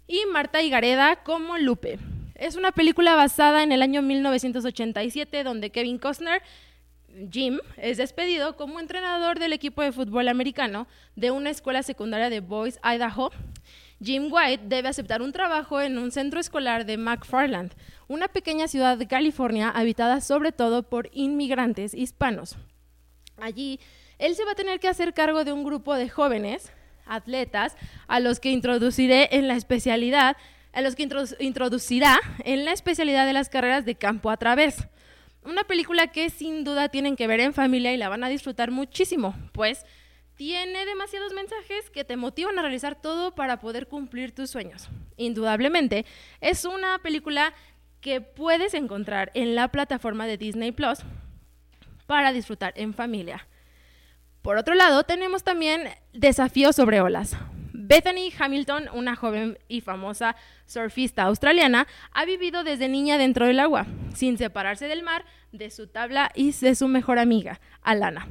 y 0.06 0.24
Marta 0.32 0.62
Higareda 0.62 1.16
como 1.24 1.58
Lupe. 1.58 1.98
Es 2.34 2.54
una 2.54 2.70
película 2.70 3.16
basada 3.16 3.64
en 3.64 3.72
el 3.72 3.82
año 3.82 4.00
1987 4.00 5.42
donde 5.42 5.70
Kevin 5.70 5.98
Costner 5.98 6.40
Jim 7.30 7.58
es 7.76 7.96
despedido 7.96 8.56
como 8.56 8.80
entrenador 8.80 9.38
del 9.38 9.52
equipo 9.52 9.82
de 9.82 9.92
fútbol 9.92 10.28
americano 10.28 10.86
de 11.16 11.30
una 11.30 11.50
escuela 11.50 11.82
secundaria 11.82 12.30
de 12.30 12.40
Boys, 12.40 12.78
Idaho. 12.82 13.30
Jim 14.02 14.28
White 14.30 14.64
debe 14.66 14.88
aceptar 14.88 15.22
un 15.22 15.32
trabajo 15.32 15.80
en 15.80 15.98
un 15.98 16.12
centro 16.12 16.38
escolar 16.38 16.86
de 16.86 16.96
McFarland, 16.96 17.72
una 18.06 18.28
pequeña 18.28 18.68
ciudad 18.68 18.96
de 18.96 19.08
California 19.08 19.70
habitada 19.70 20.20
sobre 20.20 20.52
todo 20.52 20.84
por 20.84 21.10
inmigrantes 21.12 21.94
hispanos. 21.94 22.56
Allí, 23.40 23.80
él 24.18 24.34
se 24.36 24.44
va 24.44 24.52
a 24.52 24.56
tener 24.56 24.78
que 24.78 24.88
hacer 24.88 25.14
cargo 25.14 25.44
de 25.44 25.52
un 25.52 25.64
grupo 25.64 25.94
de 25.94 26.08
jóvenes 26.08 26.72
atletas 27.06 27.76
a 28.06 28.20
los 28.20 28.38
que 28.38 28.50
introduciré 28.50 29.28
en 29.32 29.48
la 29.48 29.56
especialidad, 29.56 30.36
a 30.72 30.80
los 30.80 30.94
que 30.94 31.08
introducirá 31.40 32.20
en 32.44 32.64
la 32.64 32.72
especialidad 32.72 33.26
de 33.26 33.32
las 33.32 33.48
carreras 33.48 33.84
de 33.84 33.96
campo 33.96 34.30
a 34.30 34.36
través. 34.36 34.86
Una 35.48 35.64
película 35.64 36.08
que 36.08 36.28
sin 36.28 36.62
duda 36.62 36.90
tienen 36.90 37.16
que 37.16 37.26
ver 37.26 37.40
en 37.40 37.54
familia 37.54 37.94
y 37.94 37.96
la 37.96 38.10
van 38.10 38.22
a 38.22 38.28
disfrutar 38.28 38.70
muchísimo, 38.70 39.34
pues 39.52 39.86
tiene 40.34 40.84
demasiados 40.84 41.32
mensajes 41.32 41.88
que 41.88 42.04
te 42.04 42.18
motivan 42.18 42.58
a 42.58 42.62
realizar 42.62 43.00
todo 43.00 43.34
para 43.34 43.58
poder 43.58 43.88
cumplir 43.88 44.34
tus 44.34 44.50
sueños. 44.50 44.90
Indudablemente, 45.16 46.04
es 46.42 46.66
una 46.66 46.98
película 46.98 47.54
que 48.02 48.20
puedes 48.20 48.74
encontrar 48.74 49.30
en 49.32 49.54
la 49.54 49.68
plataforma 49.68 50.26
de 50.26 50.36
Disney 50.36 50.70
Plus 50.70 50.98
para 52.06 52.34
disfrutar 52.34 52.74
en 52.76 52.92
familia. 52.92 53.48
Por 54.42 54.58
otro 54.58 54.74
lado, 54.74 55.04
tenemos 55.04 55.44
también 55.44 55.88
Desafío 56.12 56.74
sobre 56.74 57.00
olas, 57.00 57.38
Bethany 57.88 58.30
Hamilton, 58.38 58.90
una 58.92 59.16
joven 59.16 59.58
y 59.66 59.80
famosa 59.80 60.36
surfista 60.66 61.22
australiana, 61.22 61.86
ha 62.12 62.26
vivido 62.26 62.62
desde 62.62 62.86
niña 62.86 63.16
dentro 63.16 63.46
del 63.46 63.58
agua, 63.58 63.86
sin 64.14 64.36
separarse 64.36 64.88
del 64.88 65.02
mar, 65.02 65.24
de 65.52 65.70
su 65.70 65.86
tabla 65.86 66.30
y 66.34 66.52
de 66.52 66.74
su 66.74 66.86
mejor 66.86 67.18
amiga, 67.18 67.62
Alana. 67.80 68.28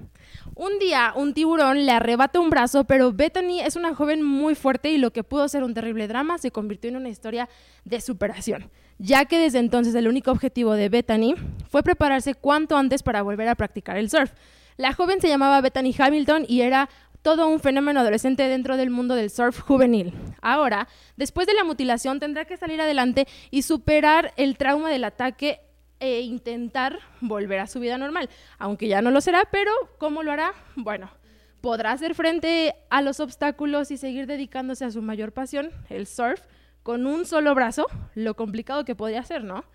Un 0.53 0.77
día, 0.77 1.11
un 1.15 1.33
tiburón 1.33 1.87
le 1.87 1.91
arrebata 1.91 2.39
un 2.39 2.51
brazo, 2.51 2.83
pero 2.83 3.13
Bethany 3.13 3.61
es 3.61 3.75
una 3.75 3.95
joven 3.95 4.21
muy 4.21 4.53
fuerte 4.53 4.91
y 4.91 4.99
lo 4.99 5.11
que 5.11 5.23
pudo 5.23 5.47
ser 5.47 5.63
un 5.63 5.73
terrible 5.73 6.07
drama 6.07 6.37
se 6.37 6.51
convirtió 6.51 6.91
en 6.91 6.97
una 6.97 7.09
historia 7.09 7.49
de 7.83 7.99
superación, 7.99 8.69
ya 8.99 9.25
que 9.25 9.39
desde 9.39 9.57
entonces 9.57 9.95
el 9.95 10.07
único 10.07 10.29
objetivo 10.29 10.73
de 10.73 10.89
Bethany 10.89 11.33
fue 11.67 11.81
prepararse 11.81 12.35
cuanto 12.35 12.77
antes 12.77 13.01
para 13.01 13.23
volver 13.23 13.47
a 13.47 13.55
practicar 13.55 13.97
el 13.97 14.11
surf. 14.11 14.31
La 14.77 14.93
joven 14.93 15.19
se 15.19 15.27
llamaba 15.27 15.59
Bethany 15.59 15.91
Hamilton 15.97 16.45
y 16.47 16.61
era 16.61 16.87
todo 17.27 17.49
un 17.49 17.59
fenómeno 17.59 17.99
adolescente 17.99 18.47
dentro 18.47 18.77
del 18.77 18.89
mundo 18.89 19.13
del 19.13 19.29
surf 19.29 19.59
juvenil. 19.59 20.13
Ahora, 20.41 20.87
después 21.17 21.45
de 21.45 21.53
la 21.53 21.65
mutilación, 21.65 22.21
tendrá 22.21 22.45
que 22.45 22.55
salir 22.55 22.79
adelante 22.79 23.27
y 23.51 23.63
superar 23.63 24.31
el 24.37 24.55
trauma 24.55 24.89
del 24.89 25.03
ataque 25.03 25.59
e 25.99 26.21
intentar 26.21 26.99
volver 27.19 27.59
a 27.59 27.67
su 27.67 27.81
vida 27.81 27.97
normal, 27.97 28.29
aunque 28.59 28.87
ya 28.87 29.01
no 29.01 29.11
lo 29.11 29.19
será, 29.19 29.43
pero 29.51 29.73
¿cómo 29.97 30.23
lo 30.23 30.31
hará? 30.31 30.53
Bueno, 30.77 31.11
podrá 31.59 31.91
hacer 31.91 32.15
frente 32.15 32.73
a 32.89 33.01
los 33.01 33.19
obstáculos 33.19 33.91
y 33.91 33.97
seguir 33.97 34.25
dedicándose 34.25 34.85
a 34.85 34.91
su 34.91 35.01
mayor 35.01 35.33
pasión, 35.33 35.71
el 35.89 36.07
surf, 36.07 36.39
con 36.81 37.05
un 37.05 37.25
solo 37.25 37.53
brazo, 37.53 37.87
lo 38.15 38.35
complicado 38.37 38.85
que 38.85 38.95
podría 38.95 39.25
ser, 39.25 39.43
¿no? 39.43 39.65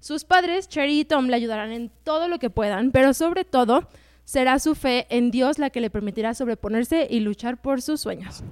Sus 0.00 0.24
padres, 0.24 0.66
Cherry 0.66 1.00
y 1.00 1.04
Tom, 1.04 1.26
le 1.26 1.36
ayudarán 1.36 1.72
en 1.72 1.90
todo 2.04 2.26
lo 2.28 2.38
que 2.38 2.48
puedan, 2.48 2.90
pero 2.90 3.12
sobre 3.12 3.44
todo 3.44 3.86
será 4.24 4.58
su 4.58 4.74
fe 4.74 5.06
en 5.10 5.30
Dios 5.30 5.58
la 5.58 5.70
que 5.70 5.80
le 5.80 5.90
permitirá 5.90 6.34
sobreponerse 6.34 7.06
y 7.10 7.20
luchar 7.20 7.60
por 7.60 7.82
sus 7.82 8.00
sueños. 8.00 8.42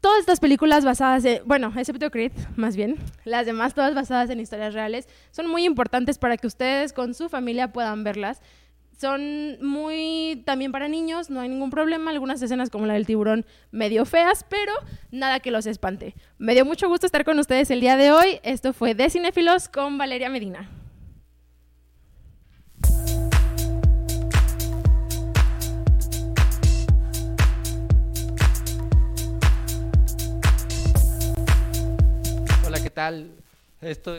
Todas 0.00 0.20
estas 0.20 0.38
películas 0.38 0.84
basadas 0.84 1.24
en, 1.24 1.40
bueno, 1.46 1.72
excepto 1.74 2.10
Creed, 2.10 2.32
más 2.56 2.76
bien, 2.76 2.96
las 3.24 3.46
demás 3.46 3.72
todas 3.72 3.94
basadas 3.94 4.28
en 4.28 4.38
historias 4.38 4.74
reales, 4.74 5.08
son 5.30 5.48
muy 5.48 5.64
importantes 5.64 6.18
para 6.18 6.36
que 6.36 6.46
ustedes 6.46 6.92
con 6.92 7.14
su 7.14 7.30
familia 7.30 7.72
puedan 7.72 8.04
verlas. 8.04 8.42
Son 9.00 9.58
muy 9.62 10.42
también 10.44 10.72
para 10.72 10.88
niños, 10.88 11.30
no 11.30 11.40
hay 11.40 11.48
ningún 11.48 11.70
problema. 11.70 12.10
Algunas 12.10 12.40
escenas 12.42 12.68
como 12.70 12.84
la 12.84 12.94
del 12.94 13.06
tiburón 13.06 13.46
medio 13.70 14.04
feas, 14.04 14.44
pero 14.48 14.72
nada 15.10 15.40
que 15.40 15.50
los 15.50 15.66
espante. 15.66 16.14
Me 16.36 16.52
dio 16.52 16.64
mucho 16.64 16.86
gusto 16.88 17.06
estar 17.06 17.24
con 17.24 17.38
ustedes 17.38 17.70
el 17.70 17.80
día 17.80 17.96
de 17.96 18.12
hoy. 18.12 18.40
Esto 18.42 18.72
fue 18.72 18.94
De 18.94 19.08
Cinefilos 19.08 19.68
con 19.68 19.96
Valeria 19.98 20.28
Medina. 20.28 20.68
Tal? 32.94 33.32
Esto, 33.80 34.16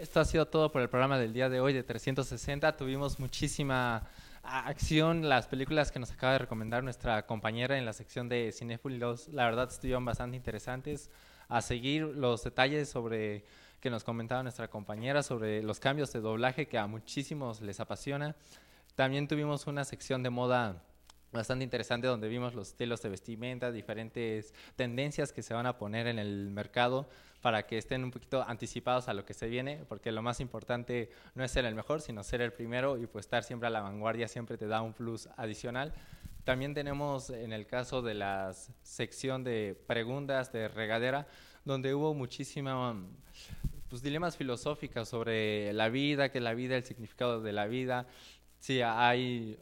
esto 0.00 0.20
ha 0.20 0.24
sido 0.24 0.46
todo 0.46 0.72
por 0.72 0.80
el 0.80 0.88
programa 0.88 1.18
del 1.18 1.34
día 1.34 1.48
de 1.50 1.60
hoy 1.60 1.74
de 1.74 1.82
360. 1.82 2.76
Tuvimos 2.76 3.20
muchísima 3.20 4.08
acción. 4.42 5.28
Las 5.28 5.46
películas 5.46 5.92
que 5.92 5.98
nos 5.98 6.10
acaba 6.10 6.32
de 6.32 6.38
recomendar 6.40 6.82
nuestra 6.82 7.26
compañera 7.26 7.76
en 7.76 7.84
la 7.84 7.92
sección 7.92 8.28
de 8.28 8.50
Cinefilos, 8.50 9.28
la 9.28 9.44
verdad 9.44 9.68
estuvieron 9.70 10.04
bastante 10.04 10.36
interesantes. 10.36 11.10
A 11.48 11.60
seguir 11.60 12.02
los 12.02 12.42
detalles 12.42 12.88
sobre 12.88 13.44
que 13.80 13.90
nos 13.90 14.02
comentaba 14.02 14.42
nuestra 14.42 14.68
compañera 14.68 15.22
sobre 15.22 15.62
los 15.62 15.78
cambios 15.78 16.10
de 16.14 16.20
doblaje 16.20 16.66
que 16.66 16.78
a 16.78 16.86
muchísimos 16.86 17.60
les 17.60 17.78
apasiona. 17.80 18.34
También 18.94 19.28
tuvimos 19.28 19.66
una 19.66 19.84
sección 19.84 20.22
de 20.22 20.30
moda 20.30 20.82
bastante 21.34 21.64
interesante 21.64 22.06
donde 22.06 22.28
vimos 22.28 22.54
los 22.54 22.68
estilos 22.68 23.02
de 23.02 23.08
vestimenta, 23.10 23.72
diferentes 23.72 24.54
tendencias 24.76 25.32
que 25.32 25.42
se 25.42 25.52
van 25.52 25.66
a 25.66 25.76
poner 25.76 26.06
en 26.06 26.18
el 26.18 26.50
mercado 26.50 27.08
para 27.42 27.66
que 27.66 27.76
estén 27.76 28.04
un 28.04 28.10
poquito 28.10 28.42
anticipados 28.42 29.08
a 29.08 29.14
lo 29.14 29.26
que 29.26 29.34
se 29.34 29.48
viene, 29.48 29.84
porque 29.88 30.12
lo 30.12 30.22
más 30.22 30.40
importante 30.40 31.10
no 31.34 31.44
es 31.44 31.50
ser 31.50 31.66
el 31.66 31.74
mejor, 31.74 32.00
sino 32.00 32.22
ser 32.22 32.40
el 32.40 32.52
primero 32.52 32.96
y 32.96 33.06
pues 33.06 33.26
estar 33.26 33.44
siempre 33.44 33.66
a 33.66 33.70
la 33.70 33.82
vanguardia 33.82 34.28
siempre 34.28 34.56
te 34.56 34.66
da 34.66 34.80
un 34.80 34.94
plus 34.94 35.28
adicional. 35.36 35.92
También 36.44 36.72
tenemos 36.72 37.30
en 37.30 37.52
el 37.52 37.66
caso 37.66 38.00
de 38.00 38.14
la 38.14 38.54
sección 38.82 39.44
de 39.44 39.76
preguntas 39.86 40.52
de 40.52 40.68
regadera, 40.68 41.26
donde 41.64 41.94
hubo 41.94 42.14
muchísima 42.14 42.96
pues, 43.90 44.02
dilemas 44.02 44.36
filosóficos 44.36 45.08
sobre 45.08 45.72
la 45.72 45.88
vida, 45.88 46.30
qué 46.30 46.38
es 46.38 46.44
la 46.44 46.54
vida, 46.54 46.76
el 46.76 46.84
significado 46.84 47.40
de 47.42 47.52
la 47.52 47.66
vida, 47.66 48.06
si 48.60 48.80
hay 48.80 49.58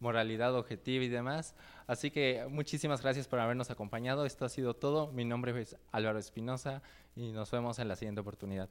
moralidad 0.00 0.54
objetiva 0.54 1.04
y 1.04 1.08
demás. 1.08 1.54
Así 1.86 2.10
que 2.10 2.46
muchísimas 2.48 3.02
gracias 3.02 3.28
por 3.28 3.38
habernos 3.38 3.70
acompañado. 3.70 4.26
Esto 4.26 4.44
ha 4.44 4.48
sido 4.48 4.74
todo. 4.74 5.12
Mi 5.12 5.24
nombre 5.24 5.60
es 5.60 5.76
Álvaro 5.92 6.18
Espinosa 6.18 6.82
y 7.14 7.32
nos 7.32 7.50
vemos 7.50 7.78
en 7.78 7.88
la 7.88 7.96
siguiente 7.96 8.20
oportunidad. 8.20 8.68